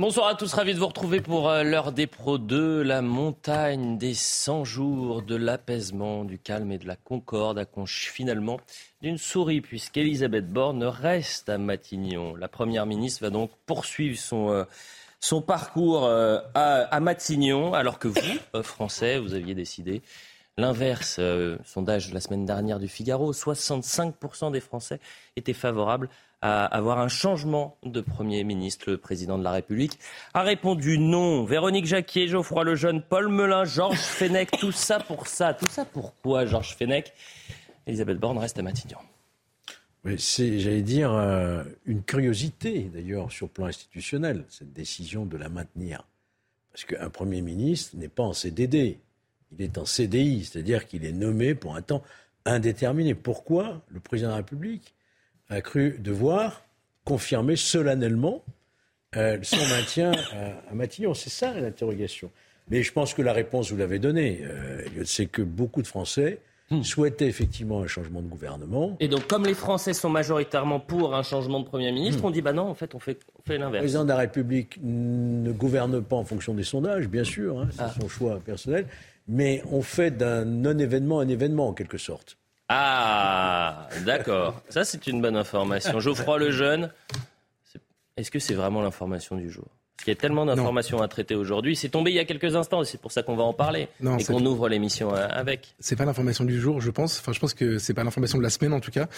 Bonsoir 0.00 0.28
à 0.28 0.34
tous, 0.34 0.54
ravi 0.54 0.72
de 0.72 0.78
vous 0.78 0.86
retrouver 0.86 1.20
pour 1.20 1.50
euh, 1.50 1.62
l'heure 1.62 1.92
des 1.92 2.06
Pro 2.06 2.38
2. 2.38 2.80
La 2.80 3.02
montagne 3.02 3.98
des 3.98 4.14
100 4.14 4.64
jours 4.64 5.20
de 5.20 5.36
l'apaisement, 5.36 6.24
du 6.24 6.38
calme 6.38 6.72
et 6.72 6.78
de 6.78 6.86
la 6.86 6.96
concorde 6.96 7.58
accouche 7.58 8.10
finalement 8.10 8.58
d'une 9.02 9.18
souris 9.18 9.60
puisqu'Elisabeth 9.60 10.50
Borne 10.50 10.84
reste 10.84 11.50
à 11.50 11.58
Matignon. 11.58 12.34
La 12.34 12.48
Première 12.48 12.86
ministre 12.86 13.24
va 13.24 13.28
donc 13.28 13.50
poursuivre 13.66 14.18
son, 14.18 14.48
euh, 14.48 14.64
son 15.20 15.42
parcours 15.42 16.06
euh, 16.06 16.38
à, 16.54 16.98
Matignon 17.00 17.74
alors 17.74 17.98
que 17.98 18.08
vous, 18.08 18.62
Français, 18.62 19.18
vous 19.18 19.34
aviez 19.34 19.54
décidé 19.54 20.00
l'inverse. 20.56 21.20
sondage 21.66 22.08
de 22.08 22.14
la 22.14 22.20
semaine 22.22 22.46
dernière 22.46 22.78
du 22.78 22.88
Figaro, 22.88 23.34
65% 23.34 24.50
des 24.50 24.60
Français 24.60 24.98
étaient 25.36 25.52
favorables 25.52 26.08
avoir 26.42 26.98
un 26.98 27.08
changement 27.08 27.76
de 27.82 28.00
Premier 28.00 28.44
ministre. 28.44 28.90
Le 28.90 28.98
président 28.98 29.38
de 29.38 29.44
la 29.44 29.52
République 29.52 29.98
a 30.34 30.42
répondu 30.42 30.98
non. 30.98 31.44
Véronique 31.44 31.86
Jacquier, 31.86 32.28
Geoffroy 32.28 32.64
Lejeune, 32.64 33.02
Paul 33.02 33.28
Melun, 33.28 33.64
Georges 33.64 33.98
Fenech, 33.98 34.50
tout 34.58 34.72
ça 34.72 35.00
pour 35.00 35.26
ça. 35.26 35.54
Tout 35.54 35.68
ça 35.68 35.84
pourquoi, 35.84 36.46
Georges 36.46 36.76
Fenech? 36.76 37.12
Elisabeth 37.86 38.18
Borne 38.18 38.38
reste 38.38 38.58
à 38.58 38.62
Matignon. 38.62 38.98
c'est, 40.16 40.60
j'allais 40.60 40.82
dire, 40.82 41.12
euh, 41.12 41.64
une 41.84 42.02
curiosité 42.02 42.90
d'ailleurs 42.92 43.30
sur 43.32 43.46
le 43.46 43.52
plan 43.52 43.66
institutionnel, 43.66 44.44
cette 44.48 44.72
décision 44.72 45.26
de 45.26 45.36
la 45.36 45.48
maintenir. 45.48 46.06
Parce 46.72 46.84
qu'un 46.84 47.10
Premier 47.10 47.42
ministre 47.42 47.96
n'est 47.96 48.08
pas 48.08 48.22
en 48.22 48.32
CDD, 48.32 49.00
il 49.52 49.62
est 49.62 49.76
en 49.78 49.84
CDI, 49.84 50.44
c'est-à-dire 50.44 50.86
qu'il 50.86 51.04
est 51.04 51.12
nommé 51.12 51.54
pour 51.54 51.74
un 51.74 51.82
temps 51.82 52.02
indéterminé. 52.44 53.14
Pourquoi 53.14 53.82
le 53.88 54.00
président 54.00 54.28
de 54.28 54.32
la 54.32 54.36
République 54.36 54.94
a 55.50 55.60
cru 55.60 55.96
devoir 55.98 56.62
confirmer 57.04 57.56
solennellement 57.56 58.42
euh, 59.16 59.38
son 59.42 59.66
maintien 59.68 60.12
à, 60.70 60.74
Matignon. 60.74 61.14
C'est 61.14 61.30
ça 61.30 61.52
l'interrogation. 61.52 62.30
Mais 62.68 62.82
je 62.84 62.92
pense 62.92 63.14
que 63.14 63.22
la 63.22 63.32
réponse, 63.32 63.70
vous 63.72 63.76
l'avez 63.76 63.98
donnée, 63.98 64.40
euh, 64.44 64.84
c'est 65.04 65.26
que 65.26 65.42
beaucoup 65.42 65.82
de 65.82 65.88
Français 65.88 66.38
hmm. 66.70 66.84
souhaitaient 66.84 67.26
effectivement 67.26 67.82
un 67.82 67.88
changement 67.88 68.22
de 68.22 68.28
gouvernement. 68.28 68.96
Et 69.00 69.08
donc, 69.08 69.26
comme 69.26 69.44
les 69.44 69.54
Français 69.54 69.92
sont 69.92 70.08
majoritairement 70.08 70.78
pour 70.78 71.16
un 71.16 71.24
changement 71.24 71.58
de 71.58 71.64
Premier 71.64 71.90
ministre, 71.90 72.22
hmm. 72.22 72.26
on 72.26 72.30
dit 72.30 72.42
bah 72.42 72.52
non, 72.52 72.68
en 72.68 72.74
fait, 72.74 72.94
on 72.94 73.00
fait, 73.00 73.18
l'inverse. 73.48 73.72
Le 73.72 73.78
président 73.80 74.04
de 74.04 74.08
la 74.10 74.16
République 74.16 74.78
ne 74.80 75.50
gouverne 75.50 76.00
pas 76.00 76.14
en 76.14 76.24
fonction 76.24 76.54
des 76.54 76.62
sondages, 76.62 77.08
bien 77.08 77.24
sûr, 77.24 77.58
hein, 77.58 77.68
c'est 77.72 77.82
ah. 77.82 77.94
son 78.00 78.08
choix 78.08 78.38
personnel, 78.38 78.86
mais 79.26 79.64
on 79.72 79.82
fait 79.82 80.12
d'un 80.16 80.44
non-événement 80.44 81.18
un 81.18 81.28
événement, 81.28 81.66
en 81.66 81.72
quelque 81.72 81.98
sorte. 81.98 82.36
Ah, 82.72 83.88
d'accord. 84.04 84.62
Ça, 84.68 84.84
c'est 84.84 85.08
une 85.08 85.20
bonne 85.20 85.34
information. 85.34 85.98
Geoffroy 85.98 86.38
Lejeune, 86.38 86.92
est-ce 88.16 88.30
que 88.30 88.38
c'est 88.38 88.54
vraiment 88.54 88.80
l'information 88.80 89.34
du 89.34 89.50
jour? 89.50 89.66
Parce 89.96 90.04
qu'il 90.04 90.14
y 90.14 90.16
a 90.16 90.20
tellement 90.20 90.46
d'informations 90.46 91.02
à 91.02 91.08
traiter 91.08 91.34
aujourd'hui. 91.34 91.74
C'est 91.74 91.88
tombé 91.88 92.12
il 92.12 92.14
y 92.14 92.20
a 92.20 92.24
quelques 92.24 92.54
instants 92.54 92.82
et 92.82 92.84
c'est 92.84 93.00
pour 93.00 93.10
ça 93.10 93.24
qu'on 93.24 93.34
va 93.34 93.42
en 93.42 93.52
parler 93.52 93.88
et 94.18 94.24
qu'on 94.24 94.46
ouvre 94.46 94.68
l'émission 94.68 95.12
euh, 95.12 95.26
avec. 95.30 95.74
C'est 95.80 95.96
pas 95.96 96.04
l'information 96.04 96.44
du 96.44 96.60
jour, 96.60 96.80
je 96.80 96.90
pense. 96.92 97.18
Enfin, 97.18 97.32
je 97.32 97.40
pense 97.40 97.54
que 97.54 97.78
c'est 97.78 97.92
pas 97.92 98.04
l'information 98.04 98.38
de 98.38 98.44
la 98.44 98.50
semaine 98.50 98.72
en 98.72 98.80
tout 98.80 98.92
cas. 98.92 99.08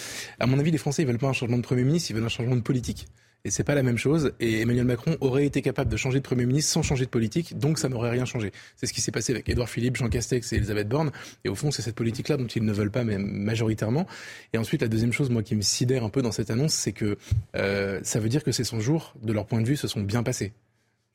À 0.41 0.47
mon 0.47 0.59
avis, 0.59 0.71
les 0.71 0.79
Français, 0.79 1.03
ils 1.03 1.07
veulent 1.07 1.19
pas 1.19 1.29
un 1.29 1.35
changement 1.35 1.59
de 1.59 1.63
Premier 1.63 1.85
ministre, 1.85 2.11
ils 2.11 2.15
veulent 2.15 2.25
un 2.25 2.31
changement 2.31 2.57
de 2.57 2.63
politique. 2.63 3.07
Et 3.45 3.51
c'est 3.51 3.65
pas 3.65 3.75
la 3.75 3.83
même 3.83 3.99
chose. 3.99 4.33
Et 4.39 4.61
Emmanuel 4.61 4.85
Macron 4.85 5.17
aurait 5.21 5.45
été 5.45 5.63
capable 5.63 5.91
de 5.91 5.97
changer 5.97 6.19
de 6.19 6.25
Premier 6.25 6.47
ministre 6.47 6.73
sans 6.73 6.83
changer 6.83 7.07
de 7.07 7.11
politique, 7.11 7.59
donc 7.59 7.79
ça 7.79 7.89
n'aurait 7.89 8.11
rien 8.11 8.25
changé. 8.25 8.53
C'est 8.77 8.87
ce 8.87 8.93
qui 8.93 9.01
s'est 9.01 9.11
passé 9.11 9.33
avec 9.33 9.49
Édouard 9.49 9.69
Philippe, 9.69 9.97
Jean 9.97 10.09
Castex 10.09 10.53
et 10.53 10.57
Elisabeth 10.57 10.89
Borne. 10.89 11.11
Et 11.45 11.49
au 11.49 11.57
fond, 11.57 11.73
c'est 11.73 11.83
cette 11.83 11.97
politique-là 11.97 12.37
dont 12.37 12.47
ils 12.47 12.65
ne 12.65 12.73
veulent 12.73 12.93
pas, 12.93 13.03
même 13.03 13.27
majoritairement. 13.27 14.07
Et 14.53 14.59
ensuite, 14.59 14.83
la 14.83 14.89
deuxième 14.89 15.13
chose, 15.13 15.29
moi, 15.29 15.43
qui 15.43 15.57
me 15.57 15.61
sidère 15.61 16.05
un 16.05 16.09
peu 16.09 16.23
dans 16.23 16.31
cette 16.31 16.51
annonce, 16.51 16.73
c'est 16.73 16.93
que 16.93 17.17
euh, 17.57 17.99
ça 18.05 18.21
veut 18.21 18.29
dire 18.29 18.45
que 18.45 18.53
ces 18.53 18.63
100 18.63 18.79
jours, 18.79 19.15
de 19.21 19.33
leur 19.33 19.47
point 19.47 19.61
de 19.61 19.67
vue, 19.67 19.77
se 19.77 19.89
sont 19.89 20.03
bien 20.03 20.23
passés. 20.23 20.53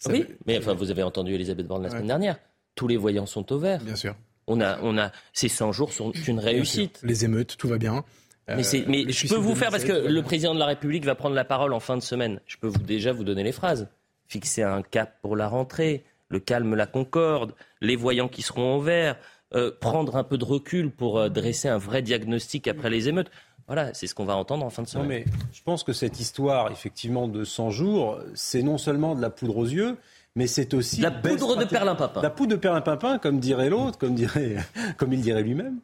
oui, 0.07 0.25
mais 0.45 0.57
enfin, 0.57 0.73
vous 0.73 0.91
avez 0.91 1.03
entendu 1.03 1.33
Elisabeth 1.33 1.65
Borne 1.65 1.83
la 1.83 1.89
semaine 1.89 2.07
dernière. 2.07 2.39
Tous 2.75 2.89
les 2.89 2.97
voyants 2.97 3.25
sont 3.25 3.51
au 3.53 3.57
vert. 3.57 3.81
Bien 3.81 3.95
sûr. 3.95 4.15
On 4.47 4.59
a, 4.61 4.79
on 4.81 4.97
a, 4.97 5.11
ces 5.33 5.49
100 5.49 5.71
jours 5.71 5.93
sont 5.93 6.11
une 6.11 6.39
réussite. 6.39 6.99
Les 7.03 7.25
émeutes, 7.25 7.55
tout 7.57 7.67
va 7.67 7.77
bien. 7.77 8.03
Mais, 8.47 8.63
mais 8.87 9.05
euh, 9.05 9.11
je 9.11 9.27
peux 9.27 9.35
vous 9.35 9.55
faire, 9.55 9.71
parce 9.71 9.83
que 9.83 10.07
le 10.07 10.21
président 10.21 10.53
de 10.53 10.59
la 10.59 10.65
République 10.65 11.05
va 11.05 11.15
prendre 11.15 11.35
la 11.35 11.45
parole 11.45 11.73
en 11.73 11.79
fin 11.79 11.97
de 11.97 12.01
semaine. 12.01 12.39
Je 12.45 12.57
peux 12.57 12.67
vous 12.67 12.81
déjà 12.81 13.11
vous 13.11 13.23
donner 13.23 13.43
les 13.43 13.51
phrases. 13.51 13.87
Fixer 14.27 14.63
un 14.63 14.81
cap 14.81 15.17
pour 15.21 15.35
la 15.35 15.47
rentrée, 15.47 16.05
le 16.29 16.39
calme, 16.39 16.75
la 16.75 16.87
concorde, 16.87 17.53
les 17.81 17.95
voyants 17.95 18.27
qui 18.27 18.41
seront 18.41 18.75
en 18.75 18.79
vert, 18.79 19.17
euh, 19.53 19.71
prendre 19.79 20.15
un 20.15 20.23
peu 20.23 20.37
de 20.37 20.45
recul 20.45 20.91
pour 20.91 21.19
euh, 21.19 21.29
dresser 21.29 21.67
un 21.67 21.77
vrai 21.77 22.01
diagnostic 22.01 22.67
après 22.67 22.89
les 22.89 23.09
émeutes. 23.09 23.31
Voilà, 23.67 23.93
c'est 23.93 24.07
ce 24.07 24.15
qu'on 24.15 24.25
va 24.25 24.35
entendre 24.35 24.65
en 24.65 24.69
fin 24.69 24.83
de 24.83 24.87
semaine. 24.87 25.07
Non, 25.07 25.09
mais 25.09 25.25
je 25.51 25.61
pense 25.61 25.83
que 25.83 25.91
cette 25.91 26.21
histoire, 26.21 26.71
effectivement, 26.71 27.27
de 27.27 27.43
100 27.43 27.69
jours, 27.69 28.19
c'est 28.33 28.61
non 28.61 28.77
seulement 28.77 29.13
de 29.13 29.21
la 29.21 29.29
poudre 29.29 29.57
aux 29.57 29.65
yeux, 29.65 29.97
mais 30.37 30.45
c'est 30.45 30.75
aussi 30.75 31.01
la 31.01 31.09
poudre 31.09 31.55
de 31.55 31.65
perlimpinpin. 31.65 32.21
La 32.21 32.29
poudre 32.29 32.51
de 32.51 32.57
perlimpinpin, 32.57 33.17
comme 33.17 33.39
dirait 33.39 33.69
l'autre, 33.69 33.97
comme 33.97 34.13
dirait, 34.13 34.57
comme 34.97 35.11
il 35.11 35.19
dirait 35.19 35.41
lui-même. 35.41 35.79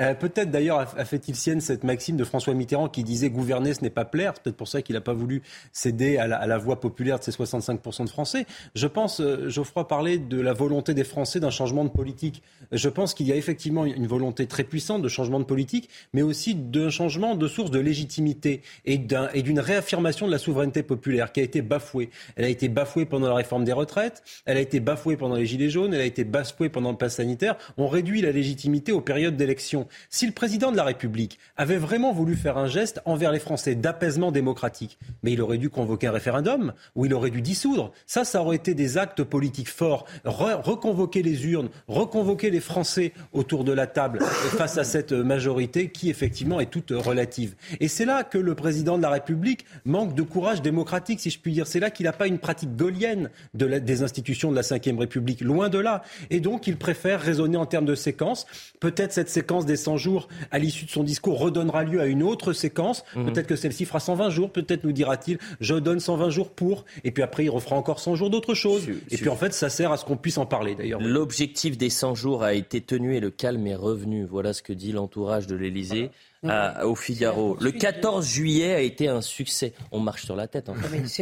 Euh, 0.00 0.14
peut-être 0.14 0.50
d'ailleurs 0.50 0.78
a 0.78 1.04
fait-il 1.04 1.36
sienne 1.36 1.60
cette 1.60 1.84
maxime 1.84 2.16
de 2.16 2.24
François 2.24 2.54
Mitterrand 2.54 2.88
qui 2.88 3.04
disait 3.04 3.28
gouverner 3.28 3.74
ce 3.74 3.82
n'est 3.82 3.90
pas 3.90 4.06
plaire. 4.06 4.32
C'est 4.34 4.44
peut-être 4.44 4.56
pour 4.56 4.66
ça 4.66 4.80
qu'il 4.80 4.94
n'a 4.94 5.02
pas 5.02 5.12
voulu 5.12 5.42
céder 5.72 6.16
à 6.16 6.26
la, 6.26 6.58
voix 6.58 6.80
populaire 6.80 7.18
de 7.18 7.24
ces 7.24 7.32
65% 7.32 8.04
de 8.04 8.08
Français. 8.08 8.46
Je 8.74 8.86
pense, 8.86 9.20
euh, 9.20 9.50
Geoffroy 9.50 9.86
parlait 9.86 10.16
de 10.16 10.40
la 10.40 10.54
volonté 10.54 10.94
des 10.94 11.04
Français 11.04 11.38
d'un 11.38 11.50
changement 11.50 11.84
de 11.84 11.90
politique. 11.90 12.42
Je 12.72 12.88
pense 12.88 13.12
qu'il 13.12 13.26
y 13.26 13.32
a 13.32 13.36
effectivement 13.36 13.84
une 13.84 14.06
volonté 14.06 14.46
très 14.46 14.64
puissante 14.64 15.02
de 15.02 15.08
changement 15.08 15.38
de 15.38 15.44
politique, 15.44 15.90
mais 16.14 16.22
aussi 16.22 16.54
d'un 16.54 16.88
changement 16.88 17.34
de 17.34 17.46
source 17.46 17.70
de 17.70 17.78
légitimité 17.78 18.62
et 18.86 18.96
d'une 18.96 19.60
réaffirmation 19.60 20.26
de 20.26 20.32
la 20.32 20.38
souveraineté 20.38 20.82
populaire 20.82 21.30
qui 21.30 21.40
a 21.40 21.42
été 21.42 21.60
bafouée. 21.60 22.08
Elle 22.36 22.46
a 22.46 22.48
été 22.48 22.70
bafouée 22.70 23.04
pendant 23.04 23.28
la 23.28 23.34
réforme 23.34 23.64
des 23.64 23.72
retraites 23.74 23.97
elle 24.44 24.56
a 24.56 24.60
été 24.60 24.80
bafouée 24.80 25.16
pendant 25.16 25.36
les 25.36 25.46
Gilets 25.46 25.70
jaunes, 25.70 25.94
elle 25.94 26.00
a 26.00 26.04
été 26.04 26.24
bafouée 26.24 26.68
pendant 26.68 26.90
le 26.90 26.96
pass 26.96 27.16
sanitaire. 27.16 27.56
On 27.76 27.88
réduit 27.88 28.22
la 28.22 28.32
légitimité 28.32 28.92
aux 28.92 29.00
périodes 29.00 29.36
d'élection. 29.36 29.86
Si 30.10 30.26
le 30.26 30.32
président 30.32 30.72
de 30.72 30.76
la 30.76 30.84
République 30.84 31.38
avait 31.56 31.76
vraiment 31.76 32.12
voulu 32.12 32.36
faire 32.36 32.58
un 32.58 32.66
geste 32.66 33.00
envers 33.04 33.32
les 33.32 33.38
Français 33.38 33.74
d'apaisement 33.74 34.32
démocratique, 34.32 34.98
mais 35.22 35.32
il 35.32 35.42
aurait 35.42 35.58
dû 35.58 35.70
convoquer 35.70 36.06
un 36.06 36.12
référendum 36.12 36.72
ou 36.94 37.06
il 37.06 37.14
aurait 37.14 37.30
dû 37.30 37.42
dissoudre. 37.42 37.92
Ça, 38.06 38.24
ça 38.24 38.42
aurait 38.42 38.56
été 38.56 38.74
des 38.74 38.98
actes 38.98 39.24
politiques 39.24 39.68
forts. 39.68 40.06
reconvoquer 40.24 41.22
les 41.22 41.46
urnes, 41.46 41.68
reconvoquer 41.86 42.50
les 42.50 42.60
Français 42.60 43.12
autour 43.32 43.64
de 43.64 43.72
la 43.72 43.86
table 43.86 44.20
face 44.20 44.78
à 44.78 44.84
cette 44.84 45.12
majorité 45.12 45.90
qui, 45.90 46.10
effectivement, 46.10 46.60
est 46.60 46.70
toute 46.70 46.90
relative. 46.90 47.54
Et 47.80 47.88
c'est 47.88 48.04
là 48.04 48.24
que 48.24 48.38
le 48.38 48.54
président 48.54 48.96
de 48.96 49.02
la 49.02 49.10
République 49.10 49.64
manque 49.84 50.14
de 50.14 50.22
courage 50.22 50.62
démocratique, 50.62 51.20
si 51.20 51.30
je 51.30 51.38
puis 51.38 51.52
dire. 51.52 51.66
C'est 51.66 51.80
là 51.80 51.90
qu'il 51.90 52.04
n'a 52.04 52.12
pas 52.12 52.26
une 52.26 52.38
pratique 52.38 52.76
gaulienne 52.76 53.30
de 53.54 53.66
la, 53.66 53.77
des 53.84 54.02
institutions 54.02 54.50
de 54.50 54.56
la 54.56 54.62
Ve 54.62 54.98
République, 54.98 55.40
loin 55.40 55.68
de 55.68 55.78
là. 55.78 56.02
Et 56.30 56.40
donc, 56.40 56.66
il 56.66 56.76
préfère 56.76 57.20
raisonner 57.20 57.56
en 57.56 57.66
termes 57.66 57.84
de 57.84 57.94
séquence. 57.94 58.46
Peut-être 58.80 59.12
cette 59.12 59.28
séquence 59.28 59.66
des 59.66 59.76
100 59.76 59.96
jours, 59.96 60.28
à 60.50 60.58
l'issue 60.58 60.84
de 60.84 60.90
son 60.90 61.04
discours, 61.04 61.38
redonnera 61.38 61.84
lieu 61.84 62.00
à 62.00 62.06
une 62.06 62.22
autre 62.22 62.52
séquence. 62.52 63.04
Mhm. 63.14 63.26
Peut-être 63.26 63.46
que 63.46 63.56
celle-ci 63.56 63.84
fera 63.84 64.00
120 64.00 64.30
jours. 64.30 64.50
Peut-être 64.50 64.84
nous 64.84 64.92
dira-t-il, 64.92 65.38
je 65.60 65.74
donne 65.74 66.00
120 66.00 66.30
jours 66.30 66.50
pour. 66.50 66.84
Et 67.04 67.10
puis 67.10 67.22
après, 67.22 67.44
il 67.44 67.50
refera 67.50 67.76
encore 67.76 68.00
100 68.00 68.14
jours 68.14 68.30
d'autre 68.30 68.54
chose. 68.54 68.88
Et 69.10 69.16
puis 69.16 69.28
en 69.28 69.36
fait, 69.36 69.52
ça 69.52 69.68
sert 69.68 69.92
à 69.92 69.96
ce 69.96 70.04
qu'on 70.04 70.16
puisse 70.16 70.38
en 70.38 70.46
parler 70.46 70.74
d'ailleurs. 70.74 71.00
L'objectif 71.00 71.76
des 71.78 71.90
100 71.90 72.14
jours 72.14 72.42
a 72.42 72.54
été 72.54 72.80
tenu 72.80 73.16
et 73.16 73.20
le 73.20 73.30
calme 73.30 73.66
est 73.66 73.74
revenu. 73.74 74.24
Voilà 74.24 74.52
ce 74.52 74.62
que 74.62 74.72
dit 74.72 74.92
l'entourage 74.92 75.46
de 75.46 75.56
l'Élysée 75.56 76.10
au 76.44 76.94
Figaro. 76.94 77.56
Le 77.60 77.72
14 77.72 78.26
juillet 78.26 78.74
a 78.74 78.80
été 78.80 79.08
un 79.08 79.20
succès. 79.20 79.72
On 79.90 80.00
marche 80.00 80.24
sur 80.24 80.36
la 80.36 80.46
tête. 80.46 80.68
Hein. 80.68 80.74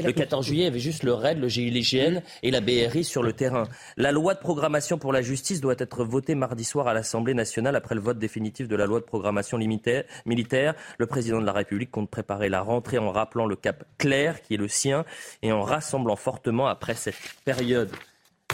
Le 0.04 0.12
14 0.12 0.44
juillet, 0.44 0.62
il 0.62 0.66
y 0.66 0.69
avait 0.69 0.78
juste 0.78 1.03
le 1.03 1.12
RAID, 1.12 1.38
le 1.38 1.49
GIGN 1.49 2.21
et 2.43 2.50
la 2.50 2.60
BRI 2.60 3.04
sur 3.04 3.22
le 3.22 3.32
terrain. 3.32 3.65
La 3.97 4.12
loi 4.12 4.34
de 4.34 4.41
programmation 4.41 4.99
pour 4.99 5.12
la 5.12 5.22
justice 5.22 5.60
doit 5.60 5.75
être 5.78 6.05
votée 6.05 6.34
mardi 6.34 6.65
soir 6.65 6.87
à 6.87 6.94
l'Assemblée 6.94 7.34
nationale 7.34 7.76
après 7.76 7.94
le 7.94 8.00
vote 8.00 8.19
définitif 8.19 8.69
de 8.69 8.76
la 8.76 8.87
loi 8.87 9.00
de 9.00 9.05
programmation 9.05 9.59
militaire. 9.59 10.75
Le 10.99 11.06
président 11.06 11.41
de 11.41 11.47
la 11.47 11.53
République 11.53 11.91
compte 11.91 12.10
préparer 12.10 12.49
la 12.49 12.60
rentrée 12.60 12.99
en 12.99 13.10
rappelant 13.10 13.47
le 13.47 13.56
cap 13.56 13.84
clair 13.99 14.43
qui 14.43 14.55
est 14.55 14.59
le 14.59 14.69
sien 14.69 15.05
et 15.43 15.53
en 15.53 15.62
rassemblant 15.62 16.16
fortement 16.16 16.66
après 16.66 16.94
cette 16.94 17.16
période. 17.44 17.90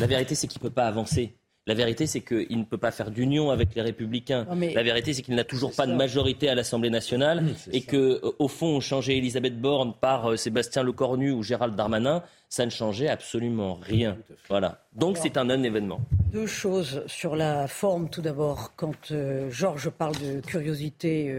La 0.01 0.07
vérité, 0.07 0.35
c'est 0.35 0.47
qu'il 0.47 0.61
ne 0.63 0.69
peut 0.69 0.75
pas 0.75 0.87
avancer. 0.87 1.35
La 1.69 1.75
vérité, 1.75 2.09
c'est 2.09 2.23
qu'il 2.23 2.59
ne 2.59 2.65
peut 2.65 2.79
pas 2.79 2.91
faire 2.91 3.13
d'union 3.13 3.51
avec 3.51 3.77
les 3.77 3.83
Républicains. 3.83 4.47
La 4.75 4.83
vérité, 4.83 5.13
c'est 5.13 5.23
qu'il 5.23 5.37
n'a 5.37 5.45
toujours 5.45 5.73
pas 5.73 5.87
de 5.87 5.95
majorité 5.95 6.49
à 6.49 6.57
l'Assemblée 6.57 6.91
nationale 6.91 7.45
et 7.73 7.83
que, 7.83 7.97
euh, 7.97 8.33
au 8.41 8.49
fond, 8.49 8.81
changer 8.81 9.17
Elisabeth 9.17 9.61
Borne 9.61 9.95
par 10.01 10.33
euh, 10.33 10.37
Sébastien 10.37 10.83
Lecornu 10.83 11.31
ou 11.31 11.45
Gérald 11.45 11.77
Darmanin, 11.77 12.25
ça 12.49 12.67
ne 12.67 12.71
changeait 12.71 13.09
absolument 13.09 13.79
rien. 13.81 14.19
Voilà. 14.49 14.83
Donc 14.93 15.19
c'est 15.19 15.37
un 15.37 15.45
non-événement. 15.45 16.01
Deux 16.33 16.49
choses 16.49 17.05
sur 17.07 17.37
la 17.37 17.69
forme. 17.69 18.11
Tout 18.11 18.23
d'abord, 18.23 18.73
quand 18.75 19.13
euh, 19.13 19.49
Georges 19.49 19.91
parle 19.91 20.17
de 20.17 20.41
curiosité 20.41 21.33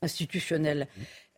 institutionnelle. 0.00 0.88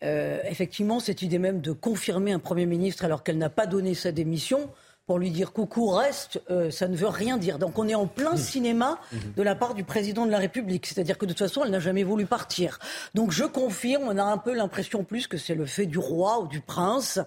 effectivement, 0.03 1.01
cette 1.01 1.23
idée 1.23 1.41
même 1.41 1.61
de 1.61 1.73
confirmer 1.73 2.31
un 2.31 2.39
Premier 2.39 2.67
ministre 2.67 3.05
alors 3.05 3.25
qu'elle 3.25 3.39
n'a 3.39 3.51
pas 3.51 3.67
donné 3.67 3.95
sa 3.95 4.13
démission, 4.13 4.71
pour 5.11 5.19
lui 5.19 5.33
dire 5.33 5.53
coucou, 5.53 5.89
reste, 5.89 6.41
euh, 6.53 6.71
ça 6.71 6.87
ne 6.87 6.95
veut 6.95 7.09
rien 7.09 7.37
dire. 7.37 7.59
Donc 7.59 7.81
on 7.81 7.89
est 7.89 7.97
en 7.97 8.07
plein 8.07 8.35
mmh. 8.35 8.37
cinéma 8.37 9.01
mmh. 9.11 9.17
de 9.37 9.43
la 9.43 9.57
part 9.57 9.75
du 9.75 9.83
président 9.83 10.25
de 10.25 10.31
la 10.31 10.39
République. 10.39 10.87
C'est-à-dire 10.87 11.19
que 11.19 11.27
de 11.27 11.33
toute 11.33 11.41
façon, 11.41 11.65
elle 11.65 11.73
n'a 11.73 11.81
jamais 11.81 12.05
voulu 12.05 12.27
partir. 12.27 12.79
Donc 13.17 13.33
je 13.33 13.43
confirme, 13.43 14.05
on 14.07 14.17
a 14.19 14.23
un 14.23 14.39
peu 14.39 14.55
l'impression 14.55 15.03
plus 15.03 15.27
que 15.27 15.37
c'est 15.37 15.57
le 15.57 15.67
fait 15.67 15.87
du 15.87 15.99
roi 15.99 16.39
ou 16.39 16.47
du 16.47 16.61
prince. 16.61 17.19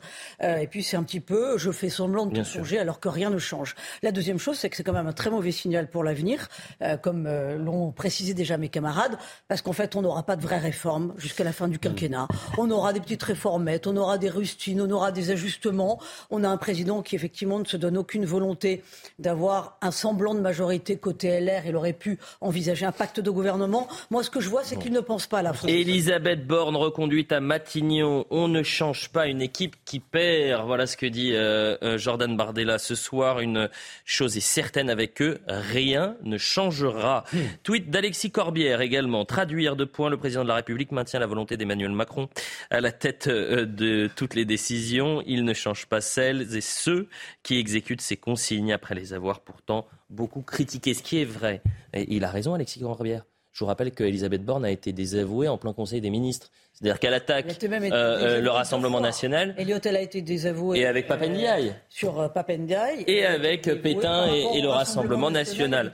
Euh, 0.42 0.60
et 0.60 0.68
puis 0.68 0.82
c'est 0.82 0.96
un 0.96 1.04
petit 1.04 1.20
peu, 1.20 1.58
je 1.58 1.72
fais 1.72 1.90
semblant 1.90 2.26
de 2.26 2.40
tout 2.40 2.46
changer 2.46 2.80
alors 2.80 3.02
que 3.02 3.10
rien 3.10 3.30
ne 3.30 3.38
change. 3.38 3.76
La 4.02 4.14
deuxième 4.14 4.40
chose, 4.40 4.58
c'est 4.58 4.70
que 4.70 4.78
c'est 4.78 4.84
quand 4.84 4.94
même 4.94 5.08
un 5.08 5.12
très 5.12 5.30
mauvais 5.30 5.52
signal 5.52 5.90
pour 5.90 6.06
l'avenir, 6.06 6.48
euh, 6.82 6.96
comme 6.96 7.28
l'ont 7.58 7.92
précisé 7.92 8.34
déjà 8.34 8.56
mes 8.56 8.70
camarades, 8.70 9.18
parce 9.50 9.62
qu'en 9.62 9.74
fait, 9.74 9.98
on 9.98 10.04
n'aura 10.04 10.24
pas 10.24 10.38
de 10.38 10.42
vraie 10.42 10.60
réforme 10.60 11.14
jusqu'à 11.18 11.44
la 11.44 11.52
fin 11.52 11.68
du 11.68 11.80
quinquennat. 11.80 12.30
On 12.58 12.72
aura 12.72 12.94
des 12.94 13.02
petites 13.02 13.24
réformettes, 13.24 13.88
on 13.88 13.98
aura 13.98 14.18
des 14.18 14.30
rustines, 14.30 14.80
on 14.80 14.90
aura 14.90 15.12
des 15.12 15.32
ajustements. 15.32 16.00
On 16.32 16.46
a 16.46 16.48
un 16.48 16.56
président 16.56 17.02
qui 17.02 17.18
effectivement 17.18 17.60
ne 17.60 17.73
se 17.74 17.78
donne 17.78 17.98
aucune 17.98 18.26
volonté 18.26 18.84
d'avoir 19.18 19.78
un 19.82 19.90
semblant 19.90 20.36
de 20.36 20.40
majorité 20.40 20.98
côté 20.98 21.40
LR. 21.40 21.64
Il 21.66 21.76
aurait 21.76 21.94
pu 21.94 22.20
envisager 22.40 22.86
un 22.86 22.92
pacte 22.92 23.20
de 23.20 23.32
gouvernement. 23.32 23.88
Moi, 24.12 24.24
ce 24.24 24.30
que 24.30 24.40
je 24.40 24.50
vois, 24.50 24.64
c'est 24.64 24.78
qu'il 24.78 24.94
ne 24.94 25.00
pense 25.00 25.26
pas 25.26 25.40
à 25.40 25.42
la 25.42 25.54
France. 25.54 25.72
Elisabeth 25.72 26.46
Borne 26.46 26.76
reconduite 26.76 27.32
à 27.32 27.40
Matignon. 27.40 28.26
On 28.30 28.48
ne 28.48 28.62
change 28.62 29.10
pas 29.10 29.28
une 29.28 29.42
équipe 29.42 29.76
qui 29.86 30.00
perd. 30.00 30.68
Voilà 30.68 30.86
ce 30.86 30.96
que 30.98 31.08
dit 31.08 31.32
euh, 31.34 31.76
euh, 31.82 31.98
Jordan 31.98 32.38
Bardella 32.38 32.78
ce 32.78 32.94
soir. 32.94 33.40
Une 33.40 33.70
chose 34.06 34.38
est 34.38 34.40
certaine 34.40 34.92
avec 34.92 35.20
eux, 35.22 35.40
rien 35.48 36.16
ne 36.24 36.38
changera. 36.38 37.24
Hmm. 37.34 37.40
Tweet 37.64 37.90
d'Alexis 37.90 38.30
Corbière 38.30 38.82
également. 38.82 39.26
Traduire 39.26 39.76
de 39.76 39.86
points, 39.86 40.12
le 40.12 40.18
président 40.18 40.44
de 40.44 40.48
la 40.48 40.56
République 40.56 40.92
maintient 40.92 41.20
la 41.20 41.28
volonté 41.28 41.58
d'Emmanuel 41.58 41.92
Macron 41.92 42.30
à 42.70 42.82
la 42.82 42.92
tête 42.92 43.28
euh, 43.28 43.66
de 43.66 44.10
toutes 44.16 44.36
les 44.36 44.46
décisions. 44.46 45.24
Il 45.26 45.44
ne 45.44 45.54
change 45.54 45.88
pas 45.88 46.02
celles 46.02 46.56
et 46.56 46.62
ceux 46.62 47.08
qui 47.42 47.53
exécutent 47.60 48.02
ses 48.02 48.18
consignes 48.18 48.74
après 48.74 48.96
les 48.96 49.14
avoir 49.14 49.42
pourtant 49.42 49.88
beaucoup 50.10 50.42
critiquées. 50.42 50.94
Ce 50.94 51.04
qui 51.04 51.22
est 51.22 51.26
vrai. 51.26 51.62
Et 51.94 52.16
il 52.16 52.24
a 52.24 52.30
raison, 52.30 52.54
Alexis 52.54 52.80
Corbière. 52.80 53.26
Je 53.54 53.60
vous 53.60 53.68
rappelle 53.68 53.92
qu'Elisabeth 53.92 54.44
Borne 54.44 54.66
a 54.66 54.72
été 54.72 54.94
désavouée 54.94 55.48
en 55.48 55.60
plein 55.60 55.74
Conseil 55.74 56.02
des 56.02 56.10
ministres. 56.10 56.50
C'est-à-dire 56.74 57.00
qu'elle 57.00 57.14
attaque 57.14 57.64
euh, 57.64 57.92
euh, 57.92 58.42
le 58.42 58.50
Rassemblement 58.50 59.00
national. 59.00 59.54
Elliot, 59.60 59.78
elle 59.86 59.96
a 59.96 60.02
été 60.02 60.24
désavouée. 60.24 60.80
Et 60.80 60.88
avec 60.88 61.08
Papendiaï. 61.08 61.70
Euh, 61.70 61.72
sur 61.88 62.34
Papendiaï. 62.34 63.04
Et, 63.06 63.24
avec 63.24 63.72
Pétain 63.82 64.26
et, 64.26 64.60
le 64.60 64.70
Rassemblement 64.70 65.30
national. 65.30 65.94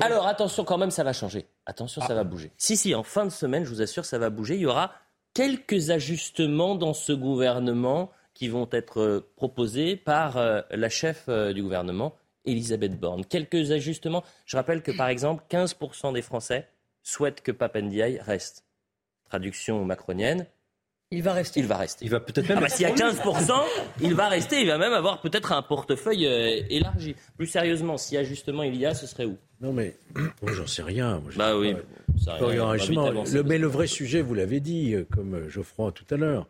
Alors 0.00 0.26
attention 0.26 0.64
quand 0.64 0.76
même, 0.76 0.90
ça 0.90 1.04
va 1.04 1.14
changer. 1.14 1.46
Attention, 1.64 2.02
ça 2.02 2.08
ah. 2.10 2.14
va 2.16 2.24
bouger. 2.24 2.52
Si, 2.58 2.76
si, 2.76 2.94
en 2.94 3.02
fin 3.02 3.24
de 3.24 3.30
semaine, 3.30 3.64
je 3.64 3.70
vous 3.70 3.80
assure, 3.80 4.04
ça 4.04 4.18
va 4.18 4.28
bouger. 4.28 4.56
Il 4.56 4.60
y 4.60 4.66
aura 4.66 4.92
quelques 5.32 5.88
ajustements 5.88 6.74
dans 6.74 6.92
ce 6.92 7.12
gouvernement 7.12 8.10
qui 8.34 8.48
vont 8.48 8.68
être 8.72 9.24
proposés 9.36 9.96
par 9.96 10.38
la 10.70 10.88
chef 10.88 11.28
du 11.28 11.62
gouvernement, 11.62 12.14
Elisabeth 12.44 12.98
Borne. 12.98 13.24
Quelques 13.24 13.70
ajustements. 13.70 14.24
Je 14.46 14.56
rappelle 14.56 14.82
que, 14.82 14.92
par 14.92 15.08
exemple, 15.08 15.44
15% 15.50 16.12
des 16.12 16.22
Français 16.22 16.68
souhaite 17.02 17.42
que 17.42 17.52
Papendiaï 17.52 18.18
reste. 18.20 18.64
Traduction 19.28 19.84
macronienne. 19.84 20.46
Il 21.10 21.22
va 21.22 21.32
rester. 21.32 21.60
Il 21.60 21.66
va 21.66 21.76
rester. 21.76 22.04
Il 22.04 22.10
va 22.10 22.20
peut-être 22.20 22.48
même. 22.48 22.58
Ah 22.58 22.62
bah, 22.62 22.68
S'il 22.68 22.86
y 22.86 22.90
a 22.90 22.94
15%, 22.94 23.52
il 24.00 24.14
va 24.14 24.28
rester. 24.28 24.60
Il 24.60 24.66
va 24.66 24.78
même 24.78 24.92
avoir 24.92 25.20
peut-être 25.20 25.52
un 25.52 25.62
portefeuille 25.62 26.26
euh, 26.26 26.62
élargi. 26.70 27.14
Plus 27.36 27.46
sérieusement, 27.46 27.96
si 27.96 28.16
ajustement 28.16 28.62
il 28.62 28.74
y 28.76 28.86
a, 28.86 28.94
ce 28.94 29.06
serait 29.06 29.24
où? 29.24 29.36
Non, 29.60 29.72
mais 29.72 29.96
moi, 30.42 30.52
j'en 30.52 30.66
sais 30.66 30.82
rien. 30.82 31.22
bah 31.36 31.56
oui. 31.56 31.74
le, 32.26 33.42
mais 33.42 33.58
le 33.58 33.66
vrai 33.66 33.86
sujet, 33.86 34.22
vous 34.22 34.34
l'avez 34.34 34.60
dit, 34.60 34.94
euh, 34.94 35.06
comme 35.10 35.34
euh, 35.34 35.48
Geoffroy 35.48 35.92
tout 35.92 36.06
à 36.10 36.16
l'heure, 36.16 36.48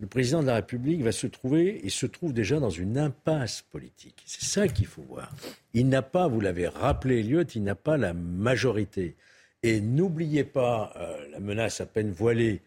le 0.00 0.06
président 0.06 0.42
de 0.42 0.46
la 0.46 0.54
République 0.56 1.02
va 1.02 1.12
se 1.12 1.26
trouver 1.26 1.84
et 1.84 1.90
se 1.90 2.06
trouve 2.06 2.32
déjà 2.32 2.60
dans 2.60 2.70
une 2.70 2.98
impasse 2.98 3.62
politique. 3.62 4.22
C'est 4.26 4.44
ça 4.44 4.68
qu'il 4.68 4.86
faut 4.86 5.02
voir. 5.02 5.32
Il 5.74 5.88
n'a 5.88 6.02
pas, 6.02 6.28
vous 6.28 6.40
l'avez 6.40 6.68
rappelé, 6.68 7.20
Elliot, 7.20 7.42
il 7.42 7.64
n'a 7.64 7.74
pas 7.74 7.96
la 7.96 8.12
majorité. 8.12 9.16
Et 9.64 9.80
n'oubliez 9.80 10.44
pas 10.44 10.92
euh, 10.96 11.26
la 11.32 11.40
menace 11.40 11.80
à 11.80 11.86
peine 11.86 12.12
voilée 12.12 12.62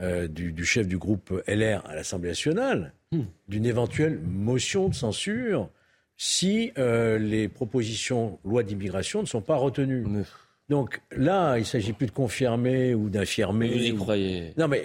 euh, 0.00 0.28
du, 0.28 0.64
chef 0.64 0.86
du 0.86 0.96
groupe 0.96 1.32
LR 1.48 1.84
à 1.86 1.96
l'Assemblée 1.96 2.28
nationale, 2.28 2.92
hmm. 3.10 3.22
d'une 3.48 3.66
éventuelle 3.66 4.20
motion 4.20 4.88
de 4.88 4.94
censure 4.94 5.68
si 6.16 6.72
euh, 6.78 7.18
les 7.18 7.48
propositions 7.48 8.38
loi 8.44 8.62
d'immigration 8.62 9.22
ne 9.22 9.26
sont 9.26 9.42
pas 9.42 9.56
retenues. 9.56 10.04
Donc 10.68 11.00
là, 11.12 11.56
il 11.56 11.60
ne 11.60 11.64
s'agit 11.64 11.92
plus 11.92 12.06
de 12.06 12.12
confirmer 12.12 12.94
ou 12.94 13.08
d'infirmer. 13.08 13.68
Vous 13.68 13.84
y 13.84 13.94
croyez 13.94 14.52
Non 14.56 14.66
mais 14.66 14.82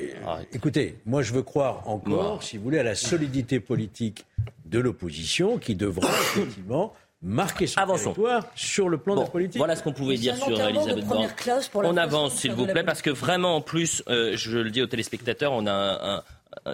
écoutez, 0.53 0.99
moi 1.05 1.23
je 1.23 1.33
veux 1.33 1.41
croire 1.41 1.87
encore, 1.87 2.43
si 2.43 2.57
vous 2.57 2.63
voulez, 2.63 2.79
à 2.79 2.83
la 2.83 2.95
solidité 2.95 3.59
politique 3.59 4.25
de 4.65 4.79
l'opposition 4.79 5.57
qui 5.57 5.75
devra 5.75 6.09
effectivement 6.35 6.93
marquer 7.23 7.67
son 7.67 7.85
territoire 7.85 8.47
sur 8.55 8.89
le 8.89 8.97
plan 8.97 9.15
de 9.15 9.21
la 9.21 9.27
politique. 9.27 9.57
Voilà 9.57 9.75
ce 9.75 9.83
qu'on 9.83 9.93
pouvait 9.93 10.17
dire 10.17 10.35
sur 10.35 10.59
Elisabeth 10.59 11.05
Borne. 11.05 11.27
On 11.75 11.97
avance, 11.97 12.35
s'il 12.35 12.53
vous 12.53 12.65
plaît, 12.67 12.83
parce 12.83 13.01
que 13.01 13.11
vraiment, 13.11 13.55
en 13.55 13.61
plus, 13.61 14.03
euh, 14.07 14.33
je 14.35 14.57
le 14.57 14.69
dis 14.69 14.81
aux 14.81 14.87
téléspectateurs, 14.87 15.51
on 15.51 15.67
a 15.67 16.23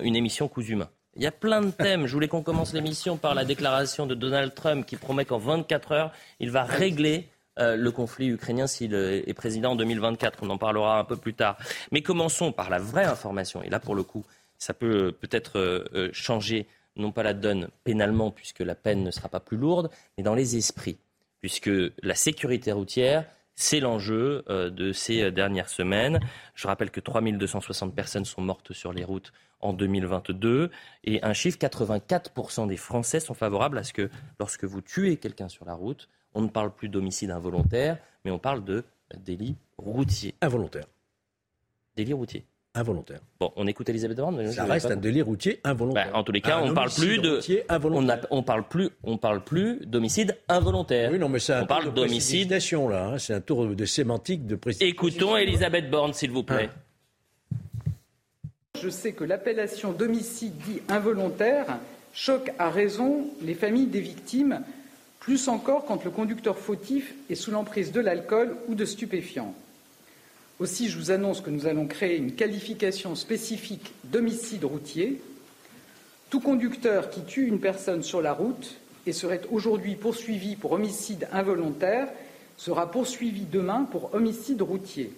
une 0.01 0.15
émission 0.15 0.47
cousu 0.47 0.73
humain. 0.73 0.89
Il 1.15 1.23
y 1.23 1.27
a 1.27 1.31
plein 1.31 1.61
de 1.61 1.71
thèmes. 1.71 2.05
Je 2.05 2.13
voulais 2.13 2.27
qu'on 2.27 2.43
commence 2.43 2.73
l'émission 2.73 3.17
par 3.17 3.33
la 3.33 3.43
déclaration 3.43 4.05
de 4.05 4.13
Donald 4.13 4.53
Trump 4.53 4.85
qui 4.85 4.97
promet 4.97 5.25
qu'en 5.25 5.39
24 5.39 5.91
heures, 5.91 6.11
il 6.39 6.51
va 6.51 6.63
régler 6.63 7.27
le 7.59 7.89
conflit 7.89 8.27
ukrainien 8.27 8.67
s'il 8.67 8.93
est 8.93 9.33
président 9.33 9.71
en 9.71 9.75
2024. 9.75 10.39
On 10.41 10.49
en 10.49 10.57
parlera 10.57 10.99
un 10.99 11.03
peu 11.03 11.17
plus 11.17 11.33
tard. 11.33 11.57
Mais 11.91 12.01
commençons 12.01 12.51
par 12.51 12.69
la 12.69 12.79
vraie 12.79 13.05
information. 13.05 13.63
Et 13.63 13.69
là, 13.69 13.79
pour 13.79 13.95
le 13.95 14.03
coup, 14.03 14.23
ça 14.57 14.73
peut 14.73 15.11
peut-être 15.11 15.59
euh, 15.59 16.09
changer 16.13 16.67
non 16.95 17.11
pas 17.11 17.23
la 17.23 17.33
donne 17.33 17.69
pénalement, 17.83 18.31
puisque 18.31 18.61
la 18.61 18.75
peine 18.75 19.03
ne 19.03 19.11
sera 19.11 19.29
pas 19.29 19.39
plus 19.39 19.57
lourde, 19.57 19.91
mais 20.17 20.23
dans 20.23 20.33
les 20.33 20.57
esprits, 20.57 20.97
puisque 21.41 21.69
la 22.01 22.15
sécurité 22.15 22.71
routière, 22.71 23.25
c'est 23.57 23.79
l'enjeu 23.79 24.43
euh, 24.49 24.69
de 24.69 24.93
ces 24.93 25.23
euh, 25.23 25.31
dernières 25.31 25.67
semaines. 25.67 26.19
Je 26.53 26.67
rappelle 26.67 26.91
que 26.91 27.01
3260 27.01 27.93
personnes 27.93 28.23
sont 28.23 28.41
mortes 28.41 28.71
sur 28.71 28.93
les 28.93 29.03
routes 29.03 29.33
en 29.59 29.73
2022 29.73 30.69
et 31.03 31.23
un 31.23 31.33
chiffre, 31.33 31.57
84% 31.57 32.67
des 32.67 32.77
Français 32.77 33.19
sont 33.19 33.33
favorables 33.33 33.79
à 33.79 33.83
ce 33.83 33.91
que 33.91 34.09
lorsque 34.39 34.63
vous 34.63 34.81
tuez 34.81 35.17
quelqu'un 35.17 35.49
sur 35.49 35.65
la 35.65 35.73
route, 35.73 36.07
on 36.35 36.41
ne 36.41 36.47
parle 36.47 36.71
plus 36.71 36.87
d'homicide 36.87 37.31
involontaire, 37.31 37.97
mais 38.23 38.29
on 38.29 38.37
parle 38.37 38.63
de 38.63 38.85
délit 39.17 39.55
routier. 39.79 40.35
Involontaire. 40.41 40.85
Délit 41.95 42.13
routier 42.13 42.45
involontaire. 42.77 43.19
Bon, 43.39 43.51
on 43.55 43.67
écoute 43.67 43.89
Elisabeth 43.89 44.17
Borne. 44.17 44.51
Ça 44.51 44.65
reste 44.65 44.91
un 44.91 44.95
délit 44.95 45.21
routier 45.21 45.59
involontaire. 45.63 46.09
Bah, 46.11 46.17
en 46.17 46.23
tous 46.23 46.31
les 46.31 46.41
cas, 46.41 46.61
on 46.63 46.73
parle 46.73 46.91
plus 46.91 47.17
de. 47.19 47.39
On, 47.69 48.07
on, 48.31 48.43
parle 48.43 48.67
plus. 48.67 48.89
On 49.03 49.17
parle 49.17 49.43
plus 49.43 49.85
d'homicide 49.85 50.37
involontaire. 50.47 51.11
Oui, 51.11 51.19
non, 51.19 51.29
mais 51.29 51.39
c'est 51.39 51.53
un 51.53 51.63
on 51.63 51.67
parle 51.67 51.93
d'homicide. 51.93 52.51
là. 52.51 53.07
Hein. 53.07 53.17
C'est 53.17 53.33
un 53.33 53.41
tour 53.41 53.67
de 53.67 53.85
sémantique 53.85 54.45
de 54.45 54.55
précision. 54.55 54.87
Écoutons 54.87 55.37
Elisabeth 55.37 55.89
Borne, 55.89 56.13
s'il 56.13 56.31
vous 56.31 56.43
plaît. 56.43 56.69
Je 58.81 58.89
sais 58.89 59.13
que 59.13 59.23
l'appellation 59.23 59.91
d'homicide 59.91 60.53
dit 60.67 60.81
involontaire 60.87 61.79
choque 62.13 62.51
à 62.59 62.69
raison 62.69 63.27
les 63.41 63.53
familles 63.53 63.87
des 63.87 64.01
victimes, 64.01 64.61
plus 65.19 65.47
encore 65.47 65.85
quand 65.85 66.03
le 66.03 66.11
conducteur 66.11 66.57
fautif 66.57 67.13
est 67.29 67.35
sous 67.35 67.51
l'emprise 67.51 67.91
de 67.91 67.99
l'alcool 67.99 68.55
ou 68.67 68.75
de 68.75 68.85
stupéfiants. 68.85 69.53
Aussi, 70.59 70.89
je 70.89 70.97
vous 70.97 71.11
annonce 71.11 71.41
que 71.41 71.51
nous 71.51 71.67
allons 71.67 71.85
créer 71.85 72.17
une 72.17 72.33
qualification 72.33 73.13
spécifique 73.13 73.93
d'homicide 74.05 74.63
routier. 74.65 75.21
Tout 76.31 76.39
conducteur 76.39 77.11
qui 77.11 77.21
tue 77.21 77.45
une 77.45 77.59
personne 77.59 78.01
sur 78.01 78.23
la 78.23 78.33
route 78.33 78.75
et 79.05 79.13
serait 79.13 79.41
aujourd'hui 79.51 79.95
poursuivi 79.95 80.55
pour 80.55 80.71
homicide 80.71 81.27
involontaire 81.31 82.09
sera 82.57 82.89
poursuivi 82.89 83.41
demain 83.41 83.83
pour 83.83 84.15
homicide 84.15 84.63
routier. 84.63 85.11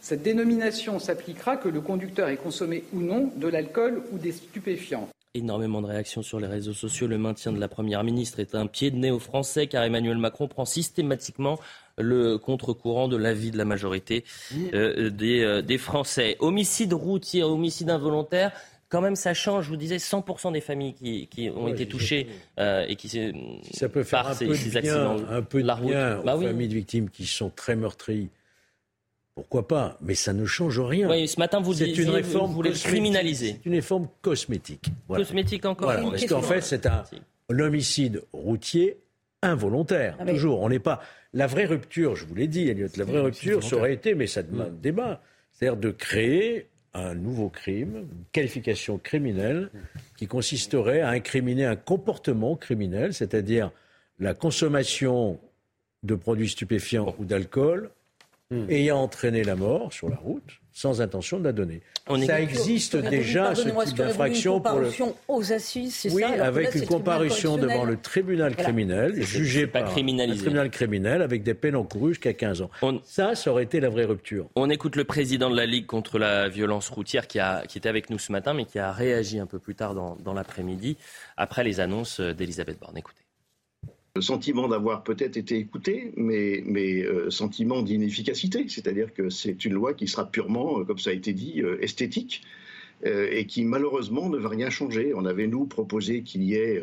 Cette 0.00 0.22
dénomination 0.22 1.00
s'appliquera 1.00 1.56
que 1.56 1.68
le 1.68 1.80
conducteur 1.80 2.28
ait 2.28 2.36
consommé 2.36 2.84
ou 2.92 3.00
non 3.00 3.32
de 3.34 3.48
l'alcool 3.48 4.02
ou 4.12 4.18
des 4.18 4.32
stupéfiants. 4.32 5.08
Énormément 5.34 5.80
de 5.80 5.86
réactions 5.86 6.20
sur 6.20 6.38
les 6.40 6.46
réseaux 6.46 6.74
sociaux. 6.74 7.06
Le 7.06 7.16
maintien 7.16 7.52
de 7.52 7.58
la 7.58 7.68
Première 7.68 8.04
ministre 8.04 8.38
est 8.38 8.54
un 8.54 8.66
pied 8.66 8.90
de 8.90 8.96
nez 8.96 9.10
aux 9.10 9.18
Français 9.18 9.66
car 9.66 9.82
Emmanuel 9.82 10.18
Macron 10.18 10.46
prend 10.46 10.66
systématiquement 10.66 11.58
le 11.96 12.36
contre-courant 12.36 13.08
de 13.08 13.16
l'avis 13.16 13.50
de 13.50 13.56
la 13.56 13.64
majorité 13.64 14.24
euh, 14.74 15.08
des, 15.08 15.40
euh, 15.40 15.62
des, 15.62 15.78
Français. 15.78 16.36
Homicide 16.38 16.92
routier, 16.92 17.42
homicide 17.42 17.88
involontaire, 17.88 18.52
quand 18.90 19.00
même, 19.00 19.16
ça 19.16 19.32
change. 19.32 19.64
Je 19.64 19.70
vous 19.70 19.76
disais, 19.76 19.96
100% 19.96 20.52
des 20.52 20.60
familles 20.60 20.92
qui, 20.92 21.26
qui 21.28 21.48
ont 21.48 21.66
été 21.66 21.88
touchées 21.88 22.28
euh, 22.60 22.84
et 22.86 22.96
qui 22.96 23.08
ça 23.72 23.88
peut 23.88 24.02
faire 24.02 24.28
un, 24.28 24.34
peu 24.34 24.48
de 24.48 24.80
bien, 24.80 25.16
un 25.30 25.40
peu 25.40 25.62
de 25.62 25.86
bien 25.86 26.18
aux 26.18 26.24
bah 26.24 26.36
familles 26.38 26.68
de 26.68 26.74
victimes 26.74 27.08
qui 27.08 27.24
sont 27.24 27.48
très 27.48 27.74
meurtries. 27.74 28.28
Pourquoi 29.34 29.66
pas 29.66 29.96
Mais 30.02 30.14
ça 30.14 30.32
ne 30.32 30.44
change 30.44 30.78
rien. 30.80 31.08
Oui, 31.08 31.26
ce 31.26 31.38
matin, 31.38 31.60
vous 31.60 31.72
disiez, 31.72 32.02
une 32.02 32.10
réforme 32.10 32.50
vous 32.50 32.56
voulez 32.56 32.72
criminaliser. 32.72 33.56
C'est 33.62 33.66
une 33.66 33.74
réforme 33.74 34.08
cosmétique. 34.20 34.86
Cosmétique 35.08 35.64
encore. 35.64 35.90
Voilà, 35.90 36.10
parce 36.10 36.26
qu'en 36.26 36.42
fait, 36.42 36.60
c'est 36.60 36.86
un 36.86 37.04
homicide 37.58 38.22
routier 38.32 38.98
involontaire. 39.40 40.16
Ah 40.18 40.26
toujours. 40.26 40.60
On 40.60 40.68
n'est 40.68 40.78
pas. 40.78 41.00
La 41.32 41.46
vraie 41.46 41.64
rupture, 41.64 42.14
je 42.14 42.26
vous 42.26 42.34
l'ai 42.34 42.46
dit, 42.46 42.68
Elliot, 42.68 42.88
la 42.96 43.04
vraie 43.04 43.20
rupture, 43.20 43.64
ça 43.64 43.76
aurait 43.76 43.94
été, 43.94 44.14
mais 44.14 44.26
ça 44.26 44.42
demande 44.42 44.80
débat, 44.80 45.22
c'est-à-dire 45.52 45.78
de 45.78 45.90
créer 45.90 46.68
un 46.94 47.14
nouveau 47.14 47.48
crime, 47.48 47.96
une 47.96 48.24
qualification 48.32 48.98
criminelle, 48.98 49.70
qui 50.18 50.26
consisterait 50.26 51.00
à 51.00 51.08
incriminer 51.08 51.64
un 51.64 51.76
comportement 51.76 52.54
criminel, 52.54 53.14
c'est-à-dire 53.14 53.70
la 54.18 54.34
consommation 54.34 55.40
de 56.02 56.14
produits 56.14 56.50
stupéfiants 56.50 57.14
ou 57.18 57.24
d'alcool 57.24 57.90
hmm. 58.52 58.70
ayant 58.70 59.02
entraîné 59.02 59.42
la 59.44 59.56
mort 59.56 59.92
sur 59.92 60.08
la 60.08 60.16
route 60.16 60.62
sans 60.72 61.00
intention 61.00 61.38
de 61.38 61.44
la 61.44 61.52
donner. 61.52 61.82
ça 62.26 62.40
existe 62.40 62.96
déjà 62.96 63.54
ce 63.54 63.68
type 63.68 63.96
d'infraction 63.96 64.60
pour 64.60 64.78
le 64.78 64.90
aux 65.28 65.52
assises, 65.52 65.94
c'est 65.94 66.12
oui, 66.12 66.24
avec 66.24 66.74
une 66.74 66.86
comparution 66.86 67.56
devant 67.56 67.84
le 67.84 67.96
tribunal 67.96 68.56
criminel, 68.56 69.22
jugé 69.22 69.66
par 69.66 69.82
le 69.82 69.88
tribunal 69.88 70.70
criminel 70.70 71.22
avec 71.22 71.42
des 71.42 71.54
peines 71.54 71.76
encourues 71.76 72.14
jusqu'à 72.14 72.32
15 72.32 72.62
ans. 72.62 72.70
Ça, 73.04 73.34
ça 73.34 73.50
aurait 73.50 73.64
été 73.64 73.80
la 73.80 73.90
vraie 73.90 74.04
rupture. 74.04 74.48
On 74.56 74.70
écoute 74.70 74.96
le 74.96 75.04
président 75.04 75.50
de 75.50 75.56
la 75.56 75.66
Ligue 75.66 75.86
contre 75.86 76.18
la 76.18 76.48
violence 76.48 76.88
routière 76.88 77.26
qui, 77.26 77.38
a, 77.38 77.64
qui 77.66 77.78
était 77.78 77.88
avec 77.88 78.10
nous 78.10 78.18
ce 78.18 78.32
matin, 78.32 78.54
mais 78.54 78.64
qui 78.64 78.78
a 78.78 78.92
réagi 78.92 79.38
un 79.38 79.46
peu 79.46 79.58
plus 79.58 79.74
tard 79.74 79.94
dans, 79.94 80.16
dans 80.16 80.34
l'après-midi 80.34 80.96
après 81.36 81.64
les 81.64 81.80
annonces 81.80 82.20
d'Elisabeth 82.20 82.78
Borne. 82.80 82.96
Écoutez. 82.96 83.21
Le 84.14 84.20
sentiment 84.20 84.68
d'avoir 84.68 85.04
peut-être 85.04 85.38
été 85.38 85.56
écouté, 85.56 86.12
mais, 86.18 86.62
mais 86.66 87.02
euh, 87.02 87.30
sentiment 87.30 87.80
d'inefficacité, 87.80 88.68
c'est-à-dire 88.68 89.14
que 89.14 89.30
c'est 89.30 89.64
une 89.64 89.72
loi 89.72 89.94
qui 89.94 90.06
sera 90.06 90.30
purement, 90.30 90.80
euh, 90.80 90.84
comme 90.84 90.98
ça 90.98 91.08
a 91.08 91.12
été 91.14 91.32
dit, 91.32 91.62
euh, 91.62 91.82
esthétique 91.82 92.42
et 93.04 93.46
qui 93.46 93.64
malheureusement 93.64 94.28
ne 94.28 94.38
va 94.38 94.48
rien 94.48 94.70
changer. 94.70 95.12
On 95.16 95.24
avait 95.24 95.48
nous 95.48 95.64
proposé 95.64 96.22
qu'il 96.22 96.44
y 96.44 96.54
ait 96.54 96.80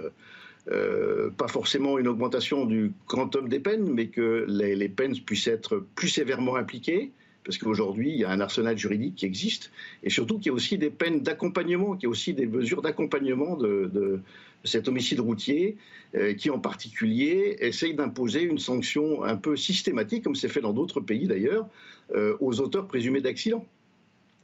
pas 0.68 1.48
forcément 1.48 1.98
une 1.98 2.10
augmentation 2.10 2.66
du 2.66 2.92
quantum 3.08 3.48
des 3.48 3.62
peines, 3.62 3.90
mais 3.90 4.08
que 4.08 4.46
les, 4.50 4.76
les 4.76 4.90
peines 4.90 5.18
puissent 5.18 5.48
être 5.48 5.86
plus 5.96 6.10
sévèrement 6.10 6.58
impliquées, 6.58 7.14
parce 7.46 7.58
qu'aujourd'hui, 7.58 8.10
il 8.12 8.18
y 8.18 8.26
a 8.26 8.32
un 8.32 8.42
arsenal 8.42 8.78
juridique 8.78 9.16
qui 9.16 9.26
existe, 9.26 9.72
et 10.04 10.10
surtout 10.10 10.40
qu'il 10.40 10.48
y 10.48 10.50
a 10.50 10.54
aussi 10.54 10.78
des 10.78 10.90
peines 10.90 11.22
d'accompagnement, 11.22 11.96
qu'il 11.96 12.04
y 12.04 12.08
a 12.08 12.10
aussi 12.10 12.34
des 12.34 12.48
mesures 12.48 12.82
d'accompagnement 12.82 13.56
de, 13.56 14.20
cet 14.64 14.88
homicide 14.88 15.20
routier, 15.20 15.78
euh, 16.16 16.34
qui 16.34 16.50
en 16.50 16.60
particulier 16.60 17.58
essaye 17.60 17.94
d'imposer 17.94 18.42
une 18.42 18.58
sanction 18.58 19.24
un 19.24 19.36
peu 19.36 19.56
systématique, 19.56 20.24
comme 20.24 20.36
c'est 20.36 20.50
fait 20.50 20.62
dans 20.62 20.74
d'autres 20.74 21.02
pays 21.02 21.28
d'ailleurs, 21.28 21.68
euh, 22.16 22.36
aux 22.40 22.60
auteurs 22.60 22.88
présumés 22.88 23.22
d'accidents. 23.22 23.66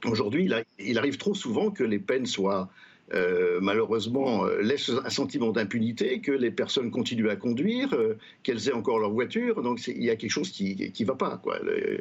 Aujourd'hui, 0.04 0.48
il, 0.78 0.98
arrive 0.98 1.16
trop 1.16 1.34
souvent 1.34 1.70
que 1.70 1.82
les 1.82 1.98
peines 1.98 2.26
soient 2.26 2.70
euh, 3.14 3.58
malheureusement 3.60 4.44
euh, 4.44 4.60
laisse 4.60 4.90
un 4.90 5.10
sentiment 5.10 5.50
d'impunité, 5.52 6.20
que 6.20 6.32
les 6.32 6.50
personnes 6.50 6.90
continuent 6.90 7.30
à 7.30 7.36
conduire, 7.36 7.96
qu'elles 8.42 8.68
aient 8.68 8.72
encore 8.72 8.98
leur 8.98 9.10
voiture. 9.10 9.62
Donc 9.62 9.84
il 9.88 10.04
y 10.04 10.10
a 10.10 10.16
quelque 10.16 10.30
chose 10.30 10.50
qui 10.50 10.76
ne 10.76 11.06
va 11.06 11.14
pas. 11.14 11.42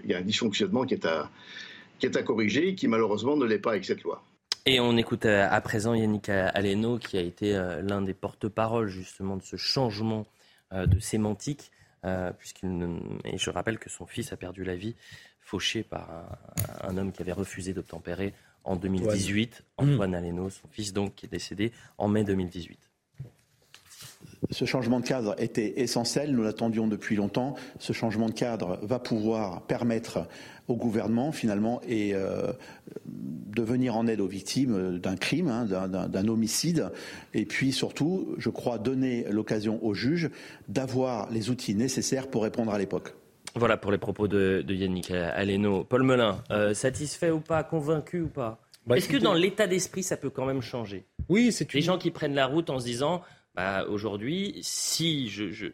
Il 0.03 0.09
y 0.09 0.13
a 0.13 0.19
un 0.19 0.21
dysfonctionnement 0.21 0.85
qui 0.85 0.93
est 0.93 1.05
à, 1.05 1.31
qui 1.99 2.05
est 2.05 2.23
corriger, 2.23 2.75
qui 2.75 2.87
malheureusement 2.87 3.37
ne 3.37 3.45
l'est 3.45 3.59
pas 3.59 3.71
avec 3.71 3.85
cette 3.85 4.03
loi. 4.03 4.23
Et 4.67 4.79
on 4.79 4.97
écoute 4.97 5.25
à 5.25 5.61
présent 5.61 5.93
Yannick 5.93 6.29
Aleno, 6.29 6.97
qui 6.97 7.17
a 7.17 7.21
été 7.21 7.53
l'un 7.83 8.01
des 8.01 8.15
porte-parole 8.15 8.87
justement 8.87 9.37
de 9.37 9.43
ce 9.43 9.57
changement 9.57 10.25
de 10.71 10.99
sémantique, 10.99 11.71
puisqu'il 12.39 12.99
et 13.25 13.37
je 13.37 13.49
rappelle 13.51 13.77
que 13.77 13.91
son 13.91 14.07
fils 14.07 14.33
a 14.33 14.37
perdu 14.37 14.63
la 14.63 14.75
vie 14.75 14.95
fauché 15.39 15.83
par 15.83 16.09
un, 16.09 16.89
un 16.89 16.97
homme 16.97 17.11
qui 17.11 17.21
avait 17.21 17.31
refusé 17.31 17.73
d'obtempérer 17.73 18.33
en 18.63 18.75
2018. 18.75 19.63
Antoine. 19.77 20.15
Aleno, 20.15 20.49
son 20.49 20.67
fils 20.67 20.93
donc, 20.93 21.15
qui 21.15 21.27
est 21.27 21.29
décédé 21.29 21.71
en 21.97 22.07
mai 22.07 22.23
2018. 22.23 22.89
Ce 24.51 24.65
changement 24.65 24.99
de 24.99 25.05
cadre 25.05 25.35
était 25.37 25.81
essentiel, 25.81 26.31
nous 26.31 26.43
l'attendions 26.43 26.87
depuis 26.87 27.15
longtemps. 27.15 27.55
Ce 27.79 27.93
changement 27.93 28.29
de 28.29 28.33
cadre 28.33 28.79
va 28.83 28.99
pouvoir 28.99 29.61
permettre 29.63 30.27
au 30.67 30.75
gouvernement 30.75 31.31
finalement 31.31 31.81
et 31.87 32.13
euh, 32.13 32.51
de 33.05 33.61
venir 33.61 33.95
en 33.95 34.07
aide 34.07 34.21
aux 34.21 34.27
victimes 34.27 34.99
d'un 34.99 35.15
crime, 35.15 35.47
hein, 35.47 35.65
d'un 35.65 36.27
homicide, 36.27 36.91
et 37.33 37.45
puis 37.45 37.71
surtout, 37.71 38.35
je 38.37 38.49
crois, 38.49 38.77
donner 38.77 39.25
l'occasion 39.29 39.83
aux 39.83 39.93
juges 39.93 40.29
d'avoir 40.67 41.29
les 41.31 41.49
outils 41.49 41.75
nécessaires 41.75 42.27
pour 42.27 42.43
répondre 42.43 42.73
à 42.73 42.79
l'époque. 42.79 43.13
Voilà 43.55 43.77
pour 43.77 43.91
les 43.91 43.97
propos 43.97 44.27
de, 44.27 44.65
Yannick 44.67 45.11
Aleno. 45.11 45.85
Paul 45.85 46.03
Melun, 46.03 46.43
euh, 46.51 46.73
satisfait 46.73 47.31
ou 47.31 47.39
pas, 47.39 47.63
convaincu 47.63 48.21
ou 48.21 48.27
pas? 48.27 48.59
Bah, 48.85 48.97
Est-ce 48.97 49.09
que 49.09 49.17
dans 49.17 49.33
l'état 49.33 49.65
d'esprit, 49.65 50.03
ça 50.03 50.17
peut 50.17 50.29
quand 50.29 50.45
même 50.45 50.61
changer? 50.61 51.05
Oui, 51.29 51.51
c'est 51.51 51.71
Les 51.73 51.81
gens 51.81 51.97
qui 51.97 52.11
prennent 52.11 52.35
la 52.35 52.45
route 52.45 52.69
en 52.69 52.79
se 52.79 52.85
disant, 52.85 53.21
bah, 53.55 53.85
aujourd'hui, 53.87 54.59
si 54.61 55.29
je, 55.29 55.67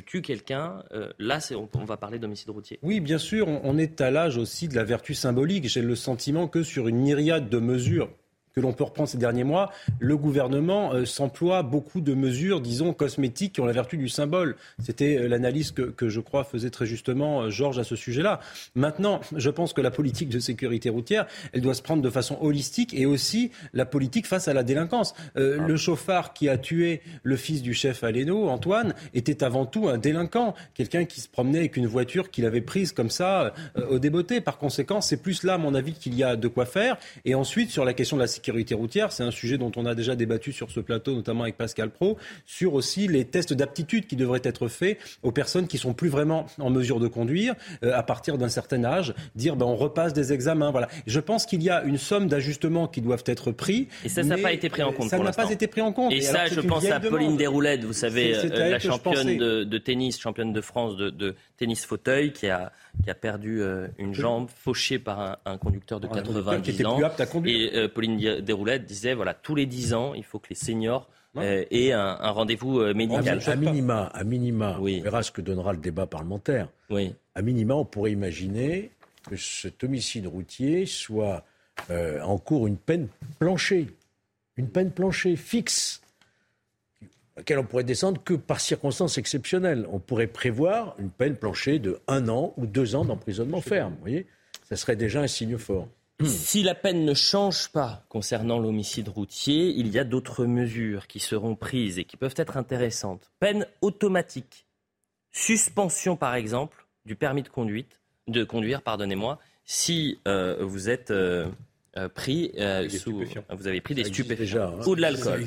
tue 0.00 0.22
quelqu'un, 0.22 0.84
euh, 0.92 1.12
là, 1.18 1.38
on, 1.52 1.68
on, 1.74 1.84
va 1.84 1.96
parler 1.96 2.18
d'homicide 2.18 2.50
routier. 2.50 2.78
Oui, 2.82 3.00
bien 3.00 3.18
sûr, 3.18 3.48
on 3.48 3.76
est 3.78 4.00
à 4.00 4.10
l'âge 4.10 4.36
aussi 4.36 4.68
de 4.68 4.74
la 4.74 4.84
vertu 4.84 5.14
symbolique. 5.14 5.68
J'ai 5.68 5.82
le 5.82 5.94
sentiment 5.94 6.48
que 6.48 6.62
sur 6.62 6.88
une 6.88 6.98
myriade 6.98 7.48
de 7.48 7.58
mesures 7.58 8.10
que 8.54 8.60
l'on 8.60 8.72
peut 8.72 8.84
reprendre 8.84 9.08
ces 9.08 9.18
derniers 9.18 9.42
mois, 9.42 9.72
le 9.98 10.16
gouvernement 10.16 10.94
euh, 10.94 11.04
s'emploie 11.04 11.64
beaucoup 11.64 12.00
de 12.00 12.14
mesures, 12.14 12.60
disons, 12.60 12.92
cosmétiques 12.92 13.54
qui 13.54 13.60
ont 13.60 13.64
la 13.64 13.72
vertu 13.72 13.96
du 13.96 14.08
symbole. 14.08 14.54
C'était 14.78 15.16
euh, 15.16 15.26
l'analyse 15.26 15.72
que, 15.72 15.82
que, 15.82 16.08
je 16.08 16.20
crois 16.20 16.44
faisait 16.44 16.70
très 16.70 16.86
justement 16.86 17.42
euh, 17.42 17.50
Georges 17.50 17.80
à 17.80 17.84
ce 17.84 17.96
sujet-là. 17.96 18.38
Maintenant, 18.76 19.20
je 19.34 19.50
pense 19.50 19.72
que 19.72 19.80
la 19.80 19.90
politique 19.90 20.28
de 20.28 20.38
sécurité 20.38 20.88
routière, 20.88 21.26
elle 21.52 21.62
doit 21.62 21.74
se 21.74 21.82
prendre 21.82 22.00
de 22.00 22.10
façon 22.10 22.38
holistique 22.40 22.94
et 22.94 23.06
aussi 23.06 23.50
la 23.72 23.86
politique 23.86 24.28
face 24.28 24.46
à 24.46 24.54
la 24.54 24.62
délinquance. 24.62 25.14
Ah. 25.34 25.40
Le 25.40 25.76
chauffard 25.76 26.32
qui 26.32 26.48
a 26.48 26.56
tué 26.56 27.02
le 27.24 27.34
fils 27.34 27.60
du 27.60 27.74
chef 27.74 28.04
Aleno, 28.04 28.48
Antoine, 28.48 28.94
était 29.14 29.42
avant 29.42 29.66
tout 29.66 29.88
un 29.88 29.98
délinquant, 29.98 30.54
quelqu'un 30.74 31.06
qui 31.06 31.20
se 31.20 31.28
promenait 31.28 31.58
avec 31.58 31.76
une 31.76 31.88
voiture 31.88 32.30
qu'il 32.30 32.46
avait 32.46 32.60
prise 32.60 32.92
comme 32.92 33.10
ça 33.10 33.52
au 33.90 33.98
débeauté. 33.98 34.40
Par 34.40 34.58
conséquent, 34.58 35.00
c'est 35.00 35.16
plus 35.16 35.42
là, 35.42 35.54
à 35.54 35.58
mon 35.58 35.74
avis, 35.74 35.94
qu'il 35.94 36.14
y 36.14 36.22
a 36.22 36.36
de 36.36 36.46
quoi 36.46 36.66
faire. 36.66 36.96
Et 37.24 37.34
ensuite, 37.34 37.70
sur 37.70 37.84
la 37.84 37.94
question 37.94 38.16
de 38.16 38.22
la 38.22 38.28
sécurité 38.28 38.43
sécurité 38.44 38.74
routière. 38.74 39.10
C'est 39.10 39.22
un 39.22 39.30
sujet 39.30 39.56
dont 39.56 39.72
on 39.76 39.86
a 39.86 39.94
déjà 39.94 40.14
débattu 40.16 40.52
sur 40.52 40.70
ce 40.70 40.80
plateau, 40.80 41.14
notamment 41.14 41.44
avec 41.44 41.56
Pascal 41.56 41.90
Pro, 41.90 42.18
sur 42.44 42.74
aussi 42.74 43.08
les 43.08 43.24
tests 43.24 43.54
d'aptitude 43.54 44.06
qui 44.06 44.16
devraient 44.16 44.42
être 44.44 44.68
faits 44.68 44.98
aux 45.22 45.32
personnes 45.32 45.66
qui 45.66 45.78
sont 45.78 45.94
plus 45.94 46.10
vraiment 46.10 46.44
en 46.58 46.68
mesure 46.68 47.00
de 47.00 47.08
conduire 47.08 47.54
euh, 47.82 47.92
à 47.94 48.02
partir 48.02 48.36
d'un 48.36 48.50
certain 48.50 48.84
âge. 48.84 49.14
Dire 49.34 49.56
ben, 49.56 49.64
on 49.64 49.76
repasse 49.76 50.12
des 50.12 50.34
examens. 50.34 50.70
Voilà. 50.70 50.88
Je 51.06 51.20
pense 51.20 51.46
qu'il 51.46 51.62
y 51.62 51.70
a 51.70 51.82
une 51.84 51.96
somme 51.96 52.28
d'ajustements 52.28 52.86
qui 52.86 53.00
doivent 53.00 53.24
être 53.26 53.50
pris. 53.50 53.88
Et 54.04 54.10
ça, 54.10 54.22
ça 54.22 54.28
n'a 54.28 54.38
pas 54.38 54.52
été 54.52 54.68
pris 54.68 54.82
en 54.82 54.92
compte. 54.92 55.08
Ça 55.08 55.18
n'a 55.18 55.32
pas 55.32 55.50
été 55.50 55.66
pris 55.66 55.80
en 55.80 55.92
compte. 55.92 56.12
Et, 56.12 56.20
ça, 56.20 56.46
je 56.46 56.60
pense 56.60 56.84
à 56.84 57.00
Pauline 57.00 57.38
Desroulettes, 57.38 57.84
vous 57.84 57.94
savez, 57.94 58.36
euh, 58.36 58.70
la 58.70 58.78
championne 58.78 59.38
de, 59.38 59.78
tennis, 59.78 60.20
championne 60.20 60.52
de 60.52 60.60
France 60.60 60.96
de, 60.96 61.34
tennis 61.56 61.86
fauteuil, 61.86 62.32
qui 62.32 62.48
a, 62.48 62.72
qui 63.02 63.10
a 63.10 63.14
perdu 63.14 63.60
euh, 63.60 63.88
une 63.98 64.14
jambe 64.14 64.48
fauchée 64.48 64.98
par 64.98 65.38
un, 65.44 65.58
conducteur 65.58 66.00
de 66.00 66.06
90 66.06 66.86
ans. 66.86 67.00
Et 67.44 67.88
Pauline 67.88 68.40
Desroulettes 68.40 68.84
disait 68.84 69.14
voilà, 69.14 69.34
tous 69.34 69.54
les 69.54 69.66
10 69.66 69.94
ans, 69.94 70.14
il 70.14 70.24
faut 70.24 70.38
que 70.38 70.48
les 70.50 70.56
seniors 70.56 71.08
euh, 71.36 71.64
aient 71.70 71.92
un, 71.92 72.30
rendez-vous 72.30 72.78
euh, 72.78 72.94
médical. 72.94 73.40
À, 73.46 73.56
minima, 73.56 74.04
à 74.14 74.22
minima 74.22 74.76
on 74.78 74.84
verra 74.84 75.22
ce 75.22 75.32
que 75.32 75.40
donnera 75.40 75.72
le 75.72 75.78
débat 75.78 76.06
parlementaire. 76.06 76.68
Oui. 76.90 77.14
À 77.34 77.42
minima, 77.42 77.74
on 77.74 77.84
pourrait 77.84 78.12
imaginer 78.12 78.92
que 79.28 79.36
cet 79.36 79.82
homicide 79.82 80.26
routier 80.28 80.86
soit 80.86 81.44
euh, 81.90 82.20
en 82.20 82.38
cours 82.38 82.68
une 82.68 82.76
peine 82.76 83.08
planchée, 83.40 83.88
une 84.56 84.68
peine 84.68 84.92
planchée 84.92 85.34
fixe, 85.34 86.02
laquelle 87.36 87.58
on 87.58 87.64
pourrait 87.64 87.84
descendre 87.84 88.22
que 88.22 88.34
par 88.34 88.60
circonstances 88.60 89.18
exceptionnelles. 89.18 89.86
On 89.90 89.98
pourrait 89.98 90.26
prévoir 90.26 90.94
une 90.98 91.10
peine 91.10 91.36
planchée 91.36 91.78
de 91.78 92.00
un 92.06 92.28
an 92.28 92.54
ou 92.56 92.66
deux 92.66 92.94
ans 92.94 93.04
d'emprisonnement 93.04 93.60
ferme. 93.60 93.94
Vous 93.94 94.00
voyez, 94.00 94.26
ça 94.68 94.76
serait 94.76 94.96
déjà 94.96 95.20
un 95.20 95.26
signe 95.26 95.58
fort. 95.58 95.88
Si 96.24 96.62
la 96.62 96.76
peine 96.76 97.04
ne 97.04 97.14
change 97.14 97.70
pas 97.70 98.04
concernant 98.08 98.60
l'homicide 98.60 99.08
routier, 99.08 99.70
il 99.70 99.88
y 99.88 99.98
a 99.98 100.04
d'autres 100.04 100.46
mesures 100.46 101.08
qui 101.08 101.18
seront 101.18 101.56
prises 101.56 101.98
et 101.98 102.04
qui 102.04 102.16
peuvent 102.16 102.34
être 102.36 102.56
intéressantes. 102.56 103.32
Peine 103.40 103.66
automatique, 103.80 104.66
suspension 105.32 106.16
par 106.16 106.36
exemple 106.36 106.86
du 107.04 107.16
permis 107.16 107.42
de 107.42 107.48
conduite, 107.48 108.00
de 108.28 108.44
conduire, 108.44 108.80
pardonnez-moi, 108.80 109.40
si 109.64 110.20
euh, 110.28 110.58
vous 110.60 110.88
êtes 110.88 111.10
euh, 111.10 111.48
euh, 111.96 112.08
pris 112.08 112.52
sous, 112.88 113.22
vous 113.50 113.66
avez 113.66 113.80
pris 113.80 113.94
des 113.94 114.04
stupéfiants 114.04 114.74
hein. 114.80 114.84
ou 114.86 114.96
de 114.96 115.00
l'alcool. 115.00 115.44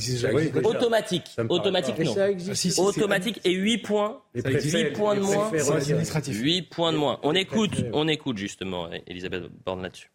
automatique, 0.64 1.36
automatique 1.50 2.00
non. 2.00 2.16
Ah, 2.18 2.82
automatique 2.82 3.42
et 3.44 3.52
8 3.52 3.78
points, 3.80 4.22
8 4.34 4.94
points 4.94 5.16
de 5.16 5.22
moins. 5.22 5.52
8 5.52 6.62
points 6.64 6.94
de 6.94 6.98
moins. 6.98 7.20
On 7.24 7.34
écoute, 7.34 7.84
on 7.94 8.08
écoute 8.08 8.38
justement 8.38 8.90
Elisabeth 9.08 9.44
Borne 9.66 9.82
là-dessus. 9.82 10.10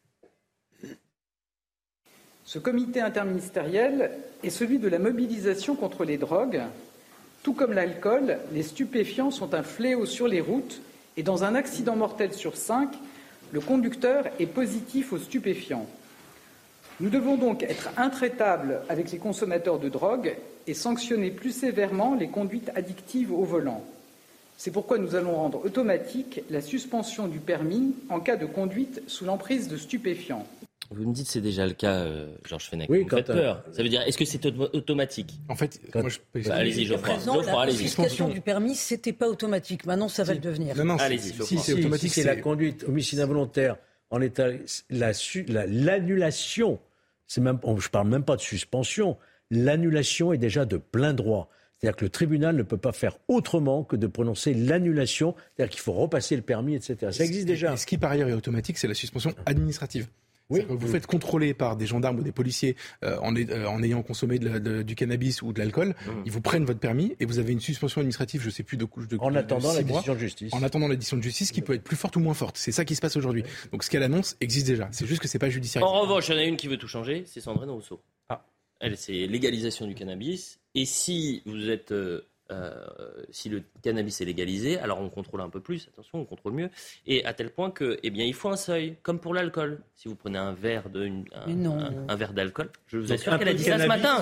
Ce 2.45 2.59
comité 2.59 3.01
interministériel 3.01 4.11
est 4.43 4.51
celui 4.51 4.79
de 4.79 4.89
la 4.89 4.99
mobilisation 4.99 5.75
contre 5.75 6.05
les 6.05 6.19
drogues. 6.19 6.63
Tout 7.43 7.55
comme 7.55 7.73
l'alcool, 7.73 8.39
les 8.53 8.63
stupéfiants 8.63 9.31
sont 9.31 9.55
un 9.55 9.63
fléau 9.63 10.07
sur 10.07 10.29
les 10.29 10.41
routes 10.41 10.81
et 11.17 11.23
dans 11.23 11.45
un 11.45 11.55
accident 11.55 11.97
mortel 11.97 12.33
sur 12.33 12.57
cinq, 12.57 12.91
le 13.53 13.61
conducteur 13.61 14.27
est 14.39 14.47
positif 14.47 15.13
aux 15.13 15.19
stupéfiants. 15.19 15.87
Nous 17.03 17.11
devons 17.11 17.37
donc 17.37 17.65
être 17.65 17.89
intraitables 17.97 18.81
avec 18.89 19.11
les 19.11 19.19
consommateurs 19.19 19.81
de 19.81 19.89
drogue 19.89 20.37
et 20.69 20.73
sanctionner 20.73 21.33
plus 21.33 21.51
sévèrement 21.51 22.15
les 22.15 22.29
conduites 22.29 22.71
addictives 22.77 23.33
au 23.33 23.43
volant. 23.43 23.83
C'est 24.57 24.71
pourquoi 24.71 24.99
nous 24.99 25.17
allons 25.17 25.35
rendre 25.35 25.65
automatique 25.65 26.43
la 26.49 26.61
suspension 26.61 27.27
du 27.27 27.41
permis 27.41 27.97
en 28.09 28.21
cas 28.21 28.37
de 28.37 28.47
conduite 28.47 29.03
sous 29.09 29.25
l'emprise 29.25 29.67
de 29.67 29.77
stupéfiants. 29.77 30.47
Vous 30.93 31.05
me 31.05 31.13
dites 31.13 31.27
c'est 31.27 31.41
déjà 31.41 31.67
le 31.67 31.73
cas, 31.73 31.95
euh, 31.95 32.37
Georges 32.45 32.69
Fenech. 32.69 32.89
Oui, 32.89 33.03
vous 33.03 33.09
faites 33.09 33.27
peur. 33.27 33.65
Ça 33.73 33.83
veut 33.83 33.89
dire, 33.89 34.03
est-ce 34.03 34.19
que 34.19 34.25
c'est 34.25 34.47
automatique 34.47 35.35
En 35.49 35.57
fait, 35.57 35.81
moi, 35.97 36.09
je... 36.09 36.19
bah, 36.49 36.55
allez-y, 36.55 36.85
Geoffroy. 36.85 37.17
La 37.45 37.67
confiscation 37.67 38.29
du 38.29 38.41
permis, 38.41 38.77
c'était 38.77 39.13
pas 39.13 39.29
automatique. 39.29 39.87
Maintenant, 39.87 40.07
ça 40.07 40.23
va 40.23 40.35
le 40.35 40.39
devenir. 40.39 40.77
Non, 40.77 40.85
non, 40.85 40.97
allez-y, 40.99 41.33
si, 41.43 41.59
c'est 41.59 41.73
automatique. 41.73 42.13
c'est 42.13 42.23
la 42.23 42.37
conduite 42.37 42.85
homicide 42.85 43.19
involontaire 43.19 43.77
en 44.11 44.21
état, 44.21 44.47
l'annulation. 44.89 45.43
La, 45.49 46.87
même, 47.41 47.59
je 47.79 47.89
parle 47.89 48.09
même 48.09 48.25
pas 48.25 48.37
de 48.37 48.41
suspension. 48.41 49.17
L'annulation 49.51 50.33
est 50.33 50.39
déjà 50.39 50.65
de 50.65 50.77
plein 50.77 51.15
droit. 51.15 51.49
C'est-à-dire 51.79 51.97
que 51.97 52.05
le 52.05 52.11
tribunal 52.11 52.55
ne 52.55 52.63
peut 52.63 52.77
pas 52.77 52.93
faire 52.93 53.19
autrement 53.27 53.83
que 53.83 53.97
de 53.97 54.07
prononcer 54.07 54.55
l'annulation, 54.55 55.35
c'est-à-dire 55.57 55.73
qu'il 55.73 55.81
faut 55.81 55.93
repasser 55.93 56.37
le 56.37 56.43
permis, 56.43 56.77
etc. 56.77 57.11
Ça 57.11 57.25
existe 57.25 57.47
déjà. 57.47 57.77
ce 57.77 57.87
qui, 57.87 57.99
par 57.99 58.13
ailleurs, 58.13 58.29
est 58.29 58.35
automatique, 58.35 58.79
c'est 58.79 58.87
la 58.87 58.95
suspension 58.95 59.35
administrative. 59.47 60.07
Oui. 60.53 60.65
Vous 60.69 60.89
faites 60.89 61.07
contrôler 61.07 61.55
par 61.55 61.77
des 61.77 61.87
gendarmes 61.87 62.19
ou 62.19 62.23
des 62.23 62.33
policiers 62.33 62.77
euh, 63.05 63.19
en, 63.21 63.35
euh, 63.35 63.67
en, 63.67 63.83
ayant 63.83 64.03
consommé 64.03 64.39
du 64.39 64.95
cannabis 64.95 65.43
ou 65.43 65.53
de 65.53 65.59
l'alcool, 65.59 65.89
mmh. 65.89 66.11
ils 66.27 66.33
vous 66.33 66.41
prennent 66.41 66.65
votre 66.65 66.81
permis 66.81 67.17
et 67.21 67.25
vous 67.25 67.39
avez 67.39 67.53
une 67.53 67.61
suspension 67.61 68.01
administrative, 68.01 68.41
je 68.41 68.47
ne 68.47 68.53
sais 68.53 68.63
plus 68.63 68.77
de 68.77 68.85
couche 68.85 69.09
de 69.09 69.17
En 69.19 69.35
attendant 69.35 69.73
la 69.73 69.83
décision 69.83 70.15
de 70.15 70.19
justice. 70.19 70.53
En 70.53 70.63
attendant 70.63 70.89
la 70.89 70.97
décision 70.97 71.17
de 71.17 71.23
justice 71.23 71.53
qui 71.53 71.63
peut 71.63 71.75
être 71.75 71.83
plus 71.83 71.97
forte 71.97 72.17
ou 72.17 72.21
moins 72.21 72.35
forte. 72.35 72.57
C'est 72.59 72.73
ça 72.73 72.85
qui 72.85 72.95
se 72.95 73.01
passe 73.01 73.17
aujourd'hui. 73.17 73.45
Donc 73.73 73.85
ce 73.85 73.91
qu'elle 73.91 74.03
annonce 74.03 74.37
existe 74.41 74.67
déjà. 74.67 74.89
C'est 74.93 75.07
juste 75.07 75.23
que 75.23 75.29
c'est 75.29 75.39
pas 75.39 75.51
judiciaire. 75.51 75.85
En 75.85 76.03
revanche, 76.03 76.29
il 76.29 76.33
y 76.33 76.35
en 76.35 76.41
a 76.41 76.45
une 76.45 76.57
qui 76.57 76.69
veut 76.69 76.77
tout 76.79 76.89
changer, 76.89 77.25
c'est 77.27 77.41
Sandrine 77.41 77.71
Rousseau. 77.71 78.01
Ah. 78.29 78.45
Elle, 78.81 78.97
c'est 78.97 79.27
légalisation 79.27 79.87
du 79.87 79.95
cannabis. 79.95 80.59
Et 80.75 80.85
si 80.85 81.43
vous 81.47 81.71
êtes 81.71 81.93
euh, 81.93 82.23
euh, 82.53 83.25
si 83.31 83.49
le 83.49 83.63
cannabis 83.83 84.21
est 84.21 84.25
légalisé, 84.25 84.79
alors 84.79 85.01
on 85.01 85.09
contrôle 85.09 85.41
un 85.41 85.49
peu 85.49 85.61
plus, 85.61 85.89
attention, 85.93 86.21
on 86.21 86.25
contrôle 86.25 86.53
mieux, 86.53 86.71
et 87.07 87.25
à 87.25 87.33
tel 87.33 87.51
point 87.51 87.71
que, 87.71 87.99
eh 88.03 88.11
bien, 88.11 88.25
il 88.25 88.35
faut 88.35 88.49
un 88.49 88.57
seuil, 88.57 88.97
comme 89.03 89.19
pour 89.19 89.35
l'alcool. 89.35 89.83
Si 89.95 90.09
vous 90.09 90.15
prenez 90.15 90.39
un 90.39 90.53
verre 90.53 90.91
de, 90.91 91.11
un, 91.35 92.17
verre 92.17 92.33
d'alcool, 92.33 92.71
je 92.87 92.99
vous 92.99 93.13
assure 93.13 93.39
qu'elle 93.39 93.49
a 93.49 93.55
dit 93.55 93.65
ça 93.65 93.79
ce 93.79 93.87
matin. 93.87 94.19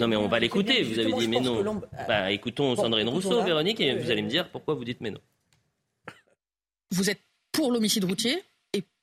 non, 0.00 0.08
mais 0.08 0.16
on 0.16 0.28
va 0.28 0.38
l'écouter. 0.38 0.82
Vous 0.82 0.98
avez 0.98 1.12
dit 1.12 1.28
mais 1.28 1.40
non. 1.40 1.82
Bah, 2.08 2.30
écoutons 2.30 2.74
Sandrine 2.76 3.08
Rousseau, 3.08 3.42
Véronique, 3.42 3.80
et 3.80 3.94
vous 3.94 4.10
allez 4.10 4.22
me 4.22 4.28
dire 4.28 4.48
pourquoi 4.48 4.74
vous 4.74 4.84
dites 4.84 5.00
mais 5.00 5.10
non. 5.10 5.20
Vous 6.90 7.08
êtes 7.08 7.20
pour 7.52 7.72
l'homicide 7.72 8.04
routier 8.04 8.42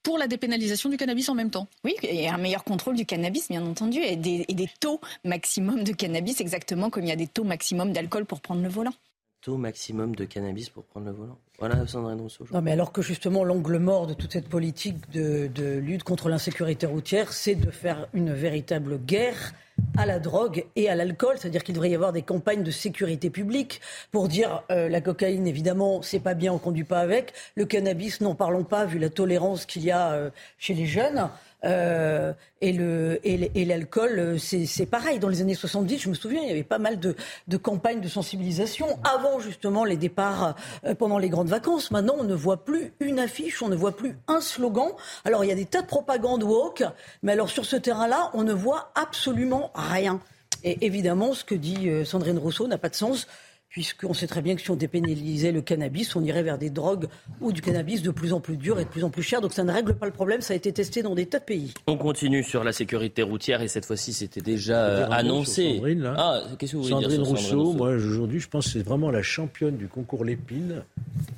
pour 0.04 0.18
la 0.18 0.28
dépénalisation 0.28 0.90
du 0.90 0.98
cannabis 0.98 1.30
en 1.30 1.36
même 1.36 1.50
temps. 1.50 1.68
Oui, 1.84 1.96
et 2.04 2.30
un 2.30 2.38
meilleur 2.38 2.64
contrôle 2.64 2.96
du 2.96 3.06
cannabis, 3.06 3.50
bien 3.50 3.66
entendu, 3.66 4.00
et 4.00 4.16
des, 4.16 4.70
taux 4.80 5.00
maximum 5.24 5.84
de 5.84 5.92
cannabis, 5.94 6.40
exactement 6.42 6.90
comme 6.90 7.04
il 7.04 7.10
y 7.10 7.14
a 7.14 7.18
des 7.18 7.28
taux 7.28 7.44
maximum 7.44 7.92
d'alcool 7.92 8.26
pour 8.26 8.42
prendre 8.42 8.62
le 8.62 8.70
volant 8.70 8.94
taux 9.42 9.58
maximum 9.58 10.16
de 10.16 10.26
cannabis 10.26 10.70
pour 10.70 10.84
prendre 10.84 11.08
le 11.08 11.14
volant. 11.14 11.38
Voilà, 11.60 11.86
Sandrine 11.88 12.22
Rousseau. 12.22 12.46
Mais 12.62 12.72
alors 12.72 12.92
que 12.92 13.02
justement, 13.02 13.44
l'angle 13.44 13.78
mort 13.80 14.08
de 14.08 14.14
toute 14.14 14.32
cette 14.32 14.48
politique 14.48 15.10
de, 15.12 15.48
de 15.48 15.78
lutte 15.78 16.04
contre 16.04 16.30
l'insécurité 16.30 16.86
routière, 16.86 17.34
c'est 17.34 17.56
de 17.56 17.70
faire 17.70 18.08
une 18.14 18.34
véritable 18.34 18.98
guerre 18.98 19.54
à 19.98 20.06
la 20.06 20.20
drogue 20.20 20.66
et 20.76 20.90
à 20.90 20.96
l'alcool, 20.96 21.36
c'est-à-dire 21.38 21.64
qu'il 21.64 21.76
devrait 21.76 21.90
y 21.90 21.96
avoir 21.96 22.14
des 22.14 22.22
campagnes 22.22 22.64
de 22.64 22.72
sécurité 22.72 23.30
publique 23.30 23.82
pour 24.12 24.28
dire 24.28 24.64
euh, 24.72 24.90
la 24.90 25.02
cocaïne 25.02 25.48
évidemment 25.48 26.02
c'est 26.02 26.20
pas 26.20 26.34
bien, 26.34 26.54
on 26.54 26.58
conduit 26.58 26.84
pas 26.84 27.00
avec, 27.00 27.34
le 27.56 27.66
cannabis 27.66 28.22
n'en 28.22 28.36
parlons 28.36 28.64
pas 28.64 28.86
vu 28.86 29.00
la 29.00 29.10
tolérance 29.10 29.66
qu'il 29.66 29.84
y 29.84 29.92
a 29.92 30.12
euh, 30.12 30.30
chez 30.58 30.74
les 30.74 30.86
jeunes. 30.86 31.30
Euh, 31.66 32.34
et 32.62 32.72
le 32.72 33.20
et 33.24 33.66
l'alcool, 33.66 34.20
euh, 34.20 34.38
c'est 34.38 34.86
pareil. 34.86 35.20
Dans 35.20 35.28
les 35.28 35.42
années 35.42 35.56
70, 35.56 36.00
je 36.00 36.10
me 36.10 36.14
souviens, 36.14 36.42
il 36.42 36.48
y 36.48 36.52
avait 36.52 36.64
pas 36.64 36.78
mal 36.78 37.00
de, 37.00 37.16
de 37.48 37.58
campagnes 37.58 38.02
de 38.02 38.08
sensibilisation 38.08 39.00
avant 39.04 39.40
justement 39.40 39.84
les 39.84 39.98
départs 39.98 40.56
euh, 40.86 40.96
pendant 40.96 41.18
les 41.18 41.30
grandes 41.30 41.50
vacances. 41.50 41.92
Maintenant, 41.92 42.16
on 42.18 42.24
ne 42.24 42.36
voit 42.36 42.64
plus 42.64 42.94
une 43.00 43.20
affiche, 43.20 43.62
on 43.62 43.70
ne 43.70 43.76
voit 43.76 43.96
plus 43.96 44.18
un 44.28 44.42
slogan. 44.42 44.90
Alors, 45.26 45.44
il 45.44 45.48
y 45.48 45.52
a 45.52 45.56
des 45.56 45.66
tas 45.66 45.82
de 45.82 45.88
propagande 45.88 46.44
woke, 46.44 46.84
mais 47.24 47.34
alors 47.34 47.50
sur 47.50 47.66
ce 47.66 47.76
terrain-là, 47.76 48.32
on 48.34 48.44
ne 48.44 48.54
voit 48.54 48.92
absolument 48.96 49.72
rien. 49.74 50.22
Et 50.64 50.86
évidemment, 50.86 51.34
ce 51.34 51.44
que 51.46 51.56
dit 51.56 51.90
Sandrine 52.06 52.38
Rousseau 52.38 52.68
n'a 52.68 52.78
pas 52.78 52.90
de 52.90 52.96
sens 52.96 53.28
puisqu'on 53.70 54.14
sait 54.14 54.28
très 54.28 54.42
bien 54.42 54.56
que 54.56 54.62
si 54.62 54.72
on 54.72 54.76
dépénalisait 54.76 55.52
le 55.52 55.62
cannabis, 55.62 56.16
on 56.16 56.24
irait 56.24 56.44
vers 56.44 56.58
des 56.58 56.70
drogues 56.70 57.08
ou 57.40 57.52
du 57.52 57.62
cannabis 57.62 58.02
de 58.02 58.12
plus 58.12 58.34
en 58.34 58.40
plus 58.40 58.58
dur 58.58 58.80
et 58.80 58.84
de 58.84 58.90
plus 58.90 59.04
en 59.04 59.10
plus 59.10 59.24
cher. 59.24 59.42
Donc 59.42 59.54
ça 59.54 59.64
ne 59.64 59.72
règle 59.72 59.96
pas 59.96 60.06
le 60.06 60.12
problème, 60.12 60.42
ça 60.42 60.54
a 60.54 60.58
été 60.58 60.72
testé 60.74 61.04
dans 61.04 61.16
des 61.16 61.28
tas 61.28 61.40
de 61.40 61.46
pays. 61.46 61.74
On 61.88 61.98
continue 61.98 62.44
sur 62.44 62.64
la 62.64 62.74
sécurité 62.74 63.22
routière 63.22 63.62
et 63.62 63.68
cette 63.68 63.86
fois-ci 63.86 64.14
c'était 64.14 64.42
déjà 64.42 64.86
euh, 64.86 65.08
annoncé. 65.10 65.76
Sandrine, 65.76 66.14
ah, 66.18 66.42
qu'est-ce 66.58 66.74
que 66.74 66.78
vous 66.78 66.84
voulez 66.84 67.08
dire 67.08 67.24
Rousseau, 67.24 67.74
moi 67.74 67.90
aujourd'hui 67.90 68.40
je 68.40 68.50
pense 68.50 68.66
que 68.66 68.72
c'est 68.74 68.86
vraiment 68.86 69.12
la 69.12 69.22
championne 69.22 69.78
du 69.78 69.88
concours 69.88 70.26
Lépine 70.26 70.84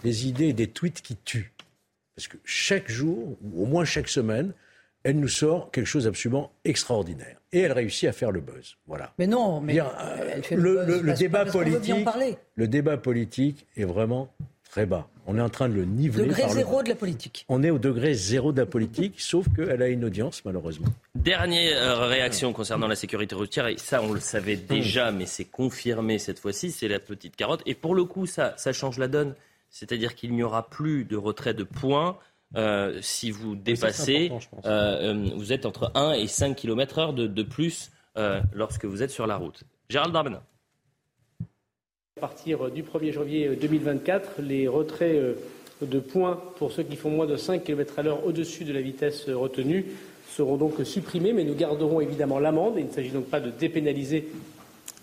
des 0.04 0.28
idées 0.28 0.48
et 0.48 0.54
des 0.54 0.68
tweets 0.68 1.02
qui 1.02 1.16
tuent. 1.16 1.52
Parce 2.16 2.28
que 2.28 2.38
chaque 2.44 2.90
jour, 2.90 3.38
ou 3.42 3.64
au 3.64 3.66
moins 3.66 3.86
chaque 3.86 4.10
semaine, 4.10 4.54
elle 5.04 5.20
nous 5.20 5.28
sort 5.28 5.72
quelque 5.72 5.88
chose 5.88 6.06
d'absolument 6.06 6.52
extraordinaire. 6.66 7.38
Et 7.52 7.60
elle 7.60 7.72
réussit 7.72 8.08
à 8.08 8.12
faire 8.14 8.32
le 8.32 8.40
buzz. 8.40 8.78
Voilà. 8.88 9.14
Mais 9.18 9.28
non, 9.28 9.62
mais 9.62 9.78
elle 10.34 10.44
fait 10.44 10.56
le, 10.56 10.86
le, 10.86 11.02
le 11.02 11.14
débat 11.14 11.46
politique, 11.46 12.06
le 12.56 12.68
débat 12.68 12.98
politique 12.98 13.68
est 13.76 13.84
vraiment 13.84 14.32
très 14.70 14.86
bas. 14.86 15.08
On 15.28 15.38
est 15.38 15.42
en 15.42 15.50
train 15.50 15.70
de 15.70 15.74
le 15.74 15.86
niveler. 15.86 16.28
Degré 16.28 16.48
zéro 16.50 16.82
de 16.82 16.90
la 16.90 16.96
politique. 16.96 17.46
On 17.50 17.62
est 17.62 17.70
au 17.70 17.78
degré 17.78 18.14
zéro 18.14 18.54
de 18.54 18.60
la 18.62 18.66
politique, 18.66 19.16
sauf 19.20 19.46
qu'elle 19.56 19.82
a 19.82 19.88
une 19.90 20.06
audience, 20.06 20.44
malheureusement. 20.46 20.88
Dernière 21.14 22.08
réaction 22.08 22.54
concernant 22.54 22.88
la 22.88 22.96
sécurité 22.96 23.36
routière, 23.36 23.68
et 23.68 23.78
ça 23.78 24.02
on 24.02 24.14
le 24.14 24.20
savait 24.20 24.56
déjà, 24.56 25.12
mais 25.12 25.26
c'est 25.26 25.46
confirmé 25.46 26.20
cette 26.20 26.40
fois-ci, 26.40 26.72
c'est 26.72 26.88
la 26.88 27.00
petite 27.00 27.36
carotte. 27.36 27.62
Et 27.66 27.76
pour 27.76 27.96
le 27.96 28.06
coup, 28.06 28.26
ça, 28.26 28.54
ça 28.58 28.72
change 28.72 28.98
la 28.98 29.08
donne. 29.08 29.36
C'est-à-dire 29.70 30.16
qu'il 30.16 30.34
n'y 30.34 30.44
aura 30.44 30.70
plus 30.70 31.06
de 31.06 31.16
retrait 31.16 31.54
de 31.54 31.64
points 31.64 32.18
euh, 32.56 33.00
si 33.02 33.32
vous 33.32 33.56
dépassez, 33.56 34.30
euh, 34.66 35.14
euh, 35.14 35.30
vous 35.36 35.54
êtes 35.54 35.66
entre 35.66 35.92
1 35.96 36.14
et 36.14 36.28
5 36.28 36.56
km 36.56 37.00
heure 37.00 37.14
de, 37.14 37.44
plus 37.44 37.92
lorsque 38.54 38.86
vous 38.86 39.04
êtes 39.04 39.12
sur 39.12 39.26
la 39.26 39.38
route. 39.38 39.64
Gérald 39.90 40.14
Darmanin. 40.14 40.42
À 42.18 42.22
partir 42.22 42.70
du 42.70 42.84
1er 42.84 43.14
janvier 43.14 43.56
2024, 43.56 44.42
les 44.42 44.68
retraits 44.68 45.38
de 45.82 46.00
points 46.00 46.40
pour 46.58 46.72
ceux 46.72 46.84
qui 46.84 46.98
font 46.98 47.10
moins 47.10 47.26
de 47.26 47.38
5 47.38 47.64
km 47.64 48.00
à 48.00 48.04
l'heure 48.04 48.26
au-dessus 48.26 48.66
de 48.66 48.74
la 48.74 48.82
vitesse 48.82 49.30
retenue 49.30 49.86
seront 50.30 50.58
donc 50.58 50.74
supprimés, 50.84 51.34
mais 51.34 51.44
nous 51.44 51.56
garderons 51.56 52.02
évidemment 52.02 52.40
l'amende. 52.40 52.76
Il 52.78 52.86
ne 52.86 52.92
s'agit 52.92 53.10
donc 53.10 53.26
pas 53.26 53.40
de 53.40 53.50
dépénaliser 53.50 54.28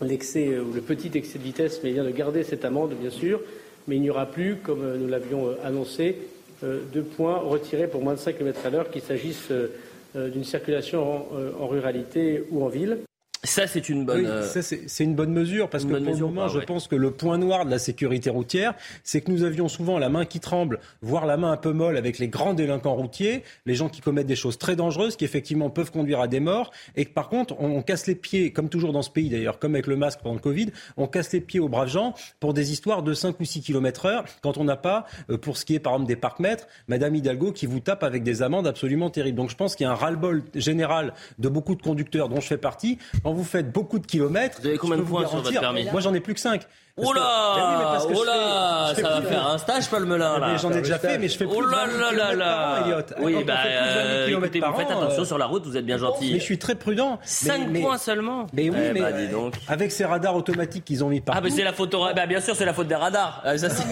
l'excès 0.03 0.59
ou 0.59 0.73
le 0.73 0.81
petit 0.81 1.11
excès 1.15 1.39
de 1.39 1.45
vitesse, 1.45 1.81
mais 1.83 1.93
bien 1.93 2.05
de 2.05 2.11
garder 2.11 2.45
cette 2.45 2.65
amende, 2.65 2.95
bien 2.95 3.11
sûr. 3.11 3.41
Mais 3.89 3.97
il 3.97 4.03
n'y 4.03 4.11
aura 4.11 4.27
plus, 4.27 4.57
comme 4.57 4.97
nous 4.97 5.09
l'avions 5.09 5.57
annoncé, 5.65 6.19
de 6.63 7.01
points 7.01 7.39
retirés 7.39 7.87
pour 7.87 8.03
moins 8.03 8.15
de 8.15 8.19
5 8.19 8.39
km 8.39 8.67
à 8.67 8.71
l'heure, 8.71 8.91
qu'il 8.91 9.03
s'agisse 9.03 9.51
euh, 9.51 9.73
euh, 10.17 10.29
d'une 10.29 10.45
circulation 10.45 11.27
en, 11.61 11.67
ruralité 11.67 12.45
ou 12.51 12.65
en 12.65 12.69
ville. 12.69 12.99
Ça, 13.45 13.67
c'est 13.69 13.89
une 13.89 14.05
bonne. 14.05 14.27
Oui, 14.27 14.63
c'est 14.63 15.05
une 15.05 15.15
bonne 15.15 15.33
mesure 15.33 15.71
parce 15.71 15.85
que 15.85 15.91
pour 15.91 16.13
le 16.13 16.17
moment, 16.17 16.49
je 16.49 16.59
pense 16.59 16.89
que 16.89 16.97
le 16.97 17.13
point 17.13 17.39
noir 17.39 17.65
de 17.65 17.71
la 17.71 17.79
sécurité 17.79 18.31
routière, 18.31 18.75
c'est 19.05 19.21
que 19.21 19.31
nous 19.31 19.45
avions 19.45 19.69
souvent 19.69 19.99
la 19.99 20.09
main 20.09 20.25
qui 20.25 20.41
tremble, 20.41 20.81
voire 21.03 21.25
la 21.25 21.37
main 21.37 21.53
un 21.53 21.57
peu 21.57 21.73
molle 21.73 21.97
avec 21.97 22.19
les 22.19 22.29
grands 22.29 22.55
délinquants 22.55 22.95
routiers, 22.95 23.45
les 23.65 23.75
gens 23.75 23.89
qui 23.89 24.01
commettent 24.01 24.27
des 24.27 24.37
choses 24.37 24.59
très 24.59 24.75
dangereuses, 24.75 25.17
qui 25.17 25.25
effectivement 25.25 25.71
peuvent 25.71 25.93
conduire 25.93 26.21
à 26.21 26.27
des 26.27 26.41
morts, 26.41 26.73
et 26.97 27.05
que 27.05 27.13
par 27.13 27.29
contre, 27.29 27.55
on, 27.61 27.81
casse 27.83 28.07
les 28.07 28.17
pieds, 28.17 28.53
comme 28.53 28.69
toujours 28.69 28.93
dans 28.93 29.03
ce 29.03 29.11
pays 29.11 29.29
d'ailleurs, 29.29 29.59
comme 29.59 29.75
avec 29.75 29.87
le 29.87 29.97
masque 29.97 30.21
pendant 30.23 30.35
le 30.35 30.41
Covid, 30.41 30.71
on 30.97 31.07
casse 31.07 31.33
les 31.33 31.41
pieds 31.41 31.61
aux 31.61 31.69
braves 31.69 31.89
gens 31.89 32.15
pour 32.41 32.55
des 32.55 32.73
histoires 32.73 33.05
de 33.05 33.15
5 33.15 33.39
ou 33.39 33.45
6 33.45 33.61
km 33.61 34.07
heure, 34.07 34.25
quand 34.43 34.59
on 34.59 34.65
n'a 34.65 34.77
pas, 34.77 35.07
euh, 35.31 35.39
pour 35.39 35.57
ce 35.57 35.65
qui 35.65 35.75
est 35.77 35.79
par 35.79 35.93
exemple 35.93 36.09
des 36.09 36.17
parcs-mètres, 36.17 36.67
Madame 36.89 37.15
Hidalgo 37.15 37.53
qui 37.53 37.67
vous 37.67 37.81
tape 37.81 38.03
avec 38.03 38.25
des 38.25 38.43
amendes 38.43 38.67
absolument 38.67 39.11
terribles. 39.11 39.37
Donc 39.37 39.51
je 39.51 39.57
pense 39.57 39.77
qu'il 39.77 39.85
y 39.85 39.87
a 39.87 39.93
un 39.93 39.97
ras-le-bol 39.97 40.43
général 40.55 41.15
de 41.39 41.49
beaucoup 41.49 41.77
de 41.77 41.83
conducteurs 41.83 42.29
dont 42.29 42.41
je 42.41 42.47
fais 42.47 42.59
partie 42.59 42.99
quand 43.29 43.35
vous 43.35 43.45
faites 43.45 43.71
beaucoup 43.71 43.99
de 43.99 44.07
kilomètres, 44.07 44.59
vous 44.59 44.67
avez 44.67 44.79
combien 44.79 44.97
de 44.97 45.03
points 45.03 45.27
sur 45.27 45.43
votre 45.43 45.61
permis 45.61 45.87
Moi, 45.93 46.01
j'en 46.01 46.15
ai 46.15 46.21
plus 46.21 46.33
que 46.33 46.41
5. 46.41 46.63
Oh 46.97 47.13
là 47.13 48.01
oh 48.09 48.25
là 48.25 48.93
Ça 48.97 49.21
va 49.21 49.23
faire 49.23 49.47
un 49.47 49.59
stage, 49.59 49.91
Palmelin, 49.91 50.39
là. 50.39 50.57
J'en 50.57 50.73
ai 50.73 50.81
déjà 50.81 50.99
fait, 50.99 51.19
mais 51.19 51.29
je 51.29 51.37
fais 51.37 51.45
plus 51.45 51.55
oh 51.55 51.61
là 51.61 51.87
là 51.87 52.11
là 52.11 52.35
là 52.35 53.03
Oui, 53.21 53.45
bah, 53.45 53.55
euh, 53.67 54.29
écoutez, 54.29 54.61
vous 54.61 54.73
faites 54.75 54.91
attention 54.91 55.23
euh, 55.23 55.27
sur 55.27 55.37
la 55.37 55.45
route, 55.45 55.67
vous 55.67 55.77
êtes 55.77 55.85
bien 55.85 55.99
gentil. 55.99 56.33
Mais 56.33 56.39
je 56.39 56.45
suis 56.45 56.59
très 56.59 56.75
prudent. 56.75 57.19
5 57.23 57.71
points 57.81 57.99
seulement 57.99 58.47
Mais 58.55 58.71
oui, 58.71 58.79
eh 58.83 58.93
mais 58.95 59.01
bah, 59.01 59.27
donc. 59.31 59.55
avec 59.69 59.93
ces 59.93 60.07
radars 60.07 60.35
automatiques 60.35 60.87
qu'ils 60.87 61.05
ont 61.05 61.09
mis 61.09 61.21
partout. 61.21 61.39
Ah, 61.43 61.45
mais 61.45 61.51
c'est 61.51 61.65
la 61.65 61.75
faute, 61.75 61.95
bah, 62.17 62.27
bien 62.27 62.41
sûr, 62.41 62.57
c'est 62.57 62.65
la 62.65 62.73
faute 62.73 62.89
des 62.89 62.95
radars. 62.95 63.43
Ah, 63.45 63.59
ça, 63.59 63.69
c'est... 63.69 63.85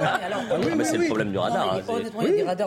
Ah, 0.00 0.18
mais 0.76 0.84
c'est 0.84 0.98
le 0.98 1.06
problème 1.06 1.32
du 1.32 1.38
radar. 1.38 1.80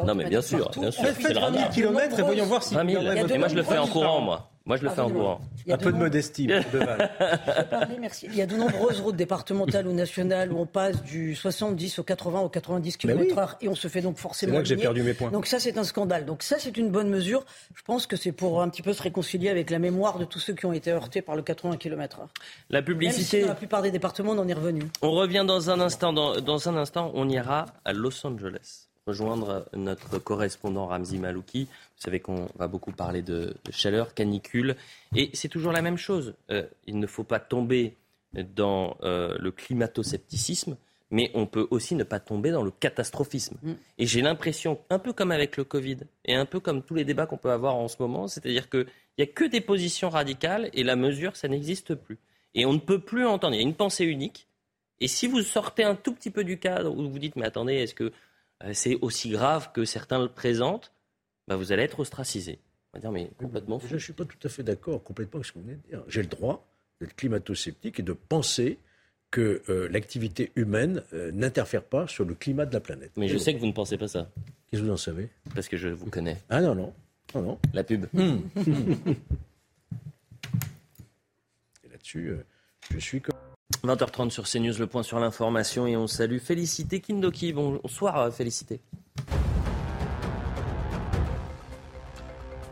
Non, 0.04 0.16
mais 0.16 0.26
bien 0.26 0.42
sûr, 0.42 0.72
bien 0.80 0.90
sûr, 0.90 1.06
c'est 1.20 1.34
le 1.34 1.40
radar. 1.40 1.70
km 1.70 2.20
et 2.20 2.24
voyons 2.24 2.46
voir 2.46 2.64
si... 2.64 2.74
20 2.74 2.90
000. 2.90 3.04
Et 3.30 3.38
moi, 3.38 3.48
je 3.48 3.56
le 3.56 3.64
fais 3.64 3.78
en 3.78 3.88
courant, 3.88 4.20
moi. 4.22 4.51
Moi, 4.66 4.78
je 4.78 4.84
le 4.84 4.90
fais 4.90 5.02
en 5.02 5.10
courant. 5.10 5.42
Un 5.68 5.78
peu 5.78 5.92
de 5.92 5.98
modestie, 5.98 6.48
merci. 8.00 8.28
Il 8.28 8.36
y 8.36 8.42
a 8.42 8.46
de 8.46 8.56
nombreuses 8.56 9.00
routes 9.00 9.16
départementales 9.16 9.88
ou 9.88 9.94
nationales 9.94 10.54
où 10.54 10.60
on 10.60 10.68
passe 10.68 11.02
du 11.02 11.36
70 11.36 12.00
au 12.00 12.04
80 12.04 12.42
au 12.42 12.50
90 12.50 12.98
km/h 12.98 13.56
et 13.62 13.68
on 13.68 13.76
se 13.76 13.88
fait 13.88 14.02
donc 14.02 14.18
forcément. 14.18 14.52
C'est 14.52 14.58
là 14.58 14.62
que 14.62 14.68
j'ai 14.68 14.78
perdu 14.78 15.02
mes 15.02 15.16
points. 15.16 15.32
Donc 15.32 15.48
ça, 15.48 15.60
c'est 15.60 15.78
un 15.80 15.84
scandale. 15.84 16.26
Donc 16.26 16.44
ça, 16.44 16.58
c'est 16.60 16.78
une 16.78 16.90
bonne 16.90 17.10
mesure. 17.10 17.44
Je 17.74 17.82
pense 17.82 18.06
que 18.06 18.16
c'est 18.16 18.32
pour 18.32 18.62
un 18.62 18.70
petit 18.70 18.84
peu 18.84 18.94
se 18.94 19.02
réconcilier 19.02 19.50
avec 19.50 19.72
la 19.72 19.80
mémoire 19.80 20.20
de 20.20 20.26
tous 20.26 20.40
ceux 20.40 20.54
qui 20.54 20.66
ont 20.68 20.74
été 20.74 20.92
heurtés 20.92 21.24
par 21.24 21.36
le 21.36 21.42
80 21.42 21.78
km/h. 21.78 22.28
La 22.70 22.84
publicité. 22.84 23.38
Même 23.38 23.42
si 23.42 23.42
dans 23.42 23.54
la 23.54 23.56
plupart 23.56 23.82
des 23.82 23.92
départements, 23.92 24.34
on 24.34 24.40
en 24.40 24.48
est 24.48 24.54
revenu. 24.54 24.84
On 25.02 25.12
revient 25.12 25.44
dans 25.48 25.72
un 25.72 25.80
instant. 25.80 26.14
Dans, 26.14 26.40
dans 26.40 26.70
un 26.70 26.78
instant, 26.78 27.12
on 27.16 27.28
ira 27.30 27.66
à 27.84 27.94
Los 27.94 28.26
Angeles 28.26 28.91
rejoindre 29.12 29.66
notre 29.74 30.20
correspondant 30.20 30.88
Ramzi 30.88 31.20
Malouki. 31.20 31.64
Vous 31.64 32.02
savez 32.02 32.22
qu'on 32.22 32.48
va 32.56 32.68
beaucoup 32.68 32.94
parler 32.94 33.22
de, 33.22 33.54
chaleur, 33.70 34.14
canicule. 34.14 34.76
Et 35.16 35.30
c'est 35.34 35.50
toujours 35.50 35.74
la 35.74 35.82
même 35.82 35.98
chose. 35.98 36.34
Euh, 36.50 36.66
il 36.88 36.98
ne 36.98 37.08
faut 37.08 37.26
pas 37.26 37.40
tomber 37.40 37.96
dans 38.56 38.96
euh, 39.04 39.36
le 39.38 39.52
climato-scepticisme, 39.52 40.78
mais 41.10 41.30
on 41.34 41.46
peut 41.46 41.68
aussi 41.72 41.96
ne 41.96 42.06
pas 42.06 42.22
tomber 42.22 42.52
dans 42.52 42.64
le 42.64 42.72
catastrophisme. 42.72 43.58
Mm. 43.62 43.72
Et 43.98 44.06
j'ai 44.06 44.22
l'impression, 44.22 44.80
un 44.90 45.00
peu 45.00 45.12
comme 45.12 45.32
avec 45.32 45.58
le 45.58 45.66
Covid, 45.66 45.98
et 46.24 46.36
un 46.36 46.46
peu 46.46 46.62
comme 46.62 46.82
tous 46.82 46.96
les 46.96 47.04
débats 47.04 47.26
qu'on 47.26 47.38
peut 47.38 47.52
avoir 47.52 47.76
en 47.76 47.90
ce 47.90 47.98
moment, 48.00 48.30
c'est-à-dire 48.30 48.70
qu'il 48.70 48.88
n'y 49.18 49.26
a 49.26 49.28
que 49.28 49.44
des 49.44 49.60
positions 49.60 50.10
radicales 50.10 50.70
et 50.74 50.84
la 50.84 50.96
mesure, 50.96 51.36
ça 51.36 51.50
n'existe 51.50 51.96
plus. 51.96 52.18
Et 52.56 52.66
on 52.66 52.72
ne 52.72 52.80
peut 52.80 53.00
plus 53.00 53.26
entendre. 53.26 53.56
Il 53.56 53.58
y 53.58 53.64
a 53.64 53.68
une 53.68 53.76
pensée 53.76 54.06
unique. 54.06 54.48
Et 55.02 55.10
si 55.10 55.28
vous 55.28 55.42
sortez 55.42 55.84
un 55.84 55.96
tout 55.96 56.14
petit 56.14 56.30
peu 56.30 56.46
du 56.46 56.60
cadre 56.60 56.96
où 56.96 57.10
vous 57.10 57.20
dites, 57.20 57.36
mais 57.36 57.46
attendez, 57.46 57.74
est-ce 57.74 57.96
que 57.96 58.14
c'est 58.74 58.98
aussi 59.02 59.30
grave 59.30 59.72
que 59.74 59.86
certains 59.86 60.20
le 60.20 60.30
présentent 60.30 60.92
bah, 61.48 61.56
Vous 61.56 61.72
allez 61.72 61.84
être 61.84 62.00
ostracisé. 62.00 62.60
On 62.94 62.98
va 62.98 63.02
dire, 63.02 63.12
mais 63.12 63.32
complètement 63.38 63.80
Je 63.86 63.94
ne 63.94 64.00
suis 64.00 64.14
pas 64.14 64.26
tout 64.26 64.38
à 64.44 64.50
fait 64.50 64.64
d'accord 64.64 65.04
complètement 65.04 65.38
avec 65.38 65.46
ce 65.46 65.52
que 65.54 65.60
vous 65.60 65.66
venez 65.66 65.78
de 65.78 65.88
dire. 65.88 66.04
J'ai 66.08 66.22
le 66.22 66.28
droit 66.28 66.68
d'être 67.00 67.16
climato-sceptique 67.16 68.00
et 68.00 68.04
de 68.04 68.14
penser 68.14 68.80
que 69.32 69.62
euh, 69.70 69.88
l'activité 69.90 70.52
humaine 70.56 71.04
euh, 71.14 71.32
n'interfère 71.32 71.84
pas 71.84 72.06
sur 72.08 72.26
le 72.26 72.36
climat 72.36 72.66
de 72.66 72.74
la 72.74 72.82
planète. 72.82 73.12
Mais 73.16 73.30
je 73.30 73.38
sais 73.38 73.54
que 73.54 73.60
vous 73.60 73.66
ne 73.66 73.72
pensez 73.72 73.98
pas 73.98 74.10
ça. 74.10 74.30
Qu'est-ce 74.70 74.82
que 74.82 74.88
vous 74.88 74.92
en 74.92 74.98
savez? 74.98 75.30
Parce 75.56 75.70
que 75.70 75.78
je 75.78 75.88
vous 75.88 76.10
connais. 76.10 76.38
Ah 76.50 76.62
non, 76.62 76.76
non. 76.76 76.94
non, 77.34 77.42
non. 77.42 77.60
La 77.74 77.86
pub. 77.86 78.08
Hmm. 78.12 78.40
et 81.86 81.90
là-dessus, 81.90 82.36
je 82.90 83.00
suis 83.00 83.22
comme... 83.22 83.36
20h30 83.84 84.30
sur 84.30 84.48
CNews, 84.48 84.78
le 84.80 84.88
point 84.88 85.04
sur 85.04 85.20
l'information 85.20 85.88
et 85.88 85.98
on 85.98 86.08
salue 86.08 86.38
Félicité 86.40 87.00
Kindoki. 87.00 87.54
Bonsoir 87.54 88.18
euh, 88.18 88.32
Félicité. 88.32 88.82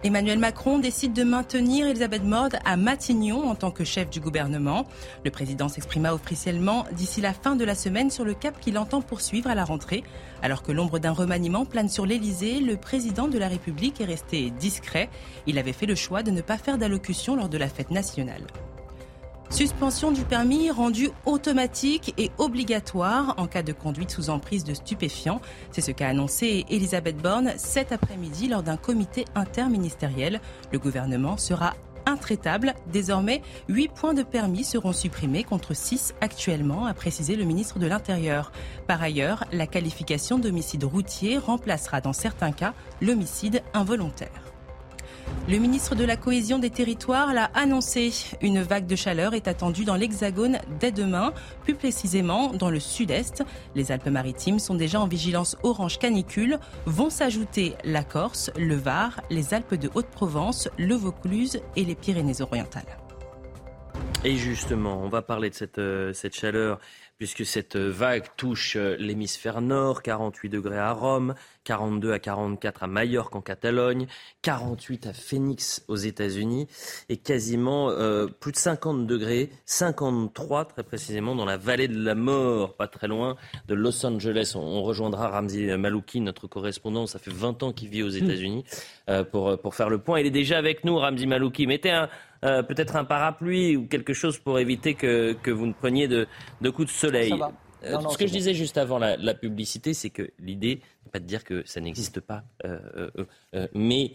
Emmanuel 0.01 0.39
Macron 0.39 0.79
décide 0.79 1.11
de 1.11 1.23
maintenir 1.23 1.85
Elisabeth 1.85 2.23
Borne 2.23 2.51
à 2.63 2.77
Matignon 2.77 3.49
en 3.49 3.55
tant 3.55 3.69
que 3.69 3.83
chef 3.83 4.09
du 4.09 4.21
gouvernement. 4.21 4.87
Le 5.25 5.31
président 5.31 5.67
s'exprima 5.67 6.13
officiellement 6.13 6.85
d'ici 6.93 7.19
la 7.19 7.33
fin 7.33 7.57
de 7.57 7.65
la 7.65 7.75
semaine 7.75 8.09
sur 8.09 8.23
le 8.23 8.33
cap 8.33 8.57
qu'il 8.61 8.77
entend 8.77 9.01
poursuivre 9.01 9.49
à 9.49 9.55
la 9.55 9.65
rentrée. 9.65 10.05
Alors 10.41 10.63
que 10.63 10.71
l'ombre 10.71 10.99
d'un 10.99 11.11
remaniement 11.11 11.65
plane 11.65 11.89
sur 11.89 12.05
l'Elysée, 12.05 12.61
le 12.61 12.77
président 12.77 13.27
de 13.27 13.37
la 13.37 13.49
République 13.49 13.99
est 13.99 14.05
resté 14.05 14.51
discret. 14.51 15.09
Il 15.47 15.59
avait 15.59 15.73
fait 15.73 15.85
le 15.85 15.95
choix 15.95 16.23
de 16.23 16.31
ne 16.31 16.41
pas 16.41 16.57
faire 16.57 16.77
d'allocution 16.77 17.35
lors 17.35 17.49
de 17.49 17.57
la 17.57 17.67
fête 17.67 17.91
nationale. 17.91 18.47
Suspension 19.49 20.11
du 20.11 20.23
permis 20.23 20.69
rendue 20.69 21.09
automatique 21.25 22.13
et 22.17 22.29
obligatoire 22.37 23.33
en 23.37 23.47
cas 23.47 23.63
de 23.63 23.73
conduite 23.73 24.11
sous 24.11 24.29
emprise 24.29 24.63
de 24.63 24.75
stupéfiants. 24.75 25.41
C'est 25.71 25.81
ce 25.81 25.91
qu'a 25.91 26.07
annoncé 26.07 26.65
Elisabeth 26.69 27.17
Borne 27.17 27.53
cet 27.57 27.91
après-midi 27.91 28.47
lors 28.47 28.61
d'un 28.61 28.77
comité 28.77 29.25
interministériel. 29.33 30.39
Le 30.71 30.77
gouvernement 30.77 31.35
sera 31.35 31.73
intraitable. 32.05 32.75
Désormais, 32.91 33.41
8 33.69 33.89
points 33.89 34.13
de 34.13 34.23
permis 34.23 34.63
seront 34.63 34.93
supprimés 34.93 35.43
contre 35.43 35.73
6 35.73 36.13
actuellement, 36.21 36.85
a 36.85 36.93
précisé 36.93 37.35
le 37.35 37.43
ministre 37.43 37.79
de 37.79 37.87
l'Intérieur. 37.87 38.51
Par 38.87 39.01
ailleurs, 39.01 39.45
la 39.51 39.67
qualification 39.67 40.37
d'homicide 40.37 40.83
routier 40.83 41.37
remplacera 41.37 42.01
dans 42.01 42.13
certains 42.13 42.51
cas 42.51 42.73
l'homicide 43.01 43.63
involontaire. 43.73 44.48
Le 45.49 45.57
ministre 45.57 45.95
de 45.95 46.05
la 46.05 46.15
Cohésion 46.15 46.59
des 46.59 46.69
Territoires 46.69 47.33
l'a 47.33 47.45
annoncé. 47.55 48.11
Une 48.41 48.61
vague 48.61 48.85
de 48.85 48.95
chaleur 48.95 49.33
est 49.33 49.47
attendue 49.47 49.83
dans 49.83 49.95
l'Hexagone 49.95 50.59
dès 50.79 50.91
demain, 50.91 51.33
plus 51.63 51.73
précisément 51.73 52.53
dans 52.53 52.69
le 52.69 52.79
sud-est. 52.79 53.43
Les 53.73 53.91
Alpes-Maritimes 53.91 54.59
sont 54.59 54.75
déjà 54.75 55.01
en 55.01 55.07
vigilance 55.07 55.57
orange 55.63 55.97
canicule. 55.97 56.59
Vont 56.85 57.09
s'ajouter 57.09 57.73
la 57.83 58.03
Corse, 58.03 58.51
le 58.57 58.75
Var, 58.75 59.21
les 59.31 59.55
Alpes 59.55 59.73
de 59.73 59.89
Haute-Provence, 59.95 60.69
le 60.77 60.93
Vaucluse 60.93 61.59
et 61.75 61.83
les 61.83 61.95
Pyrénées-Orientales. 61.95 62.97
Et 64.23 64.35
justement, 64.35 65.01
on 65.01 65.09
va 65.09 65.21
parler 65.21 65.49
de 65.49 65.55
cette, 65.55 65.79
euh, 65.79 66.13
cette 66.13 66.35
chaleur 66.35 66.79
puisque 67.19 67.45
cette 67.45 67.75
vague 67.75 68.23
touche 68.37 68.77
euh, 68.77 68.95
l'hémisphère 68.97 69.59
nord, 69.59 70.01
48 70.01 70.49
degrés 70.49 70.79
à 70.79 70.93
Rome, 70.93 71.35
42 71.65 72.13
à 72.13 72.19
44 72.19 72.83
à 72.83 72.87
Majorque 72.87 73.35
en 73.35 73.41
Catalogne, 73.41 74.07
48 74.41 75.07
à 75.07 75.13
Phoenix 75.13 75.83
aux 75.89 75.97
États-Unis 75.97 76.67
et 77.09 77.17
quasiment 77.17 77.89
euh, 77.89 78.27
plus 78.27 78.53
de 78.53 78.57
50 78.57 79.05
degrés, 79.05 79.49
53 79.65 80.65
très 80.65 80.83
précisément 80.83 81.35
dans 81.35 81.43
la 81.43 81.57
vallée 81.57 81.89
de 81.89 82.01
la 82.01 82.15
mort, 82.15 82.75
pas 82.75 82.87
très 82.87 83.09
loin 83.09 83.35
de 83.67 83.75
Los 83.75 84.05
Angeles. 84.05 84.53
On, 84.55 84.81
rejoindra 84.81 85.27
Ramzi 85.27 85.65
Malouki, 85.77 86.21
notre 86.21 86.47
correspondant, 86.47 87.05
ça 87.05 87.19
fait 87.19 87.33
20 87.33 87.63
ans 87.63 87.73
qu'il 87.73 87.89
vit 87.89 88.01
aux 88.01 88.09
États-Unis, 88.09 88.63
euh, 89.09 89.25
pour, 89.25 89.59
pour 89.59 89.75
faire 89.75 89.89
le 89.89 89.97
point. 89.97 90.21
Il 90.21 90.25
est 90.25 90.31
déjà 90.31 90.57
avec 90.57 90.85
nous, 90.85 90.95
Ramzi 90.97 91.27
Malouki. 91.27 91.67
Mettez 91.67 91.91
un, 91.91 92.09
euh, 92.43 92.63
peut-être 92.63 92.95
un 92.95 93.05
parapluie 93.05 93.75
ou 93.75 93.87
quelque 93.87 94.13
chose 94.13 94.37
pour 94.37 94.59
éviter 94.59 94.95
que, 94.95 95.33
que 95.33 95.51
vous 95.51 95.65
ne 95.67 95.73
preniez 95.73 96.07
de, 96.07 96.27
de 96.61 96.69
coups 96.69 96.87
de 96.87 96.93
soleil. 96.93 97.33
Euh, 97.83 97.99
ce 98.09 98.17
que 98.17 98.27
je 98.27 98.31
disais 98.33 98.53
juste 98.53 98.77
avant 98.77 98.99
la, 98.99 99.15
la 99.17 99.33
publicité, 99.33 99.93
c'est 99.93 100.09
que 100.09 100.31
l'idée 100.39 100.81
n'est 101.05 101.11
pas 101.11 101.19
de 101.19 101.25
dire 101.25 101.43
que 101.43 101.65
ça 101.65 101.79
n'existe 101.79 102.19
pas, 102.19 102.43
euh, 102.65 103.09
mais 103.73 104.13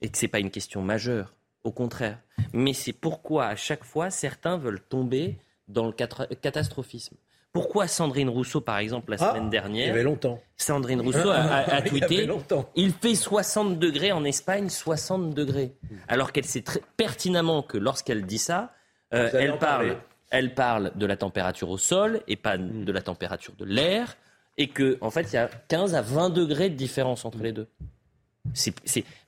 et 0.00 0.08
que 0.08 0.18
c'est 0.18 0.28
pas 0.28 0.40
une 0.40 0.50
question 0.50 0.82
majeure. 0.82 1.32
Au 1.64 1.72
contraire. 1.72 2.20
Mais 2.52 2.74
c'est 2.74 2.92
pourquoi 2.92 3.46
à 3.46 3.56
chaque 3.56 3.82
fois 3.82 4.10
certains 4.10 4.56
veulent 4.56 4.82
tomber 4.82 5.36
dans 5.66 5.86
le 5.86 5.92
catastrophisme. 5.92 7.16
Pourquoi 7.56 7.88
Sandrine 7.88 8.28
Rousseau, 8.28 8.60
par 8.60 8.76
exemple, 8.76 9.12
la 9.12 9.16
ah, 9.18 9.30
semaine 9.30 9.48
dernière 9.48 9.86
Il 9.86 9.88
y 9.88 9.90
avait 9.90 10.02
longtemps. 10.02 10.42
Sandrine 10.58 11.00
Rousseau 11.00 11.30
a, 11.30 11.80
tweeté 11.86 12.28
il, 12.74 12.92
fait 12.92 13.14
60 13.14 13.78
degrés 13.78 14.12
en 14.12 14.24
Espagne, 14.24 14.68
60 14.68 15.30
degrés. 15.30 15.72
Alors 16.06 16.32
qu'elle 16.32 16.44
sait 16.44 16.60
très 16.60 16.82
pertinemment 16.98 17.62
que 17.62 17.78
lorsqu'elle 17.78 18.26
dit 18.26 18.36
ça, 18.36 18.74
euh, 19.14 19.30
elle, 19.32 19.56
parle, 19.56 19.96
elle 20.30 20.52
parle 20.52 20.92
de 20.96 21.06
la 21.06 21.16
température 21.16 21.70
au 21.70 21.78
sol 21.78 22.20
et 22.28 22.36
pas 22.36 22.58
hmm. 22.58 22.84
de 22.84 22.92
la 22.92 23.00
température 23.00 23.54
de 23.56 23.64
l'air. 23.64 24.18
Et 24.58 24.68
qu'en 24.68 24.92
en 25.00 25.10
fait, 25.10 25.32
il 25.32 25.36
y 25.36 25.38
a 25.38 25.48
15 25.68 25.94
à 25.94 26.02
20 26.02 26.28
degrés 26.28 26.68
de 26.68 26.74
différence 26.74 27.24
entre 27.24 27.38
les 27.38 27.52
deux. 27.52 27.68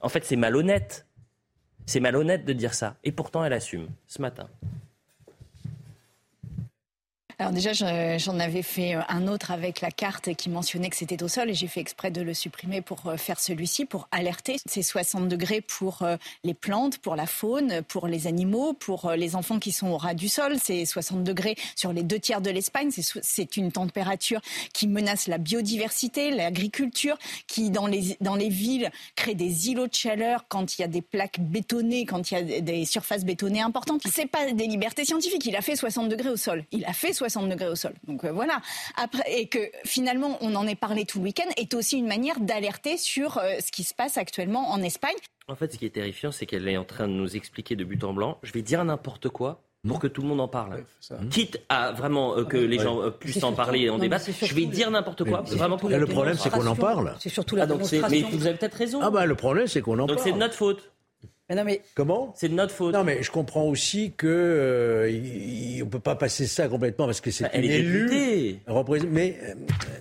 En 0.03 0.11
fait, 0.11 0.27
c'est 0.27 0.37
malhonnête. 0.37 1.07
C'est 1.87 2.01
malhonnête 2.01 2.45
de 2.45 2.53
dire 2.53 2.75
ça. 2.75 2.97
Et 3.05 3.11
pourtant, 3.11 3.43
elle 3.43 3.55
assume 3.55 3.89
ce 4.07 4.21
matin. 4.21 4.51
Alors 7.41 7.53
déjà, 7.53 7.73
j'en 7.73 8.41
avais 8.41 8.63
fait 8.63 8.97
euh, 8.97 9.01
un 9.09 9.29
autre 9.29 9.53
avec 9.53 9.81
la 9.81 9.93
carte 9.93 10.35
qui 10.35 10.51
mentionnait 10.51 10.91
que 10.91 10.97
c'était 10.97 11.23
au 11.23 11.29
sol 11.29 11.49
et 11.49 11.55
j'ai 11.55 11.69
fait 11.69 11.79
exprès 11.79 12.11
de 12.11 12.21
le 12.21 12.35
supprimer 12.35 12.81
pour 12.81 13.07
euh, 13.07 13.17
faire 13.17 13.39
celui-ci, 13.39 13.85
pour 13.85 14.09
alerter. 14.11 14.57
C'est 14.67 14.83
60 14.83 15.29
degrés 15.29 15.61
pour 15.61 16.03
euh, 16.03 16.17
les 16.43 16.55
plantes, 16.55 16.99
pour 16.99 17.15
la 17.15 17.27
faune, 17.27 17.83
pour 17.87 18.09
les 18.09 18.27
animaux, 18.27 18.73
pour 18.73 19.13
les 19.13 19.37
enfants 19.37 19.61
qui 19.61 19.71
sont 19.71 19.87
au 19.87 19.99
ras 19.99 20.15
du 20.15 20.29
sol. 20.29 20.57
C'est 20.61 20.85
60 20.85 21.23
degrés 21.23 21.55
sur 21.77 21.93
les 21.93 22.03
deux 22.03 22.19
tiers 22.19 22.41
de 22.41 22.51
l'Espagne. 22.51 22.91
C'est 22.91 23.57
une 23.57 23.71
température 23.71 24.41
qui 24.73 24.89
menace 24.89 25.29
la 25.29 25.39
biodiversité, 25.39 26.33
l'agriculture, 26.33 27.17
qui 27.47 27.71
dans 27.71 27.87
les, 27.87 28.17
dans 28.21 28.35
les 28.35 28.49
villes 28.49 28.91
crée 29.15 29.37
des 29.37 29.69
îlots 29.69 29.87
de 29.87 29.95
chaleur 29.95 30.47
quand 30.49 30.77
il 30.77 30.81
y 30.81 30.85
a 30.85 30.89
des 30.89 31.03
plaques 31.03 31.39
bétonnées, 31.39 32.05
quand 32.05 32.33
il 32.33 32.35
y 32.35 32.57
a 32.57 32.61
des 32.61 32.85
surfaces 32.85 33.25
bétonnées 33.25 33.61
importantes. 33.61 34.03
C'est 34.13 34.27
pas 34.27 34.51
des 34.51 34.67
libertés 34.67 35.05
scientifiques. 35.05 35.47
Il 35.47 35.55
a 35.55 35.63
fait 35.63 35.77
60 35.77 36.09
degrés 36.09 36.31
au 36.31 36.37
sol. 36.37 36.65
Il 36.73 36.85
a 36.85 36.93
fait 36.93 37.13
60 37.13 37.28
degrés 37.49 37.69
au 37.69 37.75
sol. 37.75 37.93
Donc 38.07 38.25
euh, 38.25 38.33
voilà. 38.33 38.61
Après, 38.97 39.25
et 39.31 39.49
que 39.49 39.59
finalement, 39.85 40.39
on 40.41 40.55
en 40.55 40.67
est 40.67 40.75
parlé 40.75 41.05
tout 41.05 41.19
le 41.19 41.25
week-end, 41.25 41.49
est 41.57 41.75
aussi 41.75 41.99
une 41.99 42.07
manière 42.07 42.41
d'alerter 42.41 42.97
sur 42.97 43.39
euh, 43.39 43.57
ce 43.65 43.71
qui 43.73 43.85
se 43.85 43.95
passe 43.95 44.17
actuellement 44.17 44.71
en 44.71 44.83
Espagne. 44.83 45.17
En 45.49 45.57
fait, 45.57 45.73
ce 45.73 45.79
qui 45.79 45.87
est 45.87 45.91
terrifiant, 45.91 46.33
c'est 46.33 46.47
qu'elle 46.47 46.69
est 46.69 46.77
en 46.77 46.85
train 46.85 47.09
de 47.09 47.13
nous 47.13 47.37
expliquer 47.37 47.77
de 47.77 47.85
but 47.85 48.03
en 48.05 48.13
blanc. 48.13 48.39
Je 48.43 48.53
vais 48.53 48.63
dire 48.63 48.85
n'importe 48.85 49.29
quoi 49.29 49.63
pour 49.87 50.01
que 50.01 50.07
tout 50.07 50.23
le 50.23 50.29
monde 50.29 50.41
en 50.41 50.49
parle. 50.49 50.85
Quitte 51.31 51.61
à 51.69 51.93
vraiment 51.93 52.37
euh, 52.37 52.45
que 52.45 52.57
les 52.57 52.79
gens 52.79 53.11
puissent 53.11 53.45
en 53.45 53.53
parler 53.53 53.83
et 53.83 53.91
en 53.91 53.99
débattre, 53.99 54.27
je 54.43 54.55
vais 54.55 54.67
dire 54.67 54.91
n'importe 54.91 55.25
quoi. 55.25 55.43
Vraiment 55.43 55.77
pour 55.77 55.89
le 55.89 56.07
problème, 56.07 56.37
c'est 56.37 56.51
qu'on 56.51 56.67
en 56.67 56.77
parle. 56.77 57.15
C'est 57.21 57.29
surtout 57.29 57.57
la 57.57 57.65
ah, 57.65 58.09
Mais 58.11 58.23
vous 58.23 58.47
avez 58.47 58.57
peut-être 58.57 58.75
raison. 58.75 59.01
Ah 59.03 59.11
bah 59.11 59.25
le 59.25 59.35
problème, 59.35 59.67
c'est 59.67 59.81
qu'on 59.81 59.99
en 59.99 60.07
parle. 60.07 60.17
Donc 60.17 60.21
c'est 60.21 60.33
de 60.33 60.39
notre 60.39 60.55
faute. 60.55 60.91
Mais 61.51 61.83
Comment? 61.95 62.33
C'est 62.37 62.49
de 62.49 62.55
notre 62.55 62.75
faute. 62.75 62.93
Non, 62.93 63.05
mais 63.05 63.23
je 63.23 63.31
comprends 63.31 63.65
aussi 63.65 64.13
que 64.17 64.27
euh, 64.27 65.83
on 65.83 65.87
peut 65.87 65.99
pas 65.99 66.15
passer 66.15 66.47
ça 66.47 66.69
complètement 66.69 67.07
parce 67.07 67.21
que 67.21 67.31
c'est 67.31 67.45
bah, 67.45 67.51
une 67.55 67.65
élue. 67.65 68.61
Mais 69.11 69.39
euh, 69.43 69.55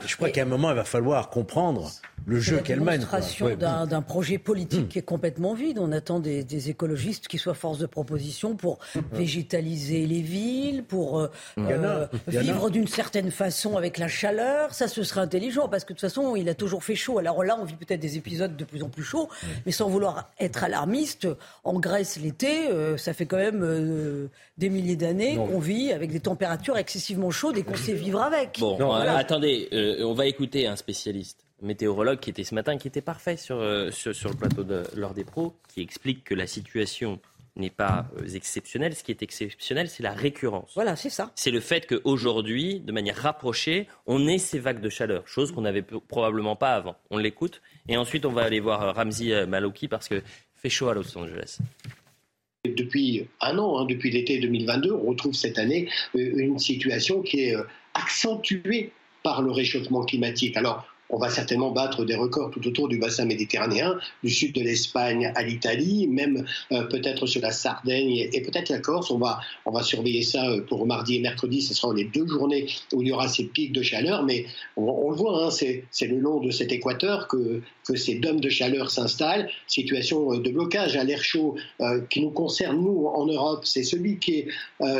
je 0.05 0.15
crois 0.17 0.29
qu'à 0.29 0.41
un 0.41 0.45
moment, 0.45 0.69
il 0.71 0.75
va 0.75 0.83
falloir 0.83 1.29
comprendre 1.29 1.91
le 2.27 2.39
jeu 2.39 2.57
qu'elle 2.59 2.81
mène. 2.81 3.07
C'est 3.21 3.57
d'un 3.57 4.01
projet 4.01 4.37
politique 4.37 4.81
hmm. 4.81 4.87
qui 4.89 4.99
est 4.99 5.03
complètement 5.03 5.53
vide. 5.53 5.79
On 5.79 5.91
attend 5.91 6.19
des, 6.19 6.69
écologistes 6.69 7.27
qui 7.27 7.37
soient 7.37 7.53
force 7.53 7.77
de 7.77 7.85
proposition 7.85 8.55
pour 8.55 8.79
hmm. 8.93 8.99
végétaliser 9.13 10.05
les 10.05 10.21
villes, 10.21 10.83
pour 10.83 11.19
euh, 11.19 11.31
euh, 11.57 12.07
vivre 12.27 12.69
d'une 12.69 12.87
certaine 12.87 13.31
façon 13.31 13.77
avec 13.77 13.97
la 13.97 14.09
chaleur. 14.09 14.73
Ça, 14.73 14.87
ce 14.87 15.03
serait 15.03 15.21
intelligent 15.21 15.69
parce 15.69 15.85
que 15.85 15.93
de 15.93 15.97
toute 15.97 16.01
façon, 16.01 16.35
il 16.35 16.49
a 16.49 16.53
toujours 16.53 16.83
fait 16.83 16.95
chaud. 16.95 17.17
Alors 17.17 17.43
là, 17.43 17.57
on 17.59 17.63
vit 17.63 17.75
peut-être 17.75 18.01
des 18.01 18.17
épisodes 18.17 18.57
de 18.57 18.65
plus 18.65 18.83
en 18.83 18.89
plus 18.89 19.03
chauds, 19.03 19.29
mais 19.65 19.71
sans 19.71 19.87
vouloir 19.87 20.31
être 20.39 20.65
alarmiste, 20.65 21.27
en 21.63 21.79
Grèce 21.79 22.19
l'été, 22.19 22.69
euh, 22.69 22.97
ça 22.97 23.13
fait 23.13 23.25
quand 23.25 23.37
même 23.37 24.29
des 24.57 24.69
milliers 24.69 24.95
d'années 24.95 25.35
qu'on 25.35 25.59
vit 25.59 25.91
avec 25.91 26.11
des 26.11 26.19
températures 26.19 26.77
excessivement 26.77 27.31
chaudes 27.31 27.57
et 27.57 27.63
qu'on 27.63 27.75
sait 27.75 27.93
vivre 27.93 28.21
avec. 28.21 28.59
Bon, 28.59 28.91
attendez, 28.91 29.69
on 30.01 30.13
va 30.13 30.27
écouter 30.27 30.67
un 30.67 30.75
spécialiste 30.75 31.45
météorologue 31.61 32.19
qui 32.19 32.29
était 32.29 32.43
ce 32.43 32.53
matin, 32.53 32.77
qui 32.77 32.87
était 32.87 33.01
parfait 33.01 33.37
sur, 33.37 33.63
sur, 33.91 34.15
sur, 34.15 34.29
le 34.29 34.35
plateau 34.35 34.63
de 34.63 34.83
l'heure 34.95 35.13
des 35.13 35.23
pros, 35.23 35.53
qui 35.67 35.81
explique 35.81 36.23
que 36.23 36.35
la 36.35 36.45
situation 36.45 37.19
n'est 37.57 37.69
pas 37.69 38.07
euh, 38.17 38.27
exceptionnel. 38.27 38.95
Ce 38.95 39.03
qui 39.03 39.11
est 39.11 39.21
exceptionnel, 39.21 39.89
c'est 39.89 40.03
la 40.03 40.13
récurrence. 40.13 40.71
Voilà, 40.75 40.95
c'est 40.95 41.09
ça. 41.09 41.31
C'est 41.35 41.51
le 41.51 41.59
fait 41.59 41.87
qu'aujourd'hui, 41.87 42.79
de 42.79 42.91
manière 42.91 43.17
rapprochée, 43.17 43.87
on 44.05 44.27
ait 44.27 44.37
ces 44.37 44.59
vagues 44.59 44.81
de 44.81 44.89
chaleur, 44.89 45.27
chose 45.27 45.51
qu'on 45.51 45.61
n'avait 45.61 45.81
probablement 45.81 46.55
pas 46.55 46.75
avant. 46.75 46.95
On 47.09 47.17
l'écoute. 47.17 47.61
Et 47.89 47.97
ensuite, 47.97 48.25
on 48.25 48.31
va 48.31 48.43
aller 48.43 48.59
voir 48.59 48.81
euh, 48.83 48.91
Ramzi 48.91 49.33
euh, 49.33 49.45
Malouki 49.45 49.87
parce 49.87 50.07
que 50.07 50.21
fait 50.57 50.69
chaud 50.69 50.89
à 50.89 50.93
Los 50.93 51.17
Angeles. 51.17 51.59
Depuis 52.65 53.27
un 53.41 53.57
an, 53.57 53.79
hein, 53.79 53.85
depuis 53.85 54.11
l'été 54.11 54.39
2022, 54.39 54.91
on 54.91 55.09
retrouve 55.09 55.33
cette 55.33 55.57
année 55.57 55.89
une 56.13 56.59
situation 56.59 57.21
qui 57.21 57.41
est 57.41 57.55
accentuée 57.93 58.91
par 59.23 59.41
le 59.41 59.51
réchauffement 59.51 60.03
climatique. 60.03 60.57
Alors, 60.57 60.85
on 61.09 61.17
va 61.17 61.29
certainement 61.29 61.71
battre 61.71 62.05
des 62.05 62.15
records 62.15 62.51
tout 62.51 62.65
autour 62.67 62.87
du 62.87 62.97
bassin 62.97 63.25
méditerranéen, 63.25 63.97
du 64.23 64.29
sud 64.29 64.53
de 64.53 64.61
l'Espagne 64.61 65.31
à 65.35 65.43
l'Italie, 65.43 66.07
même 66.07 66.45
euh, 66.71 66.83
peut-être 66.83 67.25
sur 67.25 67.41
la 67.41 67.51
Sardaigne 67.51 68.29
et, 68.31 68.41
peut-être 68.41 68.69
la 68.69 68.79
Corse. 68.79 69.11
On 69.11 69.17
va, 69.17 69.39
on 69.65 69.71
va 69.71 69.83
surveiller 69.83 70.23
ça 70.23 70.49
euh, 70.49 70.61
pour 70.61 70.85
mardi 70.85 71.15
et 71.15 71.19
mercredi. 71.19 71.61
Ce 71.61 71.73
seront 71.73 71.93
les 71.93 72.05
deux 72.05 72.27
journées 72.27 72.67
où 72.93 73.01
il 73.01 73.09
y 73.09 73.11
aura 73.11 73.27
ces 73.27 73.45
pics 73.45 73.71
de 73.71 73.81
chaleur. 73.81 74.23
Mais 74.23 74.45
on, 74.75 75.09
le 75.09 75.15
voit, 75.15 75.45
hein, 75.45 75.49
c'est, 75.49 75.83
le 76.01 76.19
long 76.19 76.39
de 76.39 76.51
cet 76.51 76.71
équateur 76.71 77.27
que, 77.27 77.61
que 77.85 77.95
ces 77.95 78.15
dômes 78.15 78.41
de 78.41 78.49
chaleur 78.49 78.91
s'installent. 78.91 79.49
Situation 79.67 80.33
euh, 80.33 80.39
de 80.39 80.49
blocage 80.49 80.95
à 80.97 81.03
l'air 81.03 81.23
chaud 81.23 81.55
qui 82.09 82.21
nous 82.21 82.31
concerne, 82.31 82.81
nous, 82.81 83.07
en 83.07 83.25
Europe, 83.25 83.65
c'est 83.65 83.83
celui 83.83 84.17
qui 84.19 84.39
est 84.39 84.47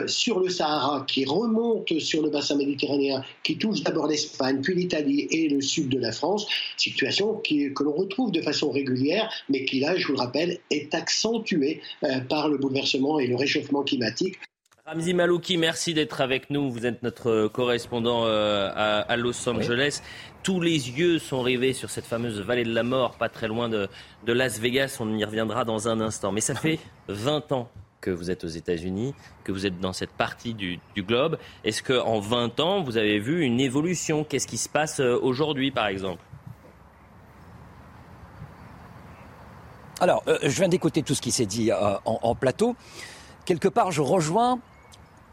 sur 0.08 0.39
le 0.39 0.50
Sahara, 0.50 1.06
qui 1.08 1.26
remonte 1.26 2.00
sur 2.00 2.22
le 2.22 2.30
bassin 2.30 2.56
méditerranéen, 2.56 3.24
qui 3.43 3.58
touche 3.58 3.82
d'abord 3.82 4.08
l'Espagne, 4.08 4.62
puis 4.62 4.76
l'Italie 4.76 5.28
et 5.32 5.50
le 5.50 5.62
sud 5.62 5.89
de 5.89 5.96
de 5.97 6.01
la 6.01 6.12
France, 6.12 6.47
situation 6.77 7.41
que 7.43 7.83
l'on 7.83 7.93
retrouve 7.93 8.31
de 8.31 8.41
façon 8.41 8.71
régulière, 8.71 9.29
mais 9.49 9.65
qui 9.65 9.79
là, 9.79 9.97
je 9.97 10.07
vous 10.07 10.13
le 10.13 10.19
rappelle, 10.19 10.60
est 10.71 10.93
accentuée 10.93 11.81
euh, 12.03 12.19
par 12.21 12.49
le 12.49 12.57
bouleversement 12.57 13.19
et 13.19 13.27
le 13.27 13.36
réchauffement 13.36 13.83
climatique. 13.83 14.38
Ramzi 14.86 15.13
Malouki, 15.13 15.57
merci 15.57 15.93
d'être 15.93 16.21
avec 16.21 16.49
nous. 16.49 16.71
Vous 16.71 16.86
êtes 16.86 17.03
notre 17.03 17.49
correspondant 17.49 18.23
euh, 18.25 18.69
à, 18.73 19.17
Los 19.17 19.49
Angeles. 19.49 20.01
Tous 20.43 20.62
les 20.62 20.91
yeux 20.91 21.19
sont 21.19 21.41
rivés 21.41 21.73
sur 21.73 21.89
cette 21.89 22.05
fameuse 22.05 22.39
vallée 22.39 22.63
de 22.63 22.73
la 22.73 22.83
mort, 22.83 23.17
pas 23.17 23.27
très 23.27 23.49
loin 23.49 23.67
de, 23.67 23.89
de 24.25 24.31
Las 24.31 24.60
Vegas. 24.60 24.95
On 25.01 25.17
y 25.17 25.25
reviendra 25.25 25.65
dans 25.65 25.89
un 25.89 25.99
instant. 25.99 26.31
Mais 26.31 26.39
ça 26.39 26.55
fait 26.55 26.79
20 27.10 27.51
ans 27.51 27.69
que 28.01 28.12
vous 28.12 28.31
êtes 28.31 28.43
aux 28.43 28.49
États-Unis, 28.49 29.13
que 29.43 29.51
vous 29.51 29.65
êtes 29.65 29.79
dans 29.79 29.93
cette 29.93 30.12
partie 30.12 30.53
du, 30.53 30.79
globe. 30.97 31.38
Est-ce 31.63 31.83
qu'en 31.83 32.19
20 32.19 32.60
ans, 32.60 32.83
vous 32.83 32.97
avez 32.97 33.19
vu 33.19 33.43
une 33.43 33.60
évolution? 33.60 34.23
Qu'est-ce 34.23 34.47
qui 34.47 34.57
se 34.57 34.69
passe 34.69 34.99
euh, 34.99 35.19
aujourd'hui, 35.21 35.71
par 35.71 35.88
exemple? 35.88 36.21
Alors, 39.99 40.23
euh, 40.27 40.38
je 40.43 40.49
viens 40.49 40.67
d'écouter 40.67 41.01
tout 41.01 41.15
ce 41.15 41.21
qui 41.21 41.31
s'est 41.31 41.45
dit 41.45 41.71
euh, 41.71 41.97
en 42.05 42.36
plateau. 42.36 42.75
Quelque 43.45 43.67
part, 43.67 43.91
je 43.91 44.01
rejoins 44.01 44.60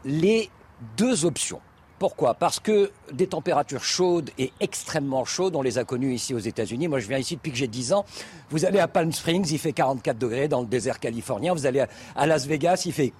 les 0.03 0.49
deux 0.97 1.25
options. 1.25 1.61
Pourquoi? 1.97 2.33
Parce 2.33 2.59
que 2.59 2.91
des 3.13 3.27
températures 3.27 3.83
chaudes 3.83 4.29
et 4.37 4.51
extrêmement 4.59 5.23
chaudes, 5.23 5.55
on 5.55 5.61
les 5.61 5.77
a 5.77 5.85
connues 5.85 6.13
ici 6.13 6.33
aux 6.33 6.39
États-Unis. 6.39 6.89
Moi, 6.89 6.99
je 6.99 7.07
viens 7.07 7.17
ici 7.17 7.35
depuis 7.35 7.51
que 7.51 7.57
j'ai 7.57 7.67
10 7.67 7.93
ans. 7.93 8.05
Vous 8.49 8.65
allez 8.65 8.79
à 8.79 8.87
Palm 8.87 9.13
Springs, 9.13 9.47
il 9.49 9.59
fait 9.59 9.71
44 9.71 10.17
degrés 10.17 10.47
dans 10.49 10.59
le 10.61 10.67
désert 10.67 10.99
californien. 10.99 11.53
Vous 11.53 11.65
allez 11.65 11.85
à 12.15 12.27
Las 12.27 12.47
Vegas, 12.47 12.83
il 12.85 12.91
fait 12.91 13.13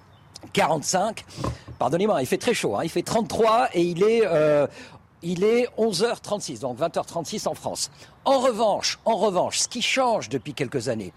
45. 0.52 1.24
Pardonnez-moi, 1.78 2.20
il 2.22 2.26
fait 2.26 2.36
très 2.36 2.52
chaud. 2.52 2.76
Hein. 2.76 2.80
Il 2.84 2.90
fait 2.90 3.02
33 3.02 3.70
et 3.72 3.82
il 3.82 4.02
est, 4.02 4.22
euh, 4.26 4.66
il 5.22 5.42
est 5.42 5.68
11h36, 5.78 6.60
donc 6.60 6.78
20h36 6.78 7.48
en 7.48 7.54
France. 7.54 7.90
En 8.26 8.40
revanche, 8.40 8.98
en 9.06 9.16
revanche, 9.16 9.58
ce 9.58 9.68
qui 9.68 9.80
change 9.80 10.28
depuis 10.28 10.52
quelques 10.52 10.88
années, 10.88 11.14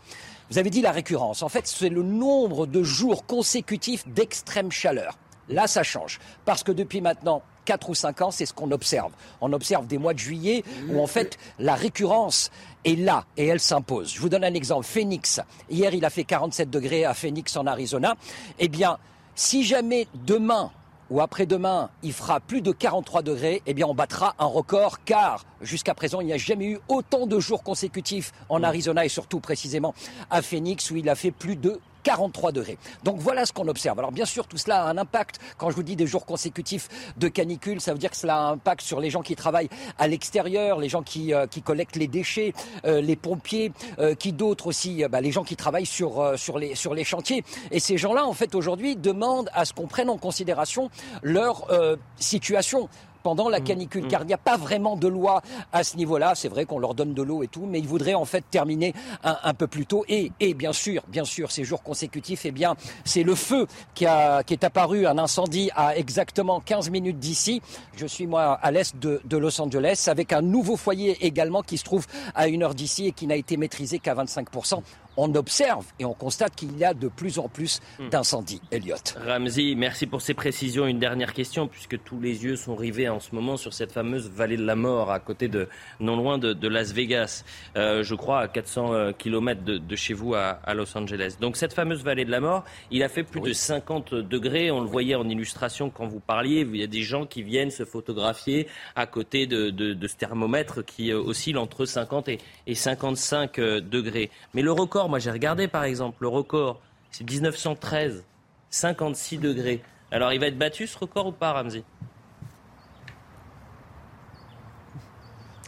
vous 0.49 0.57
avez 0.57 0.69
dit 0.69 0.81
la 0.81 0.91
récurrence. 0.91 1.43
En 1.43 1.49
fait, 1.49 1.67
c'est 1.67 1.89
le 1.89 2.03
nombre 2.03 2.65
de 2.65 2.83
jours 2.83 3.25
consécutifs 3.25 4.07
d'extrême 4.07 4.71
chaleur. 4.71 5.17
Là, 5.49 5.67
ça 5.67 5.83
change. 5.83 6.19
Parce 6.45 6.63
que 6.63 6.71
depuis 6.71 7.01
maintenant 7.01 7.41
4 7.65 7.89
ou 7.89 7.95
5 7.95 8.21
ans, 8.21 8.31
c'est 8.31 8.45
ce 8.45 8.53
qu'on 8.53 8.71
observe. 8.71 9.12
On 9.41 9.51
observe 9.53 9.88
des 9.88 9.97
mois 9.97 10.13
de 10.13 10.19
juillet 10.19 10.63
où 10.89 11.01
en 11.01 11.07
fait 11.07 11.38
la 11.59 11.75
récurrence 11.75 12.51
est 12.85 12.95
là 12.95 13.25
et 13.38 13.47
elle 13.47 13.59
s'impose. 13.59 14.13
Je 14.13 14.19
vous 14.19 14.29
donne 14.29 14.43
un 14.43 14.53
exemple. 14.53 14.85
Phoenix. 14.85 15.41
Hier, 15.69 15.93
il 15.93 16.05
a 16.05 16.09
fait 16.09 16.23
47 16.23 16.69
degrés 16.69 17.05
à 17.05 17.13
Phoenix 17.13 17.55
en 17.57 17.67
Arizona. 17.67 18.15
Eh 18.59 18.69
bien, 18.69 18.97
si 19.35 19.63
jamais 19.63 20.07
demain 20.13 20.71
ou 21.09 21.21
après-demain, 21.21 21.89
il 22.03 22.13
fera 22.13 22.39
plus 22.39 22.62
de 22.62 22.71
43 22.71 23.23
degrés, 23.23 23.63
eh 23.65 23.73
bien, 23.73 23.88
on 23.88 23.95
battra 23.95 24.35
un 24.38 24.45
record, 24.45 25.03
car 25.05 25.43
jusqu'à 25.62 25.95
présent, 25.95 26.21
il 26.21 26.27
n'y 26.27 26.33
a 26.33 26.38
jamais 26.38 26.65
eu 26.65 26.79
autant 26.88 27.25
de 27.25 27.39
jours 27.39 27.63
consécutifs 27.63 28.31
en 28.47 28.62
Arizona 28.62 29.05
et 29.05 29.09
surtout 29.09 29.39
précisément 29.39 29.95
à 30.29 30.41
Phoenix, 30.41 30.91
où 30.91 30.97
il 30.97 31.09
a 31.09 31.15
fait 31.15 31.31
plus 31.31 31.55
de 31.55 31.79
43 32.03 32.51
degrés. 32.51 32.77
Donc 33.03 33.17
voilà 33.19 33.45
ce 33.45 33.53
qu'on 33.53 33.67
observe. 33.67 33.99
Alors 33.99 34.12
bien 34.12 34.25
sûr, 34.25 34.47
tout 34.47 34.57
cela 34.57 34.83
a 34.83 34.89
un 34.89 34.97
impact. 34.97 35.39
Quand 35.57 35.69
je 35.69 35.75
vous 35.75 35.83
dis 35.83 35.95
des 35.95 36.07
jours 36.07 36.25
consécutifs 36.25 36.89
de 37.17 37.27
canicule, 37.27 37.81
ça 37.81 37.93
veut 37.93 37.99
dire 37.99 38.12
que 38.12 38.17
cela 38.17 38.35
a 38.35 38.39
un 38.39 38.51
impact 38.53 38.81
sur 38.81 38.99
les 38.99 39.09
gens 39.09 39.21
qui 39.21 39.35
travaillent 39.35 39.69
à 39.97 40.07
l'extérieur, 40.07 40.79
les 40.79 40.89
gens 40.89 41.03
qui, 41.03 41.33
euh, 41.33 41.47
qui 41.47 41.62
collectent 41.62 41.95
les 41.95 42.07
déchets, 42.07 42.53
euh, 42.85 43.01
les 43.01 43.15
pompiers, 43.15 43.71
euh, 43.99 44.15
qui 44.15 44.31
d'autres 44.31 44.67
aussi, 44.67 45.03
bah, 45.09 45.21
les 45.21 45.31
gens 45.31 45.43
qui 45.43 45.55
travaillent 45.55 45.85
sur, 45.85 46.33
sur, 46.38 46.59
les, 46.59 46.75
sur 46.75 46.93
les 46.93 47.03
chantiers. 47.03 47.43
Et 47.71 47.79
ces 47.79 47.97
gens-là, 47.97 48.25
en 48.25 48.33
fait, 48.33 48.55
aujourd'hui, 48.55 48.95
demandent 48.95 49.49
à 49.53 49.65
ce 49.65 49.73
qu'on 49.73 49.88
prenne 49.88 50.09
en 50.09 50.17
considération 50.17 50.89
leur 51.23 51.67
situation 52.17 52.89
pendant 53.29 53.47
la 53.47 53.59
mm. 53.59 53.63
canicule, 53.63 54.07
car 54.07 54.23
il 54.23 54.25
n'y 54.25 54.33
a 54.33 54.39
pas 54.39 54.57
vraiment 54.57 54.95
de 54.95 55.07
loi 55.07 55.43
à 55.71 55.83
ce 55.83 55.97
niveau-là. 55.97 56.33
C'est 56.33 56.47
vrai 56.47 56.65
qu'on 56.65 56.79
leur 56.79 56.95
donne 56.95 57.13
de 57.13 57.21
l'eau 57.21 57.43
et 57.43 57.47
tout, 57.47 57.67
mais 57.67 57.77
ils 57.77 57.87
voudraient 57.87 58.15
en 58.15 58.25
fait 58.25 58.43
terminer 58.49 58.95
un, 59.23 59.53
peu 59.53 59.67
plus 59.67 59.85
tôt. 59.85 60.03
Et, 60.07 60.31
et, 60.39 60.55
bien 60.55 60.73
sûr, 60.73 61.03
bien 61.09 61.25
sûr, 61.25 61.51
ces 61.51 61.63
jours 61.63 61.83
consécutifs, 61.83 62.45
eh 62.45 62.51
bien, 62.51 62.75
c'est 63.05 63.21
le 63.21 63.35
feu 63.35 63.67
qui, 63.93 64.07
a, 64.07 64.41
qui 64.41 64.53
est 64.53 64.63
apparu, 64.63 65.05
un 65.05 65.19
incendie 65.19 65.69
à 65.75 65.95
exactement 65.95 66.59
15 66.59 66.89
minutes 66.89 67.19
d'ici. 67.19 67.61
Je 67.95 68.07
suis 68.07 68.25
moi 68.25 68.53
à 68.53 68.71
l'est 68.71 68.97
de, 68.97 69.21
de, 69.25 69.37
Los 69.37 69.61
Angeles, 69.61 70.05
avec 70.07 70.33
un 70.33 70.41
nouveau 70.41 70.75
foyer 70.75 71.23
également 71.23 71.61
qui 71.61 71.77
se 71.77 71.83
trouve 71.83 72.07
à 72.33 72.47
une 72.47 72.63
heure 72.63 72.73
d'ici 72.73 73.05
et 73.05 73.11
qui 73.11 73.27
n'a 73.27 73.35
été 73.35 73.57
maîtrisé 73.57 73.99
qu'à 73.99 74.15
25 74.15 74.47
on 75.17 75.33
observe 75.35 75.85
et 75.99 76.05
on 76.05 76.13
constate 76.13 76.55
qu'il 76.55 76.77
y 76.77 76.83
a 76.83 76.93
de 76.93 77.07
plus 77.07 77.39
en 77.39 77.47
plus 77.47 77.81
hmm. 77.99 78.09
d'incendies. 78.09 78.61
Elliot. 78.71 78.95
Ramzi, 79.25 79.75
merci 79.75 80.05
pour 80.05 80.21
ces 80.21 80.33
précisions. 80.33 80.85
Une 80.85 80.99
dernière 80.99 81.33
question, 81.33 81.67
puisque 81.67 82.01
tous 82.03 82.19
les 82.19 82.43
yeux 82.43 82.55
sont 82.55 82.75
rivés 82.75 83.09
en 83.09 83.19
ce 83.19 83.33
moment 83.33 83.57
sur 83.57 83.73
cette 83.73 83.91
fameuse 83.91 84.29
vallée 84.29 84.57
de 84.57 84.65
la 84.65 84.75
mort, 84.75 85.11
à 85.11 85.19
côté 85.19 85.47
de, 85.47 85.67
non 85.99 86.15
loin 86.15 86.37
de, 86.37 86.67
Las 86.67 86.93
Vegas, 86.93 87.43
euh, 87.75 88.03
je 88.03 88.15
crois 88.15 88.41
à 88.41 88.47
400 88.47 88.93
euh, 88.93 89.11
km 89.11 89.63
de, 89.63 89.95
chez 89.95 90.13
vous 90.13 90.35
à, 90.35 90.59
Los 90.73 90.95
Angeles. 90.97 91.35
Donc 91.39 91.57
cette 91.57 91.73
fameuse 91.73 92.03
vallée 92.03 92.25
de 92.25 92.31
la 92.31 92.39
mort, 92.39 92.63
il 92.91 93.03
a 93.03 93.09
fait 93.09 93.23
plus 93.23 93.41
de 93.41 93.53
50 93.53 94.13
degrés. 94.13 94.71
On 94.71 94.81
le 94.81 94.87
voyait 94.87 95.15
en 95.15 95.27
illustration 95.27 95.89
quand 95.89 96.07
vous 96.07 96.19
parliez. 96.19 96.61
Il 96.61 96.77
y 96.77 96.83
a 96.83 96.87
des 96.87 97.01
gens 97.01 97.25
qui 97.25 97.43
viennent 97.43 97.71
se 97.71 97.85
photographier 97.85 98.67
à 98.95 99.05
côté 99.07 99.47
de, 99.47 99.97
ce 100.07 100.15
thermomètre 100.15 100.85
qui 100.85 101.11
euh, 101.11 101.19
oscille 101.19 101.57
entre 101.57 101.85
50 101.85 102.29
et, 102.29 102.39
et 102.67 102.75
55 102.75 103.59
degrés. 103.59 104.29
Mais 104.53 104.61
le 104.61 104.71
record 104.71 104.98
moi 105.07 105.19
j'ai 105.19 105.31
regardé 105.31 105.67
par 105.67 105.83
exemple, 105.83 106.17
le 106.21 106.27
record, 106.27 106.81
c'est 107.12 107.29
1913, 107.29 108.25
56 108.69 109.38
degrés. 109.38 109.81
Alors 110.12 110.33
il 110.33 110.39
va 110.39 110.47
être 110.47 110.57
battu 110.57 110.88
ce 110.88 110.97
record 110.97 111.27
ou 111.27 111.31
pas, 111.31 111.53
Ramzi? 111.53 111.83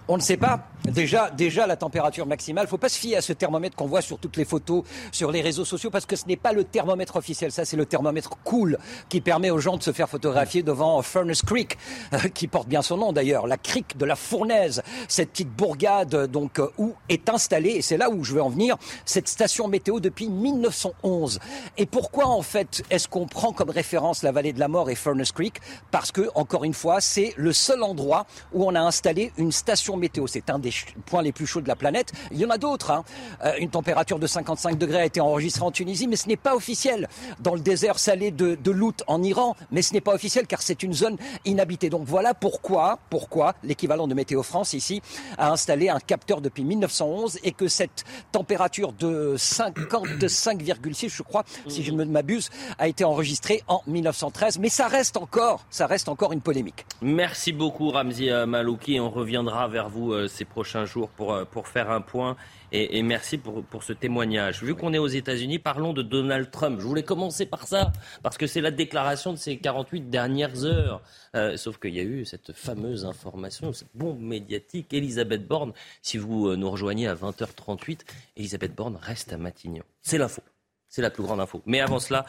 On 0.08 0.18
ne 0.18 0.22
sait 0.22 0.38
pas. 0.38 0.68
Déjà, 0.86 1.30
déjà 1.30 1.68
la 1.68 1.76
température 1.76 2.26
maximale. 2.26 2.68
Faut 2.68 2.80
pas 2.80 2.90
se 2.90 2.98
fier 2.98 3.16
à 3.16 3.22
ce 3.22 3.34
thermomètre 3.34 3.76
qu'on 3.76 3.86
voit 3.86 4.02
sur 4.02 4.18
toutes 4.18 4.36
les 4.36 4.46
photos, 4.46 4.84
sur 5.12 5.32
les 5.32 5.42
réseaux 5.42 5.64
sociaux, 5.64 5.92
parce 5.92 6.08
que 6.08 6.16
ce 6.16 6.26
n'est 6.26 6.38
pas 6.38 6.54
le 6.54 6.64
thermomètre 6.64 7.18
officiel. 7.18 7.52
Ça, 7.52 7.66
c'est 7.66 7.78
le 7.78 7.86
thermomètre 7.86 8.32
cool 8.44 8.80
qui 9.08 9.22
permet 9.22 9.52
aux 9.52 9.60
gens 9.60 9.78
de 9.78 9.84
se 9.84 9.92
faire 9.92 10.10
photographier 10.10 10.64
devant 10.64 11.00
Furnace 11.04 11.44
Creek, 11.44 11.78
qui 12.34 12.48
porte 12.48 12.68
bien 12.68 12.82
son 12.82 12.98
nom 12.98 13.14
d'ailleurs, 13.14 13.46
la 13.46 13.58
crique 13.58 13.96
de 13.96 14.06
la 14.06 14.16
Fournaise, 14.16 14.82
cette 15.08 15.30
petite 15.30 15.52
bourgade 15.52 16.26
donc 16.26 16.60
euh, 16.60 16.68
où 16.80 16.96
est 17.10 17.30
installée, 17.30 17.72
et 17.72 17.82
c'est 17.84 17.98
là 17.98 18.10
où 18.10 18.24
je 18.24 18.34
veux 18.34 18.42
en 18.42 18.50
venir, 18.50 18.76
cette 19.06 19.28
station 19.28 19.68
météo 19.68 20.00
depuis 20.00 20.30
1911. 20.30 21.40
Et 21.78 21.86
pourquoi 21.86 22.26
en 22.26 22.42
fait 22.42 22.84
est-ce 22.90 23.08
qu'on 23.08 23.28
prend 23.28 23.54
comme 23.54 23.70
référence 23.70 24.24
la 24.24 24.32
vallée 24.32 24.52
de 24.54 24.60
la 24.60 24.68
mort 24.68 24.90
et 24.90 24.96
Furnace 24.96 25.32
Creek? 25.32 25.62
Parce 25.92 26.12
que 26.12 26.30
encore 26.34 26.64
une 26.64 26.74
fois, 26.74 27.02
c'est 27.02 27.34
le 27.38 27.54
seul 27.54 27.84
endroit 27.84 28.26
où 28.52 28.66
on 28.66 28.74
a 28.74 28.82
installé 28.82 29.32
une 29.38 29.52
station 29.52 29.96
météo. 29.96 30.26
C'est 30.26 30.50
un 30.50 30.58
des 30.58 30.71
points 31.06 31.22
les 31.22 31.32
plus 31.32 31.46
chauds 31.46 31.62
de 31.62 31.68
la 31.68 31.76
planète. 31.76 32.14
Il 32.32 32.40
y 32.40 32.46
en 32.46 32.50
a 32.50 32.58
d'autres. 32.58 32.92
Hein. 32.92 33.04
Euh, 33.44 33.54
une 33.60 33.70
température 33.70 34.20
de 34.20 34.28
55 34.28 34.78
degrés 34.78 35.02
a 35.02 35.06
été 35.06 35.22
enregistrée 35.22 35.64
en 35.64 35.72
Tunisie, 35.72 36.08
mais 36.08 36.16
ce 36.16 36.28
n'est 36.28 36.38
pas 36.38 36.56
officiel. 36.56 37.08
Dans 37.40 37.54
le 37.54 37.60
désert 37.60 38.00
salé 38.00 38.32
de, 38.32 38.56
de 38.56 38.72
Lout 38.72 39.04
en 39.08 39.22
Iran, 39.24 39.56
mais 39.72 39.82
ce 39.82 39.94
n'est 39.94 40.02
pas 40.02 40.14
officiel 40.14 40.48
car 40.48 40.62
c'est 40.62 40.84
une 40.84 40.94
zone 40.94 41.18
inhabitée. 41.46 41.90
Donc 41.90 42.04
voilà 42.06 42.34
pourquoi, 42.34 43.00
pourquoi 43.10 43.56
l'équivalent 43.64 44.08
de 44.08 44.14
Météo 44.14 44.44
France 44.44 44.74
ici 44.74 45.02
a 45.38 45.52
installé 45.52 45.90
un 45.90 46.00
capteur 46.00 46.42
depuis 46.42 46.64
1911 46.64 47.40
et 47.44 47.52
que 47.52 47.68
cette 47.68 48.04
température 48.32 48.94
de 48.94 49.36
55,6, 49.38 51.10
je 51.10 51.24
crois, 51.24 51.44
si 51.68 51.84
je 51.84 51.92
ne 51.92 52.04
m'abuse, 52.06 52.50
a 52.80 52.88
été 52.88 53.04
enregistrée 53.04 53.64
en 53.68 53.82
1913. 53.88 54.60
Mais 54.60 54.70
ça 54.70 54.88
reste 54.88 55.18
encore, 55.18 55.66
ça 55.70 55.88
reste 55.88 56.10
encore 56.10 56.34
une 56.34 56.42
polémique. 56.42 56.86
Merci 57.02 57.52
beaucoup 57.52 57.90
Ramzi 57.90 58.30
Malouki. 58.48 59.00
On 59.00 59.10
reviendra 59.10 59.68
vers 59.68 59.90
vous 59.90 60.14
euh, 60.14 60.28
ces 60.28 60.46
prochains 60.46 60.61
jours 60.64 61.10
pour, 61.10 61.34
euh, 61.34 61.46
pour 61.46 61.68
faire 61.68 61.92
un 61.92 62.02
point 62.02 62.36
et, 62.72 63.04
merci 63.04 63.38
pour, 63.38 63.64
pour 63.64 63.84
ce 63.84 63.92
témoignage. 63.92 64.64
Vu 64.64 64.76
qu'on 64.76 64.94
est 64.94 64.98
aux 64.98 65.08
États-Unis, 65.08 65.60
parlons 65.60 65.92
de 65.92 66.02
Donald 66.02 66.52
Trump. 66.52 66.80
Je 66.80 66.86
voulais 66.86 67.04
commencer 67.04 67.46
par 67.46 67.68
ça, 67.68 67.92
parce 68.24 68.38
que 68.38 68.48
c'est 68.48 68.62
la 68.62 68.72
déclaration 68.72 69.34
de 69.34 69.38
ces 69.38 69.58
48 69.58 70.10
dernières 70.10 70.64
heures. 70.64 71.02
Euh, 71.36 71.58
sauf 71.58 71.80
qu'il 71.80 71.94
y 71.94 72.00
a 72.00 72.04
eu 72.04 72.24
cette 72.24 72.54
fameuse 72.54 73.04
information, 73.06 73.74
cette 73.74 73.94
bombe 73.94 74.22
médiatique. 74.22 74.94
Elisabeth 74.94 75.46
Borne, 75.46 75.74
si 76.02 76.18
vous 76.18 76.48
euh, 76.48 76.56
nous 76.56 76.72
rejoignez 76.72 77.08
à 77.08 77.16
20h38, 77.16 78.00
Elisabeth 78.38 78.74
Borne 78.74 78.98
reste 79.02 79.34
à 79.34 79.38
Matignon. 79.38 79.84
C'est 80.02 80.18
l'info. 80.18 80.42
C'est 80.88 81.02
la 81.02 81.10
plus 81.10 81.24
grande 81.24 81.42
info. 81.42 81.62
Mais 81.66 81.80
avant 81.80 82.00
cela, 82.00 82.26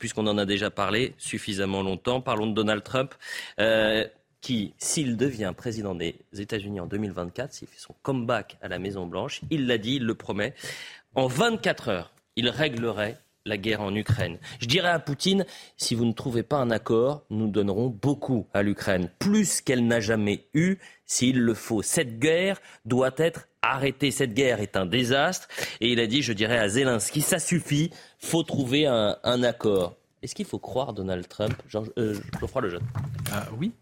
puisqu'on 0.00 0.26
en 0.26 0.36
a 0.36 0.44
déjà 0.44 0.68
parlé 0.68 1.14
suffisamment 1.16 1.80
longtemps, 1.80 2.20
parlons 2.20 2.48
de 2.48 2.52
Donald 2.52 2.82
Trump 2.82 3.14
qui, 4.40 4.74
s'il 4.78 5.16
devient 5.16 5.52
président 5.56 5.94
des 5.94 6.16
États-Unis 6.36 6.80
en 6.80 6.86
2024, 6.86 7.52
s'il 7.52 7.68
fait 7.68 7.80
son 7.80 7.94
comeback 8.02 8.56
à 8.62 8.68
la 8.68 8.78
Maison-Blanche, 8.78 9.40
il 9.50 9.66
l'a 9.66 9.78
dit, 9.78 9.96
il 9.96 10.04
le 10.04 10.14
promet, 10.14 10.54
en 11.14 11.26
24 11.26 11.88
heures, 11.88 12.12
il 12.36 12.48
réglerait 12.48 13.18
la 13.44 13.56
guerre 13.56 13.80
en 13.80 13.94
Ukraine. 13.94 14.38
Je 14.60 14.66
dirais 14.66 14.90
à 14.90 14.98
Poutine, 14.98 15.44
si 15.76 15.94
vous 15.94 16.04
ne 16.04 16.12
trouvez 16.12 16.42
pas 16.42 16.58
un 16.58 16.70
accord, 16.70 17.24
nous 17.30 17.48
donnerons 17.48 17.88
beaucoup 17.88 18.46
à 18.52 18.62
l'Ukraine, 18.62 19.10
plus 19.18 19.60
qu'elle 19.60 19.86
n'a 19.86 20.00
jamais 20.00 20.46
eu, 20.54 20.76
s'il 21.06 21.40
le 21.40 21.54
faut. 21.54 21.82
Cette 21.82 22.18
guerre 22.18 22.60
doit 22.84 23.14
être 23.16 23.48
arrêtée. 23.62 24.10
Cette 24.10 24.34
guerre 24.34 24.60
est 24.60 24.76
un 24.76 24.86
désastre. 24.86 25.48
Et 25.80 25.90
il 25.92 26.00
a 26.00 26.06
dit, 26.06 26.22
je 26.22 26.32
dirais 26.32 26.58
à 26.58 26.68
Zelensky, 26.68 27.22
ça 27.22 27.38
suffit, 27.38 27.90
faut 28.18 28.42
trouver 28.42 28.86
un, 28.86 29.42
accord. 29.42 29.96
Est-ce 30.22 30.34
qu'il 30.34 30.46
faut 30.46 30.58
croire 30.58 30.92
Donald 30.92 31.26
Trump 31.28 31.54
Jean, 31.68 31.84
euh, 31.96 32.14
le 32.60 32.70
jeune. 32.70 32.82
Ah, 33.32 33.46
oui, 33.58 33.72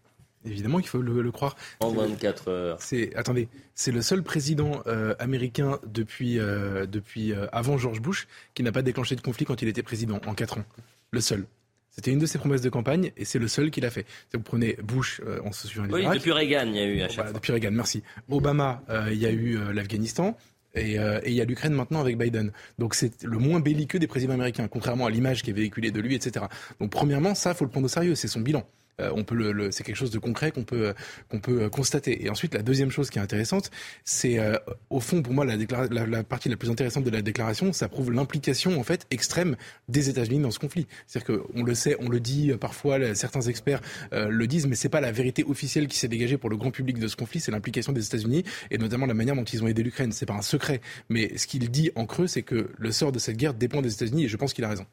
Évidemment 0.49 0.79
qu'il 0.79 0.89
faut 0.89 1.01
le, 1.01 1.31
croire. 1.31 1.55
En 1.79 1.91
24 1.91 2.47
heures. 2.49 2.77
C'est 2.81 3.15
attendez, 3.15 3.47
c'est 3.75 3.91
le 3.91 4.01
seul 4.01 4.23
président 4.23 4.81
euh, 4.87 5.15
américain 5.19 5.79
depuis 5.85 6.39
euh, 6.39 6.85
depuis 6.85 7.33
euh, 7.33 7.47
avant 7.51 7.77
George 7.77 8.01
Bush 8.01 8.27
qui 8.53 8.63
n'a 8.63 8.71
pas 8.71 8.81
déclenché 8.81 9.15
de 9.15 9.21
conflit 9.21 9.45
quand 9.45 9.61
il 9.61 9.67
était 9.67 9.83
président 9.83 10.19
en 10.25 10.33
4 10.33 10.59
ans. 10.59 10.65
Le 11.11 11.21
seul. 11.21 11.45
C'était 11.89 12.11
une 12.11 12.19
de 12.19 12.25
ses 12.25 12.37
promesses 12.37 12.61
de 12.61 12.69
campagne 12.69 13.11
et 13.17 13.25
c'est 13.25 13.39
le 13.39 13.47
seul 13.47 13.71
qui 13.71 13.81
l'a 13.81 13.89
fait. 13.89 14.05
Vous 14.33 14.41
prenez 14.41 14.77
Bush, 14.83 15.19
on 15.43 15.51
se 15.51 15.67
souvient 15.67 15.89
Oui, 15.89 16.05
depuis 16.13 16.31
Reagan, 16.31 16.67
il 16.67 16.75
y 16.75 16.79
a 16.79 16.85
eu 16.85 17.01
à 17.01 17.09
chaque 17.09 17.25
fois. 17.25 17.33
Depuis 17.33 17.51
Reagan, 17.51 17.71
merci. 17.71 18.03
Obama, 18.29 18.83
il 19.09 19.17
y 19.17 19.25
a 19.25 19.31
eu 19.31 19.57
l'Afghanistan. 19.73 20.37
Et, 20.75 20.97
il 21.25 21.33
y 21.33 21.41
a 21.41 21.45
l'Ukraine 21.45 21.73
maintenant 21.73 21.99
avec 21.99 22.15
Biden. 22.19 22.51
Donc 22.77 22.93
c'est 22.93 23.23
le 23.23 23.39
moins 23.39 23.61
belliqueux 23.61 23.97
des 23.97 24.05
présidents 24.05 24.35
américains, 24.35 24.67
contrairement 24.67 25.07
à 25.07 25.09
l'image 25.09 25.41
qui 25.41 25.49
est 25.49 25.53
véhiculée 25.53 25.89
de 25.89 25.99
lui, 25.99 26.13
etc. 26.13 26.45
Donc 26.79 26.91
premièrement, 26.91 27.33
ça, 27.33 27.55
faut 27.55 27.65
le 27.65 27.71
prendre 27.71 27.85
au 27.85 27.89
sérieux, 27.89 28.13
c'est 28.13 28.27
son 28.27 28.41
bilan. 28.41 28.63
Euh, 28.99 29.11
on 29.15 29.23
peut 29.23 29.35
le, 29.35 29.71
c'est 29.71 29.83
quelque 29.83 29.95
chose 29.95 30.11
de 30.11 30.17
concret 30.17 30.51
qu'on 30.51 30.63
peut 30.63 30.93
qu'on 31.29 31.39
peut 31.39 31.63
euh, 31.63 31.69
constater. 31.69 32.25
Et 32.25 32.29
ensuite, 32.29 32.53
la 32.53 32.63
deuxième 32.63 32.89
chose 32.89 33.09
qui 33.09 33.19
est 33.19 33.21
intéressante, 33.21 33.69
c'est 34.03 34.39
euh, 34.39 34.57
au 34.89 34.99
fond 34.99 35.21
pour 35.21 35.33
moi 35.33 35.45
la, 35.45 35.55
la, 35.55 36.23
partie 36.23 36.49
la 36.49 36.57
plus 36.57 36.69
intéressante 36.69 37.03
de 37.03 37.09
la 37.09 37.21
déclaration, 37.21 37.73
ça 37.73 37.89
prouve 37.89 38.11
l'implication 38.11 38.79
en 38.79 38.83
fait 38.83 39.05
extrême 39.11 39.55
des 39.87 40.09
États-Unis 40.09 40.39
dans 40.39 40.51
ce 40.51 40.59
conflit. 40.59 40.87
C'est-à-dire 41.05 41.43
qu'on 41.43 41.63
le 41.63 41.75
sait, 41.75 41.95
on 41.99 42.09
le 42.09 42.19
dit 42.19 42.53
parfois, 42.59 43.13
certains 43.13 43.41
experts 43.41 43.81
le 44.11 44.47
disent, 44.47 44.67
mais 44.67 44.75
c'est 44.75 44.89
pas 44.89 45.01
la 45.01 45.11
vérité 45.11 45.43
officielle 45.43 45.87
qui 45.87 45.97
s'est 45.97 46.07
dégagée 46.07 46.37
pour 46.37 46.49
le 46.49 46.57
grand 46.57 46.71
public 46.71 46.99
de 46.99 47.07
ce 47.07 47.15
conflit, 47.15 47.39
c'est 47.39 47.51
l'implication 47.51 47.91
des 47.93 48.05
États-Unis 48.05 48.43
et 48.71 48.77
notamment 48.77 49.05
la 49.05 49.13
manière 49.13 49.35
dont 49.35 49.43
ils 49.43 49.63
ont 49.63 49.67
aidé 49.67 49.83
l'Ukraine. 49.83 50.11
C'est 50.11 50.25
pas 50.25 50.33
un 50.33 50.41
secret, 50.41 50.81
mais 51.09 51.37
ce 51.37 51.47
qu'il 51.47 51.69
dit 51.69 51.91
en 51.95 52.05
creux, 52.05 52.27
c'est 52.27 52.43
que 52.43 52.71
le 52.77 52.91
sort 52.91 53.11
de 53.11 53.19
cette 53.19 53.37
guerre 53.37 53.53
dépend 53.53 53.81
des 53.81 53.93
États-Unis 53.93 54.25
et 54.25 54.27
je 54.27 54.37
pense 54.37 54.53
qu'il 54.53 54.63
a 54.63 54.69
raison. 54.69 54.85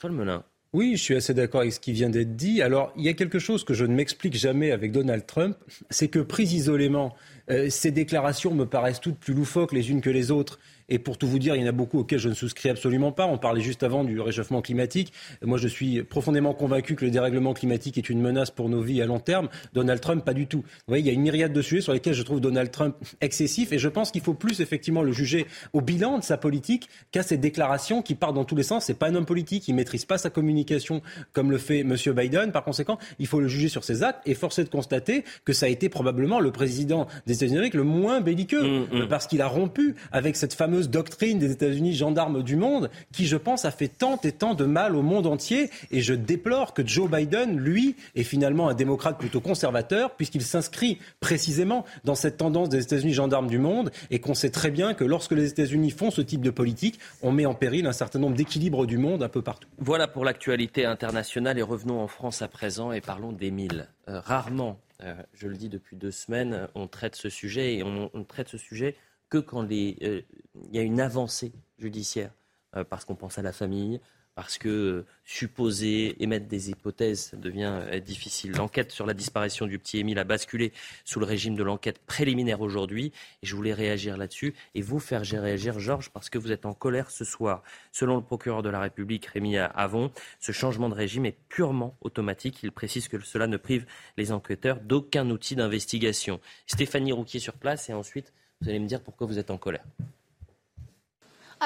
Paul 0.00 0.12
Melun. 0.12 0.44
Oui, 0.74 0.96
je 0.96 1.02
suis 1.02 1.14
assez 1.14 1.34
d'accord 1.34 1.60
avec 1.60 1.72
ce 1.72 1.78
qui 1.78 1.92
vient 1.92 2.10
d'être 2.10 2.34
dit. 2.34 2.60
Alors, 2.60 2.92
il 2.96 3.04
y 3.04 3.08
a 3.08 3.12
quelque 3.12 3.38
chose 3.38 3.62
que 3.62 3.74
je 3.74 3.84
ne 3.84 3.94
m'explique 3.94 4.34
jamais 4.34 4.72
avec 4.72 4.90
Donald 4.90 5.24
Trump, 5.24 5.56
c'est 5.88 6.08
que 6.08 6.18
pris 6.18 6.46
isolément, 6.46 7.14
euh, 7.48 7.70
ces 7.70 7.92
déclarations 7.92 8.52
me 8.52 8.66
paraissent 8.66 9.00
toutes 9.00 9.20
plus 9.20 9.34
loufoques 9.34 9.72
les 9.72 9.92
unes 9.92 10.00
que 10.00 10.10
les 10.10 10.32
autres. 10.32 10.58
Et 10.88 10.98
pour 10.98 11.18
tout 11.18 11.26
vous 11.26 11.38
dire, 11.38 11.54
il 11.56 11.62
y 11.62 11.64
en 11.64 11.68
a 11.68 11.72
beaucoup 11.72 11.98
auxquels 11.98 12.18
je 12.18 12.28
ne 12.28 12.34
souscris 12.34 12.68
absolument 12.68 13.12
pas. 13.12 13.26
On 13.26 13.38
parlait 13.38 13.60
juste 13.60 13.82
avant 13.82 14.04
du 14.04 14.20
réchauffement 14.20 14.62
climatique. 14.62 15.12
Moi, 15.42 15.58
je 15.58 15.68
suis 15.68 16.02
profondément 16.02 16.54
convaincu 16.54 16.94
que 16.94 17.04
le 17.04 17.10
dérèglement 17.10 17.54
climatique 17.54 17.98
est 17.98 18.08
une 18.08 18.20
menace 18.20 18.50
pour 18.50 18.68
nos 18.68 18.80
vies 18.80 19.02
à 19.02 19.06
long 19.06 19.20
terme. 19.20 19.48
Donald 19.72 20.00
Trump, 20.00 20.24
pas 20.24 20.34
du 20.34 20.46
tout. 20.46 20.58
Vous 20.58 20.88
voyez, 20.88 21.02
il 21.02 21.06
y 21.06 21.10
a 21.10 21.12
une 21.12 21.22
myriade 21.22 21.52
de 21.52 21.62
sujets 21.62 21.80
sur 21.80 21.92
lesquels 21.92 22.14
je 22.14 22.22
trouve 22.22 22.40
Donald 22.40 22.70
Trump 22.70 22.96
excessif. 23.20 23.72
Et 23.72 23.78
je 23.78 23.88
pense 23.88 24.10
qu'il 24.10 24.22
faut 24.22 24.34
plus 24.34 24.60
effectivement 24.60 25.02
le 25.02 25.12
juger 25.12 25.46
au 25.72 25.80
bilan 25.80 26.18
de 26.18 26.24
sa 26.24 26.36
politique 26.36 26.88
qu'à 27.10 27.22
ses 27.22 27.36
déclarations 27.36 28.02
qui 28.02 28.14
partent 28.14 28.34
dans 28.34 28.44
tous 28.44 28.56
les 28.56 28.62
sens. 28.62 28.84
C'est 28.84 28.98
pas 28.98 29.08
un 29.08 29.14
homme 29.14 29.26
politique. 29.26 29.68
Il 29.68 29.74
maîtrise 29.74 30.04
pas 30.04 30.18
sa 30.18 30.30
communication 30.30 31.02
comme 31.32 31.50
le 31.50 31.58
fait 31.58 31.80
M. 31.80 31.96
Biden. 32.14 32.52
Par 32.52 32.64
conséquent, 32.64 32.98
il 33.18 33.26
faut 33.26 33.40
le 33.40 33.48
juger 33.48 33.68
sur 33.68 33.84
ses 33.84 34.02
actes 34.02 34.20
et 34.26 34.34
forcer 34.34 34.64
de 34.64 34.68
constater 34.68 35.24
que 35.44 35.52
ça 35.52 35.66
a 35.66 35.68
été 35.68 35.88
probablement 35.88 36.40
le 36.40 36.52
président 36.52 37.06
des 37.26 37.34
États-Unis 37.34 37.54
le 37.72 37.84
moins 37.84 38.20
belliqueux 38.20 38.62
mmh, 38.62 38.86
mmh. 38.92 39.08
parce 39.08 39.26
qu'il 39.26 39.40
a 39.40 39.46
rompu 39.46 39.94
avec 40.12 40.36
cette 40.36 40.54
fameuse 40.54 40.73
doctrine 40.82 41.38
des 41.38 41.52
États-Unis 41.52 41.94
gendarmes 41.94 42.42
du 42.42 42.56
monde 42.56 42.90
qui, 43.12 43.26
je 43.26 43.36
pense, 43.36 43.64
a 43.64 43.70
fait 43.70 43.88
tant 43.88 44.18
et 44.22 44.32
tant 44.32 44.54
de 44.54 44.64
mal 44.64 44.96
au 44.96 45.02
monde 45.02 45.26
entier. 45.26 45.70
Et 45.90 46.00
je 46.00 46.14
déplore 46.14 46.74
que 46.74 46.86
Joe 46.86 47.10
Biden, 47.10 47.58
lui, 47.58 47.96
est 48.14 48.22
finalement 48.22 48.68
un 48.68 48.74
démocrate 48.74 49.18
plutôt 49.18 49.40
conservateur 49.40 50.16
puisqu'il 50.16 50.42
s'inscrit 50.42 50.98
précisément 51.20 51.84
dans 52.04 52.14
cette 52.14 52.36
tendance 52.36 52.68
des 52.68 52.82
États-Unis 52.82 53.12
gendarmes 53.12 53.48
du 53.48 53.58
monde 53.58 53.90
et 54.10 54.18
qu'on 54.18 54.34
sait 54.34 54.50
très 54.50 54.70
bien 54.70 54.94
que 54.94 55.04
lorsque 55.04 55.32
les 55.32 55.48
États-Unis 55.48 55.90
font 55.90 56.10
ce 56.10 56.20
type 56.20 56.40
de 56.40 56.50
politique, 56.50 56.98
on 57.22 57.32
met 57.32 57.46
en 57.46 57.54
péril 57.54 57.86
un 57.86 57.92
certain 57.92 58.18
nombre 58.18 58.36
d'équilibres 58.36 58.86
du 58.86 58.98
monde 58.98 59.22
un 59.22 59.28
peu 59.28 59.42
partout. 59.42 59.68
Voilà 59.78 60.08
pour 60.08 60.24
l'actualité 60.24 60.84
internationale 60.84 61.58
et 61.58 61.62
revenons 61.62 62.00
en 62.00 62.08
France 62.08 62.42
à 62.42 62.48
présent 62.48 62.92
et 62.92 63.00
parlons 63.00 63.32
d'Émile. 63.32 63.88
Euh, 64.08 64.20
rarement, 64.20 64.78
euh, 65.02 65.14
je 65.34 65.48
le 65.48 65.56
dis 65.56 65.68
depuis 65.68 65.96
deux 65.96 66.10
semaines, 66.10 66.68
on 66.74 66.86
traite 66.86 67.16
ce 67.16 67.28
sujet 67.28 67.76
et 67.76 67.82
on 67.82 68.24
traite 68.24 68.48
ce 68.48 68.58
sujet 68.58 68.96
quand 69.38 69.64
euh, 69.64 69.66
il 69.70 70.24
y 70.72 70.78
a 70.78 70.82
une 70.82 71.00
avancée 71.00 71.52
judiciaire, 71.78 72.32
euh, 72.76 72.84
parce 72.84 73.04
qu'on 73.04 73.14
pense 73.14 73.38
à 73.38 73.42
la 73.42 73.52
famille, 73.52 74.00
parce 74.34 74.58
que 74.58 74.68
euh, 74.68 75.06
supposer, 75.24 76.20
émettre 76.22 76.46
des 76.46 76.70
hypothèses 76.70 77.32
devient 77.34 77.82
difficile. 78.04 78.52
L'enquête 78.52 78.90
sur 78.90 79.06
la 79.06 79.14
disparition 79.14 79.66
du 79.66 79.78
petit 79.78 79.98
Émile 79.98 80.18
a 80.18 80.24
basculé 80.24 80.72
sous 81.04 81.20
le 81.20 81.26
régime 81.26 81.54
de 81.54 81.62
l'enquête 81.62 82.00
préliminaire 82.00 82.60
aujourd'hui, 82.60 83.12
et 83.42 83.46
je 83.46 83.54
voulais 83.54 83.72
réagir 83.72 84.16
là-dessus 84.16 84.54
et 84.74 84.82
vous 84.82 84.98
faire 84.98 85.22
réagir, 85.22 85.78
Georges, 85.78 86.10
parce 86.10 86.30
que 86.30 86.38
vous 86.38 86.50
êtes 86.50 86.66
en 86.66 86.74
colère 86.74 87.10
ce 87.10 87.24
soir. 87.24 87.62
Selon 87.92 88.16
le 88.16 88.22
procureur 88.22 88.62
de 88.62 88.70
la 88.70 88.80
République, 88.80 89.26
Rémi 89.26 89.56
Avon, 89.56 90.10
ce 90.40 90.50
changement 90.50 90.88
de 90.88 90.94
régime 90.94 91.26
est 91.26 91.38
purement 91.48 91.96
automatique. 92.00 92.62
Il 92.62 92.72
précise 92.72 93.06
que 93.06 93.20
cela 93.20 93.46
ne 93.46 93.56
prive 93.56 93.86
les 94.16 94.32
enquêteurs 94.32 94.80
d'aucun 94.80 95.30
outil 95.30 95.54
d'investigation. 95.54 96.40
Stéphanie 96.66 97.12
Rouquier 97.12 97.40
sur 97.40 97.54
place 97.54 97.88
et 97.88 97.92
ensuite 97.92 98.32
vous 98.64 98.70
allez 98.70 98.78
me 98.78 98.86
dire 98.86 99.02
pourquoi 99.02 99.26
vous 99.26 99.38
êtes 99.38 99.50
en 99.50 99.58
colère. 99.58 99.84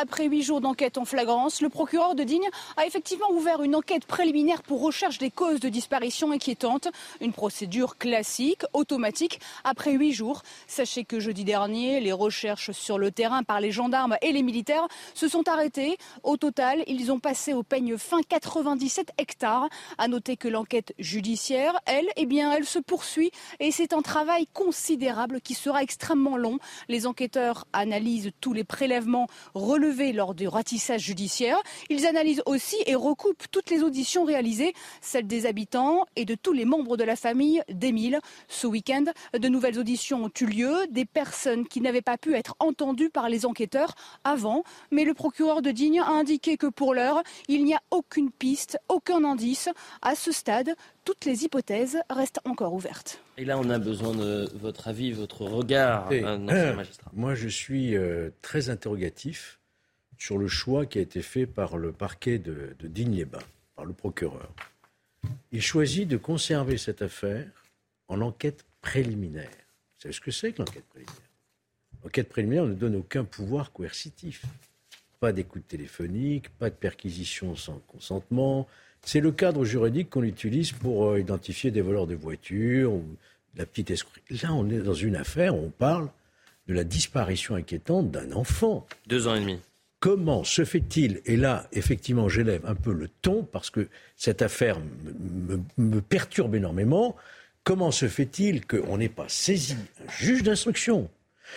Après 0.00 0.26
huit 0.28 0.44
jours 0.44 0.61
d'enquête 0.61 0.96
en 0.96 1.04
flagrance, 1.04 1.61
le 1.61 1.68
procureur 1.68 2.14
de 2.14 2.22
Digne 2.22 2.48
a 2.76 2.87
effectivement 2.87 3.32
ouvert 3.32 3.64
une 3.64 3.74
enquête 3.74 4.06
préliminaire 4.06 4.62
pour 4.62 4.80
recherche 4.80 5.18
des 5.18 5.32
causes 5.32 5.58
de 5.58 5.68
disparition 5.68 6.30
inquiétantes. 6.30 6.87
Une 7.20 7.32
procédure 7.32 7.98
classique, 7.98 8.62
automatique, 8.74 9.40
après 9.64 9.94
huit 9.94 10.12
jours. 10.12 10.42
Sachez 10.68 11.02
que 11.02 11.18
jeudi 11.18 11.42
dernier, 11.42 11.98
les 11.98 12.12
recherches 12.12 12.70
sur 12.70 12.96
le 12.96 13.11
terrain 13.11 13.42
par 13.42 13.61
les 13.61 13.72
gendarmes 13.72 14.16
et 14.22 14.30
les 14.30 14.44
militaires 14.44 14.87
se 15.14 15.26
sont 15.26 15.48
arrêtées. 15.48 15.98
Au 16.22 16.37
total, 16.37 16.84
ils 16.87 17.11
ont 17.11 17.18
passé 17.18 17.52
au 17.52 17.64
peigne 17.64 17.98
fin 17.98 18.20
97 18.22 19.11
hectares. 19.18 19.68
À 19.98 20.06
noter 20.06 20.37
que 20.37 20.46
l'enquête 20.46 20.94
judiciaire, 21.00 21.76
elle, 21.87 22.06
eh 22.14 22.26
bien, 22.26 22.52
elle 22.52 22.66
se 22.66 22.78
poursuit 22.78 23.32
et 23.58 23.72
c'est 23.72 23.92
un 23.92 24.02
travail 24.02 24.46
considérable 24.52 25.40
qui 25.40 25.54
sera 25.54 25.82
extrêmement 25.82 26.37
long. 26.37 26.61
Les 26.87 27.08
enquêteurs 27.08 27.66
analysent 27.72 28.30
tous 28.40 28.52
les 28.52 28.62
prélèvements 28.62 29.26
relevés 29.54 29.88
lors 29.88 30.35
du 30.35 30.48
ratissage 30.48 31.01
judiciaire. 31.01 31.57
Ils 31.88 32.07
analysent 32.07 32.42
aussi 32.46 32.77
et 32.87 32.94
recoupent 32.94 33.44
toutes 33.51 33.70
les 33.70 33.83
auditions 33.83 34.24
réalisées, 34.24 34.74
celles 35.01 35.27
des 35.27 35.46
habitants 35.46 36.05
et 36.14 36.24
de 36.24 36.35
tous 36.35 36.53
les 36.53 36.64
membres 36.64 36.96
de 36.96 37.05
la 37.05 37.16
famille 37.16 37.62
d'Émile. 37.70 38.20
Ce 38.48 38.66
week-end, 38.66 39.05
de 39.38 39.48
nouvelles 39.48 39.79
auditions 39.79 40.24
ont 40.24 40.31
eu 40.40 40.46
lieu, 40.46 40.87
des 40.90 41.07
personnes 41.07 41.66
qui 41.66 41.81
n'avaient 41.81 42.03
pas 42.03 42.18
pu 42.18 42.35
être 42.35 42.55
entendues 42.61 43.09
par 43.09 43.29
les 43.29 43.46
enquêteurs 43.46 43.94
avant, 44.24 44.62
mais 44.90 45.05
le 45.05 45.14
procureur 45.14 45.62
de 45.62 45.70
Digne 45.70 46.01
a 46.01 46.09
indiqué 46.09 46.57
que 46.57 46.66
pour 46.66 46.94
l'heure, 46.94 47.22
il 47.48 47.64
n'y 47.64 47.74
a 47.74 47.81
aucune 47.90 48.31
piste, 48.31 48.79
aucun 48.88 49.24
indice. 49.24 49.70
À 50.03 50.14
ce 50.14 50.33
stade, 50.33 50.74
toutes 51.05 51.24
les 51.24 51.44
hypothèses 51.44 51.98
restent 52.11 52.40
encore 52.44 52.74
ouvertes. 52.74 53.22
Et 53.38 53.44
là, 53.44 53.59
on 53.59 53.70
a 53.70 53.79
besoin 53.79 54.14
de 54.14 54.51
votre 54.55 54.88
avis, 54.88 55.12
votre 55.12 55.42
regard, 55.44 56.09
euh, 56.12 56.74
magistrat. 56.74 57.11
Moi, 57.14 57.35
je 57.35 57.48
suis 57.48 57.96
euh, 57.96 58.31
très 58.42 58.68
interrogatif 58.68 59.59
sur 60.18 60.38
le 60.38 60.49
choix 60.49 60.86
qui 60.86 60.99
a 60.99 61.03
été 61.03 61.22
fait 61.22 61.47
par 61.47 61.78
le 61.78 61.92
parquet 61.92 62.38
de, 62.38 62.74
de 62.78 62.88
Digne-les-Bains, 62.88 63.38
par 63.76 63.84
le 63.84 63.92
procureur. 63.92 64.53
Il 65.53 65.62
choisit 65.62 66.07
de 66.07 66.16
conserver 66.16 66.76
cette 66.76 67.03
affaire 67.03 67.47
en 68.09 68.20
enquête 68.20 68.64
préliminaire. 68.80 69.49
Vous 69.49 70.03
savez 70.03 70.14
ce 70.14 70.20
que 70.20 70.30
c'est 70.30 70.53
que 70.53 70.59
l'enquête 70.59 70.84
préliminaire? 70.84 71.22
L'enquête 72.05 72.28
préliminaire 72.28 72.66
ne 72.66 72.74
donne 72.74 72.97
aucun 72.97 73.24
pouvoir 73.24 73.72
coercitif. 73.72 74.45
Pas 75.20 75.32
d'écoute 75.32 75.66
téléphonique, 75.66 76.49
pas 76.51 76.70
de 76.70 76.74
perquisition 76.74 77.57
sans 77.57 77.80
consentement. 77.88 78.68
C'est 79.03 79.20
le 79.20 79.32
cadre 79.32 79.64
juridique 79.64 80.11
qu'on 80.11 80.22
utilise 80.22 80.72
pour 80.72 81.07
euh, 81.07 81.20
identifier 81.20 81.70
des 81.70 81.80
voleurs 81.80 82.07
de 82.07 82.14
voitures 82.14 82.92
ou 82.92 83.05
la 83.57 83.66
petite 83.66 83.90
escroquerie. 83.90 84.38
Là, 84.42 84.55
on 84.55 84.68
est 84.70 84.78
dans 84.78 84.95
une 84.95 85.16
affaire 85.16 85.57
où 85.57 85.59
on 85.59 85.70
parle 85.70 86.09
de 86.68 86.74
la 86.74 86.84
disparition 86.84 87.55
inquiétante 87.57 88.11
d'un 88.11 88.30
enfant. 88.32 88.86
Deux 89.07 89.26
ans 89.26 89.34
et 89.34 89.40
demi. 89.40 89.59
Comment 90.01 90.44
se 90.44 90.64
fait-il, 90.64 91.20
et 91.26 91.36
là, 91.36 91.66
effectivement, 91.72 92.28
j'élève 92.28 92.64
un 92.64 92.76
peu 92.76 92.92
le 92.92 93.09
ton 93.09 93.42
parce 93.42 93.68
que 93.68 93.88
cette 94.16 94.42
affaire 94.42 94.80
me, 95.76 96.01
perturbe 96.01 96.55
énormément, 96.55 97.16
comment 97.64 97.90
se 97.90 98.07
fait-il 98.07 98.64
qu'on 98.64 98.99
n'ait 98.99 99.09
pas 99.09 99.28
saisi 99.28 99.74
un 99.74 100.11
juge 100.11 100.44
d'instruction? 100.44 101.11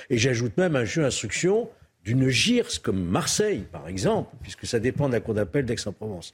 Et 0.10 0.18
j'ajoute 0.18 0.58
même 0.58 0.76
un 0.76 0.86
juge 0.86 1.04
d'instruction 1.04 1.70
d'une 2.04 2.30
GIRS 2.30 2.82
comme 2.82 3.04
Marseille, 3.04 3.64
par 3.72 3.88
exemple, 3.88 4.36
puisque 4.42 4.66
ça 4.66 4.80
dépend 4.80 5.08
de 5.08 5.14
la 5.14 5.20
cour 5.20 5.36
d'appel 5.36 5.66
d'Aix-en-Provence, 5.66 6.34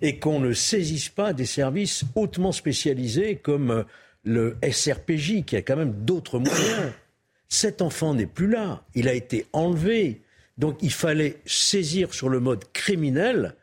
et 0.00 0.18
qu'on 0.18 0.40
ne 0.40 0.54
saisisse 0.54 1.10
pas 1.10 1.34
des 1.34 1.44
services 1.44 2.04
hautement 2.14 2.52
spécialisés 2.52 3.36
comme 3.36 3.84
le 4.24 4.56
SRPJ, 4.62 5.44
qui 5.44 5.56
a 5.56 5.62
quand 5.62 5.76
même 5.76 5.92
d'autres 5.92 6.38
moyens. 6.38 6.92
Cet 7.48 7.82
enfant 7.82 8.14
n'est 8.14 8.24
plus 8.24 8.48
là, 8.48 8.82
il 8.94 9.06
a 9.06 9.12
été 9.12 9.44
enlevé. 9.52 10.22
Donc 10.58 10.78
il 10.82 10.92
fallait 10.92 11.38
saisir 11.46 12.12
sur 12.14 12.28
le 12.28 12.40
mode 12.40 12.64
criminel 12.72 13.54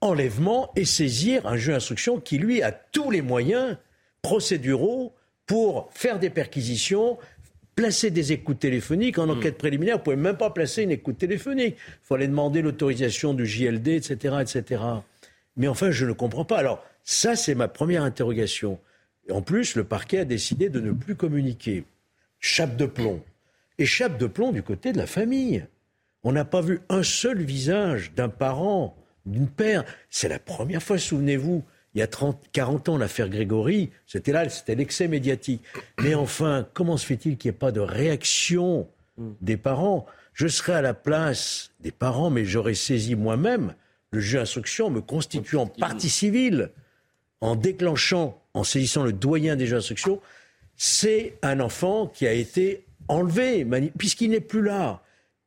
enlèvement 0.00 0.72
et 0.76 0.84
saisir 0.84 1.46
un 1.46 1.56
juge 1.56 1.74
d'instruction 1.74 2.20
qui, 2.20 2.38
lui, 2.38 2.62
a 2.62 2.72
tous 2.72 3.10
les 3.10 3.22
moyens 3.22 3.76
procéduraux 4.22 5.14
pour 5.46 5.90
faire 5.92 6.18
des 6.18 6.30
perquisitions, 6.30 7.18
placer 7.74 8.10
des 8.10 8.32
écoutes 8.32 8.60
téléphoniques. 8.60 9.18
En 9.18 9.26
hmm. 9.26 9.30
enquête 9.30 9.58
préliminaire, 9.58 9.96
vous 9.96 10.00
ne 10.00 10.04
pouvez 10.04 10.16
même 10.16 10.36
pas 10.36 10.50
placer 10.50 10.82
une 10.82 10.90
écoute 10.90 11.18
téléphonique. 11.18 11.76
Il 11.76 12.06
fallait 12.06 12.28
demander 12.28 12.62
l'autorisation 12.62 13.34
du 13.34 13.46
JLD, 13.46 13.88
etc., 13.88 14.36
etc. 14.40 14.82
Mais 15.56 15.68
enfin, 15.68 15.90
je 15.90 16.06
ne 16.06 16.12
comprends 16.12 16.44
pas. 16.44 16.58
Alors, 16.58 16.84
ça, 17.04 17.36
c'est 17.36 17.54
ma 17.54 17.68
première 17.68 18.04
interrogation. 18.04 18.78
en 19.30 19.42
plus, 19.42 19.74
le 19.74 19.84
parquet 19.84 20.20
a 20.20 20.24
décidé 20.24 20.68
de 20.68 20.80
ne 20.80 20.92
plus 20.92 21.14
communiquer. 21.14 21.84
Chape 22.38 22.76
de 22.76 22.86
plomb. 22.86 23.22
Et 23.78 23.86
chape 23.86 24.18
de 24.18 24.26
plomb 24.26 24.52
du 24.52 24.62
côté 24.62 24.92
de 24.92 24.98
la 24.98 25.06
famille. 25.06 25.66
On 26.22 26.32
n'a 26.32 26.44
pas 26.44 26.60
vu 26.60 26.80
un 26.88 27.02
seul 27.02 27.42
visage 27.42 28.12
d'un 28.14 28.28
parent, 28.28 28.96
d'une 29.26 29.48
père. 29.48 29.84
C'est 30.10 30.28
la 30.28 30.38
première 30.38 30.82
fois, 30.82 30.98
souvenez-vous, 30.98 31.64
il 31.94 31.98
y 31.98 32.02
a 32.02 32.06
30, 32.06 32.40
40 32.52 32.88
ans, 32.90 32.98
l'affaire 32.98 33.28
Grégory, 33.28 33.90
c'était 34.06 34.32
là, 34.32 34.48
c'était 34.48 34.74
l'excès 34.74 35.08
médiatique. 35.08 35.62
Mais 36.00 36.14
enfin, 36.14 36.68
comment 36.72 36.96
se 36.96 37.06
fait-il 37.06 37.36
qu'il 37.36 37.50
n'y 37.50 37.56
ait 37.56 37.58
pas 37.58 37.72
de 37.72 37.80
réaction 37.80 38.88
des 39.40 39.56
parents? 39.56 40.06
Je 40.32 40.46
serais 40.46 40.74
à 40.74 40.82
la 40.82 40.94
place 40.94 41.72
des 41.80 41.90
parents, 41.90 42.30
mais 42.30 42.44
j'aurais 42.44 42.74
saisi 42.74 43.16
moi-même 43.16 43.74
le 44.12 44.20
juge 44.20 44.34
d'instruction, 44.34 44.90
me 44.90 45.00
constituant 45.00 45.66
partie 45.66 46.10
civile, 46.10 46.70
en 47.40 47.56
déclenchant, 47.56 48.40
en 48.54 48.64
saisissant 48.64 49.04
le 49.04 49.12
doyen 49.12 49.56
des 49.56 49.66
juges 49.66 49.74
d'instruction. 49.74 50.20
C'est 50.76 51.38
un 51.42 51.60
enfant 51.60 52.06
qui 52.06 52.26
a 52.26 52.32
été 52.32 52.84
enlevé, 53.08 53.66
puisqu'il 53.98 54.30
n'est 54.30 54.40
plus 54.40 54.62
là. 54.62 55.02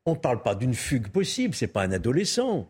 On 0.05 0.11
ne 0.11 0.17
parle 0.17 0.41
pas 0.41 0.53
d'une 0.53 0.73
fugue 0.73 1.07
possible, 1.07 1.55
c'est 1.55 1.67
pas 1.67 1.83
un 1.83 1.91
adolescent. 1.93 2.69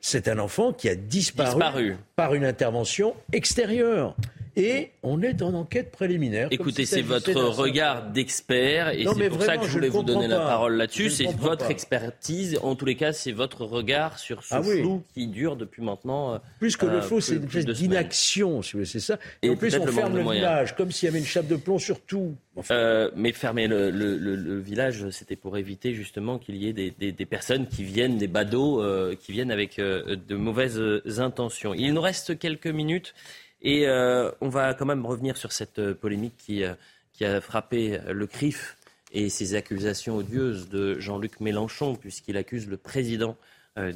C'est 0.00 0.26
un 0.26 0.38
enfant 0.40 0.72
qui 0.72 0.88
a 0.88 0.96
disparu, 0.96 1.96
par 2.16 2.34
une 2.34 2.44
intervention 2.44 3.14
extérieure. 3.32 4.16
Et 4.56 4.90
on 5.02 5.22
est 5.22 5.40
en 5.40 5.54
enquête 5.54 5.90
préliminaire. 5.90 6.48
Écoutez, 6.50 6.84
c'est 6.84 7.02
votre 7.02 7.32
regard 7.32 8.10
d'expert 8.10 8.90
et 8.90 9.06
c'est 9.06 9.28
pour 9.30 9.42
ça 9.42 9.56
que 9.56 9.66
je 9.66 9.72
voulais 9.72 9.88
vous 9.88 10.02
donner 10.02 10.28
la 10.28 10.40
parole 10.40 10.76
là-dessus. 10.76 11.10
C'est 11.10 11.34
votre 11.36 11.70
expertise. 11.70 12.58
En 12.62 12.74
tous 12.74 12.84
les 12.84 12.96
cas, 12.96 13.12
c'est 13.12 13.32
votre 13.32 13.64
regard 13.64 14.18
sur 14.18 14.44
ce 14.44 14.54
ah 14.54 14.62
flou 14.62 15.02
qui 15.14 15.26
dure 15.26 15.56
depuis 15.56 15.82
maintenant. 15.82 16.34
Euh, 16.34 16.38
plus 16.58 16.76
que 16.76 16.86
le 16.86 17.00
flou, 17.00 17.20
c'est 17.20 17.36
une 17.36 17.44
espèce 17.44 17.66
d'inaction, 17.66 18.60
c'est 18.62 19.00
ça. 19.00 19.18
Et, 19.42 19.50
en 19.50 19.56
plus, 19.56 19.74
on 19.76 19.86
ferme 19.86 20.16
le 20.16 20.30
village, 20.30 20.76
comme 20.76 20.90
s'il 20.90 21.06
y 21.06 21.10
avait 21.10 21.18
une 21.18 21.24
chape 21.24 21.48
de 21.48 21.56
plomb 21.56 21.78
sur 21.78 22.00
tout. 22.00 22.34
Euh, 22.70 23.10
mais 23.16 23.32
fermer 23.32 23.66
le, 23.66 24.58
village, 24.60 25.08
c'était 25.10 25.36
pour 25.36 25.56
éviter 25.56 25.94
justement 25.94 26.38
qu'il 26.38 26.56
y 26.56 26.68
ait 26.68 26.72
des, 26.72 27.26
personnes 27.26 27.66
qui 27.66 27.84
viennent, 27.84 28.18
des 28.18 28.26
badauds, 28.26 28.82
euh, 28.82 29.14
qui 29.18 29.32
viennent 29.32 29.50
avec 29.50 29.78
de 29.78 30.36
mauvaises 30.36 30.80
intentions. 31.18 31.72
Il 31.72 31.94
nous 31.94 32.02
reste 32.02 32.38
quelques 32.38 32.66
minutes. 32.66 33.14
Et 33.62 33.86
euh, 33.86 34.30
on 34.40 34.48
va 34.48 34.74
quand 34.74 34.86
même 34.86 35.06
revenir 35.06 35.36
sur 35.36 35.52
cette 35.52 35.78
euh, 35.78 35.94
polémique 35.94 36.34
qui, 36.36 36.64
euh, 36.64 36.74
qui 37.12 37.24
a 37.24 37.40
frappé 37.40 37.98
le 38.08 38.26
CRIF 38.26 38.76
et 39.12 39.30
ces 39.30 39.54
accusations 39.54 40.16
odieuses 40.16 40.68
de 40.68 40.98
Jean-Luc 40.98 41.40
Mélenchon, 41.40 41.94
puisqu'il 41.94 42.36
accuse 42.36 42.68
le 42.68 42.76
président 42.76 43.36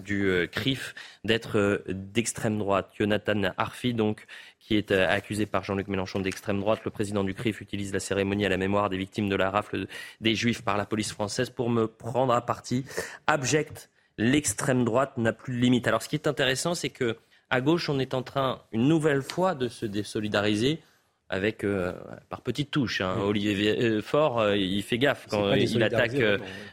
du 0.04 0.48
CRIF 0.52 0.94
d'être 1.24 1.82
d'extrême 1.88 2.58
droite. 2.58 2.90
Jonathan 2.98 3.42
Arfi, 3.56 3.94
donc, 3.94 4.26
qui 4.58 4.76
est 4.76 4.92
accusé 4.92 5.46
par 5.46 5.64
Jean-Luc 5.64 5.88
Mélenchon 5.88 6.20
d'extrême 6.20 6.60
droite. 6.60 6.80
Le 6.84 6.90
président 6.90 7.24
du 7.24 7.32
CRIF 7.32 7.62
utilise 7.62 7.94
la 7.94 8.00
cérémonie 8.00 8.44
à 8.44 8.50
la 8.50 8.58
mémoire 8.58 8.90
des 8.90 8.98
victimes 8.98 9.30
de 9.30 9.36
la 9.36 9.50
rafle 9.50 9.86
des 10.20 10.34
Juifs 10.34 10.62
par 10.62 10.76
la 10.76 10.84
police 10.84 11.12
française 11.12 11.48
pour 11.48 11.70
me 11.70 11.86
prendre 11.86 12.34
à 12.34 12.44
partie. 12.44 12.84
Abject, 13.26 13.88
l'extrême 14.18 14.84
droite 14.84 15.16
n'a 15.16 15.32
plus 15.32 15.54
de 15.56 15.60
limite. 15.60 15.88
Alors, 15.88 16.02
ce 16.02 16.10
qui 16.10 16.16
est 16.16 16.26
intéressant, 16.26 16.74
c'est 16.74 16.90
que 16.90 17.16
à 17.50 17.60
gauche, 17.60 17.88
on 17.88 17.98
est 17.98 18.14
en 18.14 18.22
train, 18.22 18.62
une 18.72 18.88
nouvelle 18.88 19.22
fois, 19.22 19.54
de 19.54 19.68
se 19.68 19.86
désolidariser 19.86 20.80
avec 21.28 21.64
euh, 21.64 21.92
par 22.28 22.40
petites 22.40 22.70
touches. 22.70 23.00
Hein. 23.00 23.16
Olivier 23.20 23.76
euh, 23.80 24.00
Faure, 24.00 24.38
euh, 24.38 24.56
il 24.56 24.82
fait 24.82 24.98
gaffe 24.98 25.26
quand 25.28 25.54
il 25.54 25.82
attaque 25.82 26.16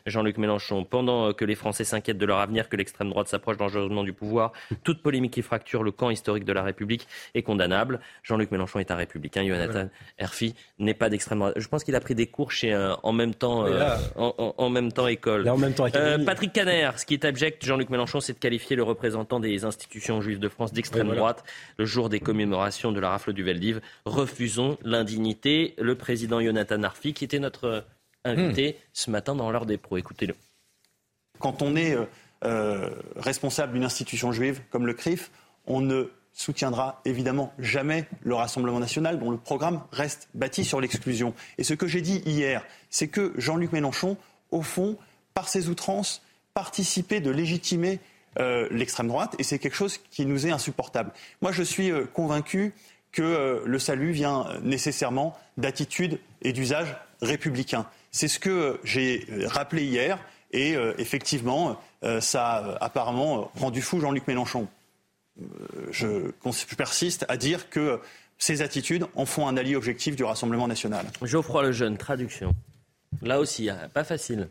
Jean-Luc 0.06 0.38
Mélenchon. 0.38 0.84
Pendant 0.84 1.34
que 1.34 1.44
les 1.46 1.56
Français 1.56 1.84
s'inquiètent 1.84 2.18
de 2.18 2.26
leur 2.26 2.38
avenir, 2.38 2.70
que 2.70 2.76
l'extrême 2.76 3.10
droite 3.10 3.28
s'approche 3.28 3.58
dangereusement 3.58 4.04
du 4.04 4.14
pouvoir, 4.14 4.52
toute 4.84 5.02
polémique 5.02 5.34
qui 5.34 5.42
fracture 5.42 5.82
le 5.82 5.92
camp 5.92 6.10
historique 6.10 6.46
de 6.46 6.54
la 6.54 6.62
République 6.62 7.08
est 7.34 7.42
condamnable. 7.42 8.00
Jean-Luc 8.22 8.52
Mélenchon 8.52 8.80
est 8.80 8.92
un 8.92 8.96
républicain. 8.96 9.44
Jonathan 9.46 9.90
Herfi 10.20 10.54
n'est 10.78 10.94
pas 10.94 11.10
d'extrême 11.10 11.40
droite. 11.40 11.56
Je 11.58 11.68
pense 11.68 11.84
qu'il 11.84 11.96
a 11.96 12.00
pris 12.00 12.16
des 12.16 12.28
cours 12.28 12.52
chez 12.52 12.74
en 13.04 13.12
même 13.12 13.34
temps 13.34 13.66
en, 14.16 14.70
même 14.70 14.92
temps 14.92 15.08
école. 15.08 15.48
en 15.50 15.58
même 15.58 15.74
temps, 15.74 15.88
Patrick 16.26 16.54
Caner, 16.54 16.92
ce 16.98 17.06
qui 17.06 17.14
est 17.16 17.26
abject, 17.26 17.66
Jean-Luc 17.66 17.90
Mélenchon, 17.90 18.20
c'est 18.20 18.34
de 18.34 18.40
qualifier 18.40 18.76
le 18.76 18.84
représentant 18.84 19.40
des 19.40 19.66
institutions 19.66 20.22
juives 20.22 20.40
de 20.40 20.50
France 20.50 20.74
d'extrême 20.74 21.14
droite 21.16 21.44
le 21.78 21.86
jour 21.86 22.10
des 22.10 22.20
commémorations 22.20 22.92
de 22.92 23.00
la 23.00 23.10
rafle 23.10 23.34
du 23.34 23.44
Veldiv. 23.44 23.82
Refus 24.06 24.43
refusons 24.44 24.78
l'indignité. 24.84 25.74
Le 25.78 25.96
président 25.96 26.42
Jonathan 26.42 26.84
Arfi, 26.84 27.14
qui 27.14 27.24
était 27.24 27.40
notre 27.40 27.86
invité 28.26 28.74
hmm. 28.74 28.82
ce 28.92 29.10
matin 29.10 29.36
dans 29.36 29.52
l'heure 29.52 29.66
des 29.66 29.78
pros. 29.78 29.98
Écoutez-le. 29.98 30.36
Quand 31.40 31.62
on 31.62 31.76
est 31.76 31.96
euh, 31.96 32.06
euh, 32.44 32.90
responsable 33.16 33.74
d'une 33.74 33.86
institution 33.86 34.34
juive 34.34 34.62
comme 34.70 34.86
le 34.86 34.94
CRIF, 34.94 35.32
on 35.66 35.80
ne 35.80 36.10
soutiendra 36.34 37.02
évidemment 37.06 37.54
jamais 37.58 38.06
le 38.22 38.36
Rassemblement 38.36 38.80
national 38.80 39.18
dont 39.18 39.32
le 39.32 39.38
programme 39.38 39.84
reste 39.92 40.28
bâti 40.34 40.66
sur 40.66 40.82
l'exclusion. 40.82 41.34
Et 41.58 41.64
ce 41.64 41.74
que 41.74 41.88
j'ai 41.88 42.02
dit 42.02 42.22
hier, 42.26 42.66
c'est 42.90 43.08
que 43.08 43.34
Jean-Luc 43.38 43.72
Mélenchon, 43.72 44.18
au 44.52 44.62
fond, 44.62 44.98
par 45.34 45.48
ses 45.48 45.70
outrances, 45.70 46.22
participait 46.54 47.22
de 47.22 47.32
légitimer 47.32 48.00
euh, 48.40 48.68
l'extrême 48.72 49.08
droite, 49.08 49.36
et 49.38 49.44
c'est 49.44 49.60
quelque 49.60 49.76
chose 49.76 50.00
qui 50.10 50.26
nous 50.26 50.48
est 50.48 50.52
insupportable. 50.52 51.12
Moi, 51.42 51.52
je 51.52 51.64
suis 51.64 51.92
convaincu 52.14 52.74
que 53.14 53.22
euh, 53.22 53.62
le 53.66 53.80
salut 53.80 54.12
vient 54.12 54.48
nécessairement 54.64 55.38
d'attitudes 55.56 56.20
et 56.42 56.52
d'usages 56.52 56.98
républicains. 57.22 57.86
C'est 58.12 58.28
ce 58.28 58.40
que 58.40 58.50
euh, 58.50 58.78
j'ai 58.84 59.26
euh, 59.32 59.48
rappelé 59.48 59.86
hier 59.86 60.20
et 60.52 60.76
effectivement, 61.00 61.82
ça 62.20 62.46
a 62.46 62.86
apparemment 62.86 63.50
rendu 63.56 63.82
fou 63.82 64.00
Jean-Luc 64.00 64.28
Mélenchon. 64.28 64.68
Je, 65.90 66.30
persiste 66.78 67.26
à 67.28 67.38
dire 67.38 67.72
que 67.72 68.00
ces 68.38 68.62
attitudes 68.62 69.08
en 69.16 69.26
font 69.26 69.48
un 69.48 69.58
allié 69.58 69.76
objectif 69.76 70.16
du 70.16 70.24
Rassemblement 70.24 70.68
national. 70.68 71.08
Geoffroy 71.24 71.64
Lejeune, 71.64 71.98
traduction. 71.98 72.54
Là 73.24 73.40
aussi, 73.40 73.68
hein, 73.68 73.90
pas 73.96 74.04
facile. 74.04 74.48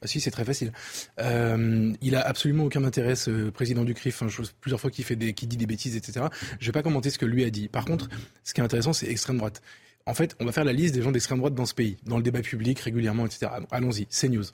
Ah 0.00 0.06
si, 0.06 0.20
c'est 0.20 0.30
très 0.30 0.44
facile. 0.44 0.72
Euh, 1.20 1.92
il 2.00 2.14
a 2.14 2.20
absolument 2.20 2.64
aucun 2.64 2.84
intérêt, 2.84 3.16
ce 3.16 3.50
président 3.50 3.84
du 3.84 3.94
CRIF, 3.94 4.22
hein, 4.22 4.28
plusieurs 4.60 4.80
fois 4.80 4.90
qu'il 4.90 5.04
fait 5.04 5.16
des, 5.16 5.32
dit 5.32 5.56
des 5.56 5.66
bêtises, 5.66 5.96
etc. 5.96 6.26
Je 6.60 6.66
vais 6.66 6.72
pas 6.72 6.82
commenter 6.82 7.10
ce 7.10 7.18
que 7.18 7.26
lui 7.26 7.44
a 7.44 7.50
dit. 7.50 7.68
Par 7.68 7.84
contre, 7.84 8.08
ce 8.44 8.54
qui 8.54 8.60
est 8.60 8.64
intéressant, 8.64 8.92
c'est 8.92 9.08
extrême 9.08 9.38
droite. 9.38 9.60
En 10.06 10.14
fait, 10.14 10.36
on 10.40 10.44
va 10.44 10.52
faire 10.52 10.64
la 10.64 10.72
liste 10.72 10.94
des 10.94 11.02
gens 11.02 11.10
d'extrême 11.10 11.38
droite 11.38 11.54
dans 11.54 11.66
ce 11.66 11.74
pays, 11.74 11.96
dans 12.06 12.16
le 12.16 12.22
débat 12.22 12.40
public 12.40 12.78
régulièrement, 12.78 13.26
etc. 13.26 13.50
Allons-y. 13.70 14.06
CNews. 14.06 14.44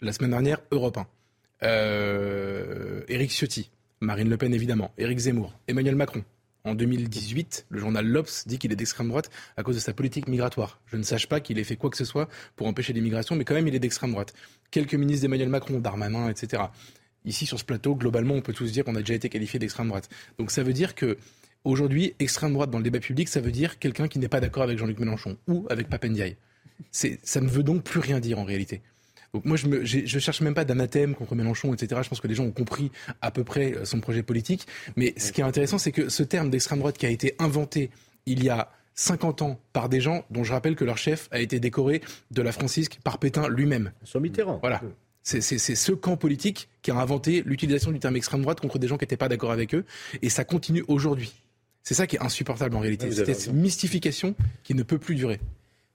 La 0.00 0.12
semaine 0.12 0.30
dernière, 0.30 0.58
Europe 0.70 0.98
1. 0.98 1.06
Euh, 1.64 3.02
Éric 3.08 3.30
Ciotti. 3.30 3.70
Marine 4.00 4.28
Le 4.28 4.36
Pen, 4.36 4.54
évidemment. 4.54 4.92
Éric 4.98 5.18
Zemmour. 5.18 5.52
Emmanuel 5.68 5.96
Macron. 5.96 6.24
En 6.64 6.76
2018, 6.76 7.66
le 7.70 7.80
journal 7.80 8.06
L'Obs 8.06 8.46
dit 8.46 8.58
qu'il 8.58 8.70
est 8.72 8.76
d'extrême 8.76 9.08
droite 9.08 9.30
à 9.56 9.64
cause 9.64 9.74
de 9.74 9.80
sa 9.80 9.92
politique 9.92 10.28
migratoire. 10.28 10.80
Je 10.86 10.96
ne 10.96 11.02
sache 11.02 11.26
pas 11.26 11.40
qu'il 11.40 11.58
ait 11.58 11.64
fait 11.64 11.74
quoi 11.74 11.90
que 11.90 11.96
ce 11.96 12.04
soit 12.04 12.28
pour 12.54 12.68
empêcher 12.68 12.92
l'immigration, 12.92 13.34
mais 13.34 13.44
quand 13.44 13.54
même, 13.54 13.66
il 13.66 13.74
est 13.74 13.80
d'extrême 13.80 14.12
droite. 14.12 14.32
Quelques 14.70 14.94
ministres 14.94 15.22
d'Emmanuel 15.22 15.48
Macron, 15.48 15.80
Darmanin, 15.80 16.28
etc. 16.28 16.62
Ici, 17.24 17.46
sur 17.46 17.58
ce 17.58 17.64
plateau, 17.64 17.96
globalement, 17.96 18.34
on 18.34 18.42
peut 18.42 18.52
tous 18.52 18.70
dire 18.70 18.84
qu'on 18.84 18.94
a 18.94 19.00
déjà 19.00 19.14
été 19.14 19.28
qualifié 19.28 19.58
d'extrême 19.58 19.88
droite. 19.88 20.08
Donc 20.38 20.52
ça 20.52 20.62
veut 20.62 20.72
dire 20.72 20.94
que 20.94 21.18
aujourd'hui, 21.64 22.14
extrême 22.20 22.52
droite 22.52 22.70
dans 22.70 22.78
le 22.78 22.84
débat 22.84 23.00
public, 23.00 23.28
ça 23.28 23.40
veut 23.40 23.52
dire 23.52 23.80
quelqu'un 23.80 24.06
qui 24.06 24.20
n'est 24.20 24.28
pas 24.28 24.40
d'accord 24.40 24.62
avec 24.62 24.78
Jean-Luc 24.78 25.00
Mélenchon 25.00 25.36
ou 25.48 25.66
avec 25.68 25.88
Papendiaï. 25.88 26.36
Ça 26.90 27.40
ne 27.40 27.48
veut 27.48 27.62
donc 27.64 27.82
plus 27.82 28.00
rien 28.00 28.20
dire 28.20 28.38
en 28.38 28.44
réalité. 28.44 28.82
Donc 29.34 29.46
moi, 29.46 29.56
je 29.56 29.66
ne 29.66 29.84
je 29.84 30.18
cherche 30.18 30.42
même 30.42 30.52
pas 30.52 30.64
d'anathème 30.64 31.14
contre 31.14 31.34
Mélenchon, 31.34 31.72
etc. 31.72 32.02
Je 32.04 32.08
pense 32.08 32.20
que 32.20 32.28
les 32.28 32.34
gens 32.34 32.44
ont 32.44 32.52
compris 32.52 32.90
à 33.22 33.30
peu 33.30 33.44
près 33.44 33.74
euh, 33.74 33.84
son 33.86 34.00
projet 34.00 34.22
politique. 34.22 34.66
Mais 34.96 35.14
ce 35.16 35.32
qui 35.32 35.40
est 35.40 35.44
intéressant, 35.44 35.78
c'est 35.78 35.92
que 35.92 36.10
ce 36.10 36.22
terme 36.22 36.50
d'extrême 36.50 36.80
droite 36.80 36.98
qui 36.98 37.06
a 37.06 37.08
été 37.08 37.34
inventé 37.38 37.90
il 38.26 38.44
y 38.44 38.50
a 38.50 38.70
50 38.94 39.40
ans 39.40 39.58
par 39.72 39.88
des 39.88 40.02
gens 40.02 40.24
dont 40.30 40.44
je 40.44 40.52
rappelle 40.52 40.76
que 40.76 40.84
leur 40.84 40.98
chef 40.98 41.28
a 41.30 41.40
été 41.40 41.60
décoré 41.60 42.02
de 42.30 42.42
la 42.42 42.52
Francisque 42.52 42.98
par 43.02 43.18
Pétain 43.18 43.48
lui-même. 43.48 43.92
Sur 44.04 44.20
Mitterrand. 44.20 44.58
Voilà. 44.60 44.82
C'est 45.22 45.40
ce 45.40 45.92
camp 45.92 46.16
politique 46.16 46.68
qui 46.82 46.90
a 46.90 46.96
inventé 46.96 47.42
l'utilisation 47.46 47.90
du 47.90 48.00
terme 48.00 48.16
extrême 48.16 48.42
droite 48.42 48.60
contre 48.60 48.78
des 48.78 48.88
gens 48.88 48.98
qui 48.98 49.04
n'étaient 49.04 49.16
pas 49.16 49.28
d'accord 49.28 49.52
avec 49.52 49.74
eux. 49.74 49.84
Et 50.20 50.28
ça 50.28 50.44
continue 50.44 50.84
aujourd'hui. 50.88 51.32
C'est 51.84 51.94
ça 51.94 52.06
qui 52.06 52.16
est 52.16 52.22
insupportable 52.22 52.76
en 52.76 52.80
réalité. 52.80 53.10
C'est 53.12 53.32
cette 53.32 53.54
mystification 53.54 54.34
qui 54.62 54.74
ne 54.74 54.82
peut 54.82 54.98
plus 54.98 55.14
durer 55.14 55.40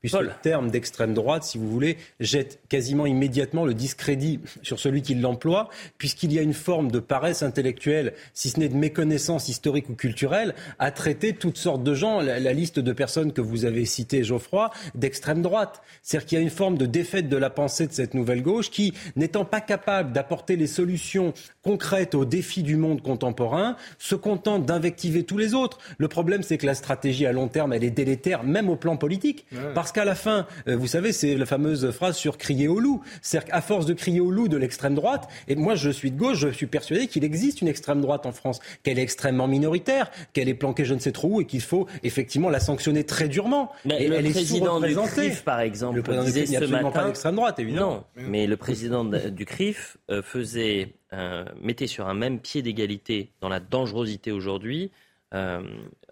puisque 0.08 0.24
le 0.24 0.32
terme 0.41 0.72
d'extrême 0.72 1.14
droite, 1.14 1.43
si 1.43 1.58
vous 1.58 1.70
voulez, 1.70 1.97
jette 2.20 2.60
quasiment 2.70 3.05
immédiatement 3.05 3.66
le 3.66 3.74
discrédit 3.74 4.39
sur 4.64 4.80
celui 4.80 5.01
qui 5.01 5.16
l'emploie, 5.16 5.70
puisqu'il 5.97 6.32
y 6.34 6.39
a 6.39 6.41
une 6.41 6.53
forme 6.53 6.91
de 6.91 6.99
paresse 6.99 7.43
intellectuelle, 7.43 8.14
si 8.34 8.49
ce 8.49 8.60
n'est 8.60 8.70
de 8.70 8.76
méconnaissance 8.76 9.49
historique 9.49 9.89
ou 9.89 9.95
culturelle, 9.95 10.55
à 10.80 10.91
traiter 10.91 11.34
toutes 11.34 11.58
sortes 11.58 11.84
de 11.84 11.93
gens, 11.93 12.22
la, 12.22 12.53
liste 12.53 12.80
de 12.80 12.93
personnes 12.93 13.34
que 13.34 13.41
vous 13.41 13.66
avez 13.66 13.86
citées, 13.86 14.24
Geoffroy, 14.24 14.72
d'extrême 14.95 15.41
droite. 15.41 15.82
C'est-à-dire 16.01 16.28
qu'il 16.28 16.38
y 16.38 16.41
a 16.41 16.43
une 16.43 16.49
forme 16.49 16.78
de 16.78 16.86
défaite 16.86 17.30
de 17.30 17.38
la 17.38 17.49
pensée 17.49 17.88
de 17.88 17.93
cette 17.93 18.14
nouvelle 18.14 18.41
gauche 18.41 18.72
qui, 18.72 18.93
n'étant 19.16 19.45
pas 19.45 19.62
capable 19.62 20.12
d'apporter 20.12 20.55
les 20.55 20.68
solutions 20.68 21.34
concrètes 21.64 22.16
aux 22.16 22.26
défis 22.26 22.64
du 22.64 22.78
monde 22.78 23.01
contemporain, 23.01 23.76
se 23.97 24.16
contente 24.16 24.66
d'invectiver 24.66 25.24
tous 25.24 25.38
les 25.38 25.53
autres. 25.53 25.80
Le 25.97 26.08
problème, 26.08 26.43
c'est 26.43 26.58
que 26.58 26.66
la 26.66 26.76
stratégie 26.76 27.26
à 27.26 27.32
long 27.32 27.47
terme, 27.47 27.74
elle 27.74 27.84
est 27.84 27.91
délétère, 27.91 28.43
même 28.43 28.70
au 28.70 28.76
plan 28.76 28.97
politique. 28.97 29.45
Parce 29.76 29.91
qu'à 29.98 30.06
la 30.06 30.14
fin, 30.14 30.45
euh, 30.68 30.76
vous 30.76 30.86
savez, 30.86 31.12
c'est 31.12 31.36
la 31.36 31.48
fameuse 31.48 31.89
phrase 31.89 32.18
sur 32.18 32.38
crier 32.38 32.68
au 32.68 32.80
loup. 32.80 33.02
C'est-à-dire 33.24 33.50
qu'à 33.52 33.62
force 33.62 33.88
de 33.88 33.93
crier 33.93 34.20
au 34.20 34.30
loup 34.30 34.48
de 34.48 34.56
l'extrême 34.56 34.93
droite, 34.93 35.28
et 35.48 35.56
moi 35.56 35.74
je 35.74 35.89
suis 35.89 36.12
de 36.12 36.18
gauche, 36.20 36.38
je 36.38 36.50
suis 36.50 36.68
persuadé 36.68 37.08
qu'il 37.08 37.24
existe 37.24 37.64
une 37.64 37.68
extrême 37.68 38.00
droite 38.00 38.28
en 38.28 38.32
France, 38.32 38.60
qu'elle 38.84 39.00
est 39.00 39.02
extrêmement 39.02 39.48
minoritaire, 39.48 40.12
qu'elle 40.34 40.50
est 40.50 40.54
planquée 40.54 40.86
je 40.86 40.93
ne 40.93 41.00
sais 41.00 41.12
trop 41.12 41.30
où 41.30 41.41
et 41.41 41.45
qu'il 41.45 41.62
faut 41.62 41.88
effectivement 42.04 42.52
la 42.52 42.60
sanctionner 42.60 43.06
très 43.06 43.28
durement. 43.28 43.72
Mais 43.86 44.08
le 44.08 44.18
elle 44.18 44.30
président 44.30 44.80
du 44.80 44.93
CRIF, 44.93 45.43
par 45.43 45.62
exemple, 45.62 45.95
le 45.95 46.04
président 46.04 46.26
disait 46.26 46.45
ce 46.45 46.66
matin, 46.66 46.91
pas 46.91 47.08
l'extrême 47.08 47.36
droite, 47.36 47.58
évidemment. 47.58 47.89
Non, 47.89 48.04
mais 48.18 48.45
le 48.45 48.56
président 48.56 49.04
du 49.04 49.45
CRIF 49.48 49.98
euh, 50.12 50.22
faisait, 50.22 50.93
euh, 51.12 51.43
mettait 51.60 51.88
sur 51.88 52.08
un 52.08 52.14
même 52.14 52.39
pied 52.39 52.62
d'égalité 52.62 53.32
dans 53.41 53.50
la 53.50 53.60
dangerosité 53.60 54.32
aujourd'hui 54.32 54.91
euh, 55.34 55.61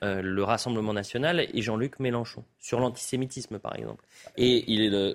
euh, 0.04 0.22
le 0.22 0.44
Rassemblement 0.44 0.92
national 0.92 1.40
et 1.40 1.62
Jean-Luc 1.62 2.00
Mélenchon, 2.00 2.44
sur 2.60 2.82
l'antisémitisme 2.82 3.60
par 3.60 3.76
exemple. 3.78 4.04
Et 4.36 4.66
il 4.68 4.94
euh, 4.94 5.14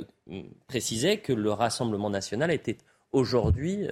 précisait 0.68 1.18
que 1.18 1.34
le 1.34 1.50
Rassemblement 1.52 2.08
national 2.08 2.50
était 2.50 2.78
aujourd'hui 3.12 3.86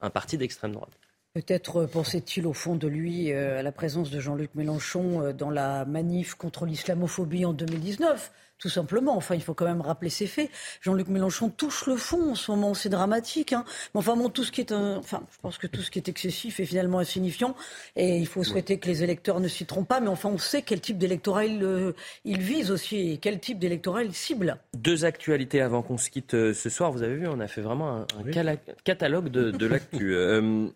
un 0.00 0.10
parti 0.10 0.38
d'extrême 0.38 0.72
droite. 0.72 0.92
Peut-être 1.32 1.86
pensait-il 1.86 2.46
au 2.46 2.52
fond 2.52 2.76
de 2.76 2.86
lui 2.86 3.32
à 3.32 3.62
la 3.62 3.72
présence 3.72 4.10
de 4.10 4.20
Jean-Luc 4.20 4.54
Mélenchon 4.54 5.32
dans 5.32 5.50
la 5.50 5.84
manif 5.84 6.34
contre 6.34 6.64
l'islamophobie 6.64 7.44
en 7.44 7.54
2019 7.54 8.30
tout 8.58 8.68
simplement. 8.68 9.16
Enfin, 9.16 9.34
il 9.34 9.42
faut 9.42 9.54
quand 9.54 9.66
même 9.66 9.80
rappeler 9.80 10.10
ces 10.10 10.26
faits. 10.26 10.50
Jean-Luc 10.80 11.08
Mélenchon 11.08 11.50
touche 11.50 11.86
le 11.86 11.96
fond 11.96 12.30
en 12.30 12.34
ce 12.34 12.50
moment, 12.50 12.74
c'est 12.74 12.88
dramatique. 12.88 13.52
Hein. 13.52 13.64
Mais 13.94 13.98
enfin, 13.98 14.16
bon, 14.16 14.28
tout 14.28 14.44
ce 14.44 14.52
qui 14.52 14.60
est, 14.60 14.72
enfin, 14.72 15.22
je 15.32 15.38
pense 15.40 15.58
que 15.58 15.66
tout 15.66 15.82
ce 15.82 15.90
qui 15.90 15.98
est 15.98 16.08
excessif 16.08 16.60
est 16.60 16.64
finalement 16.64 16.98
insignifiant. 16.98 17.54
Et 17.96 18.16
il 18.16 18.26
faut 18.26 18.44
souhaiter 18.44 18.78
que 18.78 18.86
les 18.86 19.02
électeurs 19.02 19.40
ne 19.40 19.48
s'y 19.48 19.66
trompent 19.66 19.88
pas. 19.88 20.00
Mais 20.00 20.08
enfin, 20.08 20.30
on 20.30 20.38
sait 20.38 20.62
quel 20.62 20.80
type 20.80 20.98
d'électorat 20.98 21.44
il, 21.44 21.62
euh, 21.62 21.92
vise 22.24 22.70
aussi 22.70 23.12
et 23.12 23.18
quel 23.18 23.40
type 23.40 23.58
d'électorat 23.58 24.04
il 24.04 24.14
cible. 24.14 24.58
Deux 24.74 25.04
actualités 25.04 25.60
avant 25.60 25.82
qu'on 25.82 25.98
se 25.98 26.10
quitte 26.10 26.34
euh, 26.34 26.54
ce 26.54 26.70
soir. 26.70 26.92
Vous 26.92 27.02
avez 27.02 27.16
vu, 27.16 27.26
on 27.28 27.40
a 27.40 27.48
fait 27.48 27.60
vraiment 27.60 27.98
un, 27.98 28.56
catalogue 28.84 29.28
de, 29.28 29.66
l'actu. 29.66 30.14
Euh, 30.24 30.68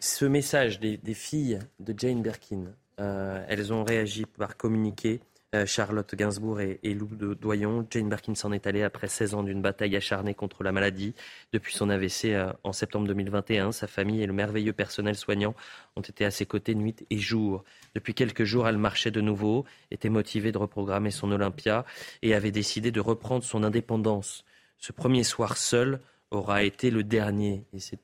ce 0.00 0.24
message 0.24 0.80
des, 0.80 0.98
filles 1.14 1.58
de 1.80 1.94
Jane 1.96 2.22
Birkin, 2.22 2.64
elles 2.96 3.72
ont 3.72 3.84
réagi 3.84 4.24
par 4.24 4.56
communiqué. 4.56 5.20
Euh, 5.52 5.66
Charlotte 5.66 6.14
Gainsbourg 6.14 6.60
et, 6.60 6.78
Lou 6.94 7.08
de 7.16 7.34
Doyon. 7.34 7.84
Jane 7.90 8.08
Birkin 8.08 8.36
s'en 8.36 8.52
est 8.52 8.68
allée 8.68 8.84
après 8.84 9.08
16 9.08 9.34
ans 9.34 9.42
d'une 9.42 9.60
bataille 9.60 9.96
acharnée 9.96 10.32
contre 10.32 10.62
la 10.62 10.70
maladie. 10.70 11.12
Depuis 11.52 11.74
son 11.74 11.90
AVC 11.90 12.26
euh, 12.26 12.52
en 12.62 12.72
septembre 12.72 13.08
2021, 13.08 13.72
sa 13.72 13.88
famille 13.88 14.22
et 14.22 14.26
le 14.26 14.32
merveilleux 14.32 14.72
personnel 14.72 15.16
soignant 15.16 15.56
ont 15.96 16.02
été 16.02 16.24
à 16.24 16.30
ses 16.30 16.46
côtés 16.46 16.76
nuit 16.76 17.04
et 17.10 17.18
jour. 17.18 17.64
Depuis 17.96 18.14
quelques 18.14 18.44
jours, 18.44 18.68
elle 18.68 18.78
marchait 18.78 19.10
de 19.10 19.20
nouveau, 19.20 19.64
était 19.90 20.08
motivée 20.08 20.52
de 20.52 20.58
reprogrammer 20.58 21.10
son 21.10 21.32
Olympia 21.32 21.84
et 22.22 22.32
avait 22.32 22.52
décidé 22.52 22.92
de 22.92 23.00
reprendre 23.00 23.42
son 23.42 23.64
indépendance. 23.64 24.44
Ce 24.78 24.92
premier 24.92 25.24
soir 25.24 25.56
seul 25.56 25.98
aura 26.30 26.62
été 26.62 26.92
le 26.92 27.02
dernier. 27.02 27.64
Et 27.72 27.80
c'est 27.80 27.98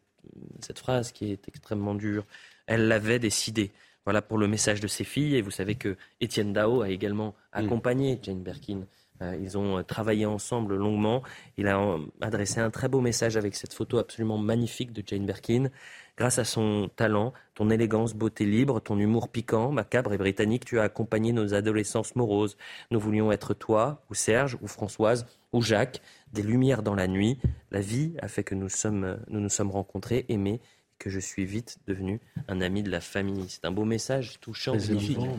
cette 0.59 0.81
phrase 0.81 1.13
qui 1.13 1.31
est 1.31 1.47
extrêmement 1.47 1.95
dure. 1.95 2.25
Elle 2.67 2.89
l'avait 2.89 3.21
décidé. 3.21 3.71
Voilà 4.07 4.23
pour 4.23 4.39
le 4.39 4.47
message 4.47 4.81
de 4.81 4.87
ses 4.87 5.05
filles. 5.05 5.37
Et 5.37 5.43
vous 5.43 5.51
savez 5.51 5.75
que 5.75 5.97
Étienne 6.21 6.53
Dao 6.53 6.81
a 6.83 6.89
également 6.89 7.35
accompagné 7.53 8.19
Jane 8.23 8.43
Birkin. 8.43 8.87
Euh, 9.23 9.37
ils 9.41 9.57
ont 9.59 9.79
euh, 9.79 9.83
travaillé 9.83 10.27
ensemble 10.27 10.77
longuement. 10.77 11.23
Il 11.57 11.67
a 11.69 11.81
euh, 11.81 11.99
adressé 12.21 12.61
un 12.61 12.71
très 12.71 12.89
beau 12.89 13.01
message 13.01 13.37
avec 13.37 13.55
cette 13.57 13.73
photo 13.73 13.99
absolument 13.99 14.39
magnifique 14.39 14.93
de 14.93 15.03
Jane 15.05 15.27
Birkin. 15.27 15.71
Grâce 16.17 16.39
à 16.39 16.45
son 16.45 16.89
talent, 16.95 17.33
ton 17.55 17.69
élégance, 17.69 18.15
beauté 18.15 18.47
libre, 18.47 18.81
ton 18.81 18.99
humour 18.99 19.29
piquant, 19.29 19.71
macabre 19.71 20.13
et 20.13 20.19
britannique, 20.19 20.65
tu 20.65 20.79
as 20.79 20.85
accompagné 20.85 21.33
nos 21.33 21.53
adolescences 21.53 22.15
moroses. 22.15 22.57
Nous 22.91 23.01
voulions 23.01 23.33
être 23.33 23.55
toi, 23.55 24.03
ou 24.09 24.15
Serge, 24.15 24.57
ou 24.63 24.67
Françoise, 24.67 25.27
ou 25.53 25.61
Jacques, 25.61 26.01
des 26.33 26.43
lumières 26.43 26.83
dans 26.83 26.95
la 26.95 27.07
nuit. 27.07 27.39
La 27.71 27.81
vie 27.81 28.15
a 28.21 28.29
fait 28.29 28.45
que 28.45 28.55
nous 28.55 28.71
sommes, 28.71 29.19
nous, 29.29 29.41
nous 29.41 29.51
sommes 29.51 29.71
rencontrés, 29.71 30.25
aimés 30.29 30.61
que 30.99 31.11
je 31.11 31.21
suis 31.21 31.45
vite 31.45 31.79
devenu 31.87 32.21
un 32.49 32.61
ami 32.61 32.83
de 32.83 32.91
la 32.91 33.01
famille. 33.01 33.47
C'est 33.49 33.65
un 33.65 33.71
beau 33.71 33.85
message 33.85 34.39
touchant. 34.41 34.77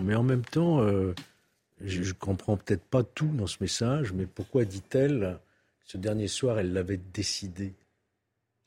mais 0.03 0.15
en 0.15 0.23
même 0.23 0.45
temps, 0.45 0.81
euh, 0.81 1.13
je, 1.81 2.01
ne 2.01 2.13
comprends 2.13 2.57
peut-être 2.57 2.83
pas 2.83 3.03
tout 3.03 3.31
dans 3.33 3.47
ce 3.47 3.57
message, 3.61 4.13
mais 4.13 4.25
pourquoi 4.25 4.65
dit-elle 4.65 5.37
ce 5.85 5.97
dernier 5.97 6.27
soir, 6.27 6.59
elle 6.59 6.73
l'avait 6.73 6.99
décidé? 7.13 7.73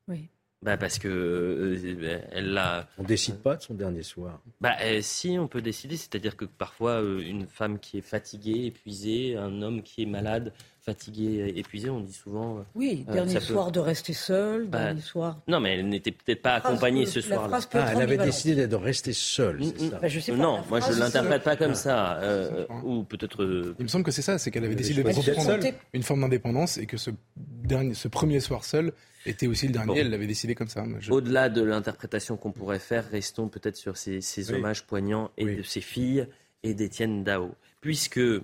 Oui. 0.09 0.29
Bah 0.63 0.77
parce 0.77 0.99
que 0.99 1.09
euh, 1.09 2.21
elle 2.33 2.53
l'a. 2.53 2.87
On 2.99 3.03
décide 3.03 3.37
pas 3.37 3.57
de 3.57 3.63
son 3.63 3.73
dernier 3.73 4.03
soir. 4.03 4.43
Bah 4.61 4.77
euh, 4.83 5.01
si, 5.01 5.39
on 5.39 5.49
peut 5.49 5.63
décider. 5.63 5.97
C'est-à-dire 5.97 6.37
que 6.37 6.45
parfois, 6.45 7.01
une 7.01 7.47
femme 7.47 7.79
qui 7.79 7.97
est 7.97 8.03
fatiguée, 8.03 8.67
épuisée, 8.67 9.37
un 9.37 9.63
homme 9.63 9.83
qui 9.83 10.03
est 10.03 10.07
malade, 10.07 10.53
fatiguée, 10.85 11.53
épuisée, 11.57 11.91
on 11.91 12.01
dit 12.01 12.13
souvent. 12.13 12.59
Euh, 12.59 12.63
oui, 12.75 13.05
euh, 13.09 13.13
dernier 13.13 13.41
soir 13.41 13.71
de 13.71 13.81
rester 13.81 14.13
seule, 14.13 14.67
bah, 14.67 14.85
dernier 14.85 15.01
soir. 15.01 15.41
Non, 15.47 15.61
mais 15.61 15.79
elle 15.79 15.89
n'était 15.89 16.11
peut-être 16.11 16.43
pas 16.43 16.55
accompagnée 16.55 17.07
ce 17.07 17.21
soir-là. 17.21 17.61
Ah, 17.75 17.91
elle 17.93 18.03
avait 18.03 18.17
décidé 18.17 18.67
de 18.67 18.77
rester 18.77 19.13
seule, 19.13 19.63
c'est 19.65 19.91
ça 19.91 19.99
bah, 19.99 20.09
je 20.09 20.21
sais 20.21 20.33
pas, 20.33 20.39
Non, 20.39 20.63
moi 20.69 20.81
je 20.81 20.93
ne 20.93 20.99
l'interprète 20.99 21.43
pas 21.43 21.57
comme 21.57 21.75
ça. 21.75 22.19
Euh, 22.21 22.67
ou 22.85 23.05
peut-être. 23.05 23.75
Il 23.79 23.83
me 23.83 23.89
semble 23.89 24.05
que 24.05 24.11
c'est 24.11 24.23
ça, 24.23 24.39
c'est 24.39 24.51
qu'elle 24.51 24.65
avait 24.65 24.75
décidé 24.75 25.03
de 25.03 25.09
reprendre 25.09 25.59
une 25.93 26.03
forme 26.03 26.21
d'indépendance 26.23 26.79
et 26.79 26.87
que 26.87 26.97
ce, 26.97 27.11
dernier, 27.37 27.95
ce 27.95 28.09
premier 28.09 28.41
soir 28.41 28.65
seul 28.65 28.93
était 29.27 29.47
aussi 29.47 29.67
le 29.67 29.73
dernier, 29.73 30.01
elle 30.01 30.11
l'avait 30.11 30.27
décidé 30.27 30.55
comme 30.55 30.69
ça. 30.69 30.85
Au-delà 31.11 31.49
de 31.49 31.63
l'interprétation 31.63 32.37
qu'on 32.37 32.53
pourrait 32.53 32.79
faire, 32.79 33.09
restons 33.11 33.49
peut-être 33.49 33.77
sur 33.77 33.97
ces, 33.97 34.53
hommages 34.53 34.87
poignants 34.87 35.31
et 35.37 35.57
de 35.57 35.63
ses 35.63 35.81
filles 35.81 36.27
et 36.63 36.75
d'Étienne 36.75 37.25
Dao 37.25 37.55
puisque 37.81 38.19
euh, 38.19 38.43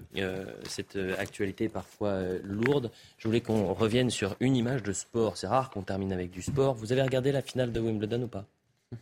cette 0.69 0.97
euh, 0.97 1.15
actualité 1.19 1.65
est 1.65 1.69
parfois 1.69 2.11
euh, 2.11 2.39
lourde, 2.43 2.91
je 3.19 3.29
voulais 3.29 3.41
qu'on 3.41 3.73
revienne 3.75 4.11
sur 4.11 4.37
une 4.41 4.57
image 4.57 4.83
de 4.83 4.93
sport. 4.93 5.37
C'est 5.37 5.47
rare 5.47 5.71
qu'on 5.71 5.83
termine 5.83 6.13
avec 6.13 6.31
du 6.31 6.43
sport. 6.43 6.75
Vous 6.75 6.93
avez 6.93 7.03
regardé 7.03 7.33
la 7.33 7.43
finale 7.43 7.73
de 7.73 7.81
Wimbledon 7.81 8.23
ou 8.23 8.29
pas? 8.29 8.47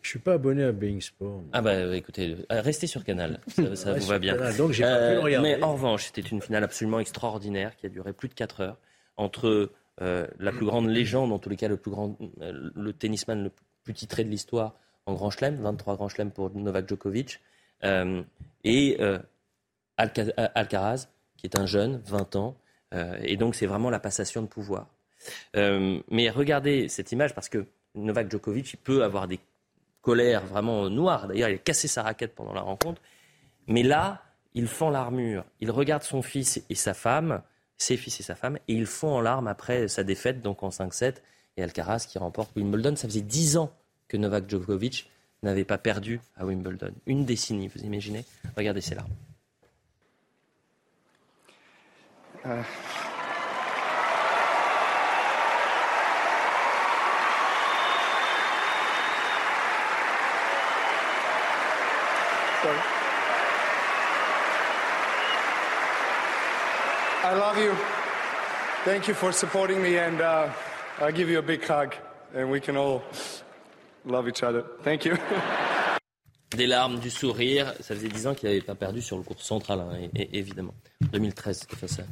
Je 0.02 0.08
suis 0.08 0.18
pas 0.18 0.34
abonné 0.34 0.64
à 0.64 0.72
Being 0.72 1.00
Sport. 1.02 1.42
Ah 1.52 1.60
bah 1.60 1.94
écoutez, 1.94 2.36
restez 2.48 2.86
sur 2.86 3.04
Canal, 3.04 3.38
ça, 3.74 3.92
vous 3.98 4.06
va 4.06 4.18
bien. 4.18 4.34
donc 4.56 4.72
j'ai 4.72 4.82
pas 4.82 5.08
pu 5.08 5.14
le 5.14 5.20
regarder. 5.20 5.56
Mais 5.56 5.62
en 5.62 5.74
revanche, 5.74 6.06
c'était 6.06 6.26
une 6.26 6.40
finale 6.40 6.64
absolument 6.64 7.00
extraordinaire 7.00 7.76
qui 7.76 7.84
a 7.84 7.90
duré 7.90 8.14
plus 8.14 8.28
de 8.28 8.34
4 8.34 8.60
heures 8.62 8.78
entre 9.18 9.70
la 10.00 10.52
plus 10.52 10.64
grande 10.64 10.88
légende, 10.88 11.32
en 11.32 11.38
tous 11.38 11.50
les 11.50 11.56
cas 11.56 11.68
le 11.68 11.76
plus 11.76 11.90
grand, 11.90 12.16
le 12.40 12.92
tennisman 12.94 13.44
le 13.44 13.50
plus 13.84 13.92
titré 13.92 14.24
de 14.24 14.30
l'histoire 14.30 14.74
en 15.04 15.12
Grand 15.12 15.28
Chelem, 15.28 15.56
23 15.56 15.96
Grand 15.96 16.08
Chelem 16.08 16.30
pour 16.30 16.50
Novak 16.56 16.88
Djokovic, 16.88 17.40
et 18.64 18.98
Alcaraz, 19.96 21.08
qui 21.36 21.46
est 21.46 21.58
un 21.58 21.66
jeune, 21.66 22.00
20 22.06 22.36
ans, 22.36 22.56
euh, 22.94 23.16
et 23.22 23.36
donc 23.36 23.54
c'est 23.54 23.66
vraiment 23.66 23.90
la 23.90 24.00
passation 24.00 24.42
de 24.42 24.46
pouvoir. 24.46 24.88
Euh, 25.56 26.00
mais 26.10 26.30
regardez 26.30 26.88
cette 26.88 27.12
image 27.12 27.34
parce 27.34 27.48
que 27.48 27.66
Novak 27.94 28.30
Djokovic, 28.30 28.72
il 28.72 28.76
peut 28.76 29.04
avoir 29.04 29.28
des 29.28 29.40
colères 30.02 30.44
vraiment 30.44 30.88
noires. 30.90 31.28
D'ailleurs, 31.28 31.48
il 31.48 31.54
a 31.54 31.58
cassé 31.58 31.88
sa 31.88 32.02
raquette 32.02 32.34
pendant 32.34 32.52
la 32.52 32.60
rencontre. 32.60 33.00
Mais 33.66 33.82
là, 33.82 34.22
il 34.54 34.66
fend 34.66 34.90
l'armure. 34.90 35.44
Il 35.60 35.70
regarde 35.70 36.02
son 36.02 36.22
fils 36.22 36.62
et 36.68 36.74
sa 36.74 36.94
femme, 36.94 37.42
ses 37.78 37.96
fils 37.96 38.20
et 38.20 38.22
sa 38.22 38.34
femme, 38.34 38.56
et 38.68 38.74
il 38.74 38.86
fond 38.86 39.16
en 39.16 39.20
larmes 39.20 39.48
après 39.48 39.88
sa 39.88 40.04
défaite, 40.04 40.42
donc 40.42 40.62
en 40.62 40.68
5-7. 40.68 41.16
Et 41.56 41.62
Alcaraz 41.62 42.06
qui 42.08 42.18
remporte 42.18 42.54
Wimbledon. 42.56 42.96
Ça 42.96 43.08
faisait 43.08 43.20
10 43.20 43.56
ans 43.56 43.72
que 44.08 44.16
Novak 44.16 44.48
Djokovic 44.48 45.10
n'avait 45.42 45.64
pas 45.64 45.78
perdu 45.78 46.20
à 46.36 46.44
Wimbledon. 46.44 46.92
Une 47.06 47.24
décennie, 47.24 47.68
vous 47.68 47.82
imaginez? 47.82 48.24
Regardez 48.56 48.80
ces 48.80 48.94
larmes. 48.94 49.12
Uh, 52.44 52.62
I 67.22 67.32
love 67.32 67.56
you. 67.56 67.74
Thank 68.84 69.08
you 69.08 69.14
for 69.14 69.32
supporting 69.32 69.82
me, 69.82 69.96
and 69.96 70.20
uh, 70.20 70.50
I'll 71.00 71.10
give 71.10 71.30
you 71.30 71.38
a 71.38 71.42
big 71.42 71.64
hug, 71.64 71.94
and 72.34 72.50
we 72.50 72.60
can 72.60 72.76
all 72.76 73.02
love 74.04 74.28
each 74.28 74.42
other. 74.42 74.66
Thank 74.82 75.06
you. 75.06 75.16
Des 76.54 76.66
larmes, 76.66 77.00
du 77.00 77.10
sourire. 77.10 77.72
Ça 77.80 77.94
faisait 77.94 78.08
10 78.08 78.26
ans 78.26 78.34
qu'il 78.34 78.48
n'avait 78.48 78.60
pas 78.60 78.74
perdu 78.74 79.02
sur 79.02 79.16
le 79.16 79.24
cours 79.24 79.40
central, 79.40 79.80
hein, 79.80 80.08
évidemment. 80.14 80.74
2013, 81.00 81.66
c'était. 81.68 82.04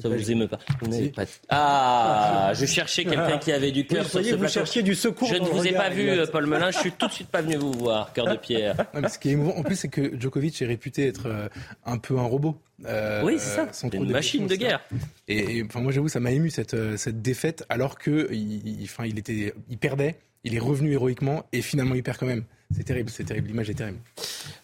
Ça 0.00 0.08
vous 0.08 0.30
aime 0.30 0.46
pas. 0.46 0.58
Vous 0.80 0.88
n'avez 0.88 1.08
pas. 1.08 1.24
Ah, 1.48 2.52
je 2.54 2.66
cherchais 2.66 3.04
quelqu'un 3.04 3.38
qui 3.38 3.52
avait 3.52 3.72
du 3.72 3.86
cœur. 3.86 4.04
Vous, 4.04 4.38
vous 4.38 4.48
cherchiez 4.48 4.82
du 4.82 4.94
secours. 4.94 5.28
Je 5.28 5.36
ne 5.36 5.46
vous 5.46 5.66
ai 5.66 5.72
pas 5.72 5.90
vu, 5.90 6.10
Paul 6.30 6.46
Melun. 6.46 6.70
Je 6.70 6.78
suis 6.78 6.92
tout 6.92 7.06
de 7.06 7.12
suite 7.12 7.28
pas 7.28 7.42
venu 7.42 7.56
vous 7.56 7.72
voir, 7.72 8.12
cœur 8.12 8.26
de 8.26 8.36
pierre. 8.36 8.76
ce 9.08 9.18
qui 9.18 9.30
est 9.30 9.32
émouvant, 9.32 9.56
en 9.56 9.62
plus, 9.62 9.76
c'est 9.76 9.88
que 9.88 10.18
Djokovic 10.18 10.60
est 10.62 10.66
réputé 10.66 11.06
être 11.06 11.26
euh, 11.26 11.48
un 11.84 11.98
peu 11.98 12.18
un 12.18 12.24
robot. 12.24 12.56
Euh, 12.86 13.22
oui, 13.24 13.36
c'est 13.38 13.56
ça. 13.56 13.88
Une 13.92 14.10
machine 14.10 14.46
de 14.46 14.54
guerre. 14.54 14.80
Et, 15.26 15.62
enfin, 15.64 15.80
moi, 15.80 15.92
j'avoue, 15.92 16.08
ça 16.08 16.20
m'a 16.20 16.30
ému 16.30 16.50
cette 16.50 16.74
euh, 16.74 16.96
cette 16.96 17.22
défaite, 17.22 17.64
alors 17.68 17.98
que, 17.98 18.28
il, 18.32 18.80
enfin, 18.84 19.04
il 19.04 19.18
était, 19.18 19.54
il 19.68 19.78
perdait. 19.78 20.16
Il 20.44 20.54
est 20.54 20.60
revenu 20.60 20.92
héroïquement 20.92 21.44
et 21.52 21.62
finalement 21.62 21.94
il 21.94 22.02
perd 22.02 22.16
quand 22.16 22.26
même. 22.26 22.44
C'est 22.70 22.84
terrible, 22.84 23.10
c'est 23.10 23.24
terrible. 23.24 23.48
L'image 23.48 23.70
est 23.70 23.74
terrible. 23.74 23.98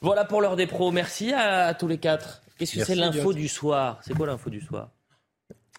Voilà 0.00 0.24
pour 0.24 0.40
l'heure 0.40 0.56
des 0.56 0.66
pros. 0.66 0.92
Merci 0.92 1.32
à, 1.32 1.74
tous 1.74 1.88
les 1.88 1.98
quatre. 1.98 2.42
Qu'est-ce 2.58 2.76
que 2.76 2.84
c'est 2.84 2.94
l'info 2.94 3.32
du 3.32 3.48
soir? 3.48 4.00
C'est 4.02 4.14
quoi 4.14 4.26
l'info 4.26 4.50
du 4.50 4.60
soir? 4.60 4.90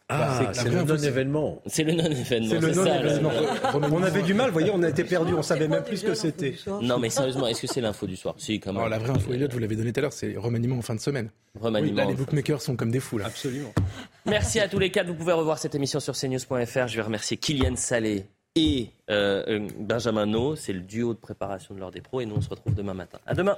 Ah, 0.08 0.40
bah, 0.44 0.54
c'est 0.54 0.70
le 0.70 0.84
non-événement. 0.84 1.62
C'est 1.66 1.84
le 1.84 1.94
non-événement. 1.94 2.50
C'est 2.50 2.60
le 2.60 2.74
non-événement. 2.74 3.32
On 3.74 4.04
avait 4.04 4.22
du 4.22 4.36
mal, 4.36 4.48
vous 4.48 4.54
voyez, 4.54 4.70
on 4.72 4.84
a 4.84 4.90
été 4.90 5.04
perdu, 5.04 5.34
on 5.34 5.42
savait 5.42 5.68
même 5.68 5.84
plus 5.84 5.98
ce 5.98 6.06
que 6.06 6.14
c'était. 6.14 6.56
Non, 6.82 7.00
mais 7.00 7.10
sérieusement, 7.10 7.48
est-ce 7.48 7.62
que 7.62 7.68
c'est 7.68 7.82
l'info 7.82 8.06
du 8.06 8.16
soir? 8.16 8.36
Si, 8.38 8.60
quand 8.60 8.72
même. 8.72 8.78
Alors, 8.78 8.90
la 8.90 9.00
vraie 9.00 9.12
info, 9.12 9.34
Elliot, 9.34 9.48
vous 9.52 9.60
l'avez 9.60 9.76
donné 9.76 9.92
tout 9.92 10.00
à 10.00 10.02
l'heure, 10.02 10.14
c'est 10.14 10.36
remaniement 10.38 10.78
en 10.78 10.84
fin 10.84 10.94
de 10.94 11.00
semaine. 11.00 11.32
Remaniement. 11.60 11.98
là, 11.98 12.06
les 12.06 12.14
bookmakers 12.14 12.62
sont 12.62 12.76
comme 12.76 12.92
des 12.92 13.00
fous, 13.00 13.18
là. 13.18 13.26
Absolument. 13.26 13.74
Merci 14.26 14.60
à 14.60 14.68
tous 14.68 14.80
les 14.80 14.92
quatre. 14.92 15.08
Vous 15.08 15.16
pouvez 15.16 15.34
revoir 15.34 15.58
cette 15.58 15.74
émission 15.74 16.00
sur 16.00 16.14
cnews.fr. 16.14 16.88
Je 16.88 16.96
vais 16.96 17.02
remercier 17.02 17.38
Kylian 17.38 17.76
Salé 17.76 18.26
et 18.56 18.90
euh, 19.10 19.68
Benjamin 19.80 20.28
No. 20.28 20.56
C'est 20.56 20.74
le 20.74 20.82
duo 20.82 21.14
de 21.14 21.20
préparation 21.20 21.74
de 21.74 21.80
l'heure 21.80 21.92
des 21.92 22.02
pros. 22.02 22.22
Et 22.22 22.26
nous, 22.28 22.36
on 22.36 22.42
se 22.42 22.50
retrouve 22.50 22.76
demain 22.76 22.94
matin. 22.94 23.18
À 23.26 23.34
demain. 23.34 23.58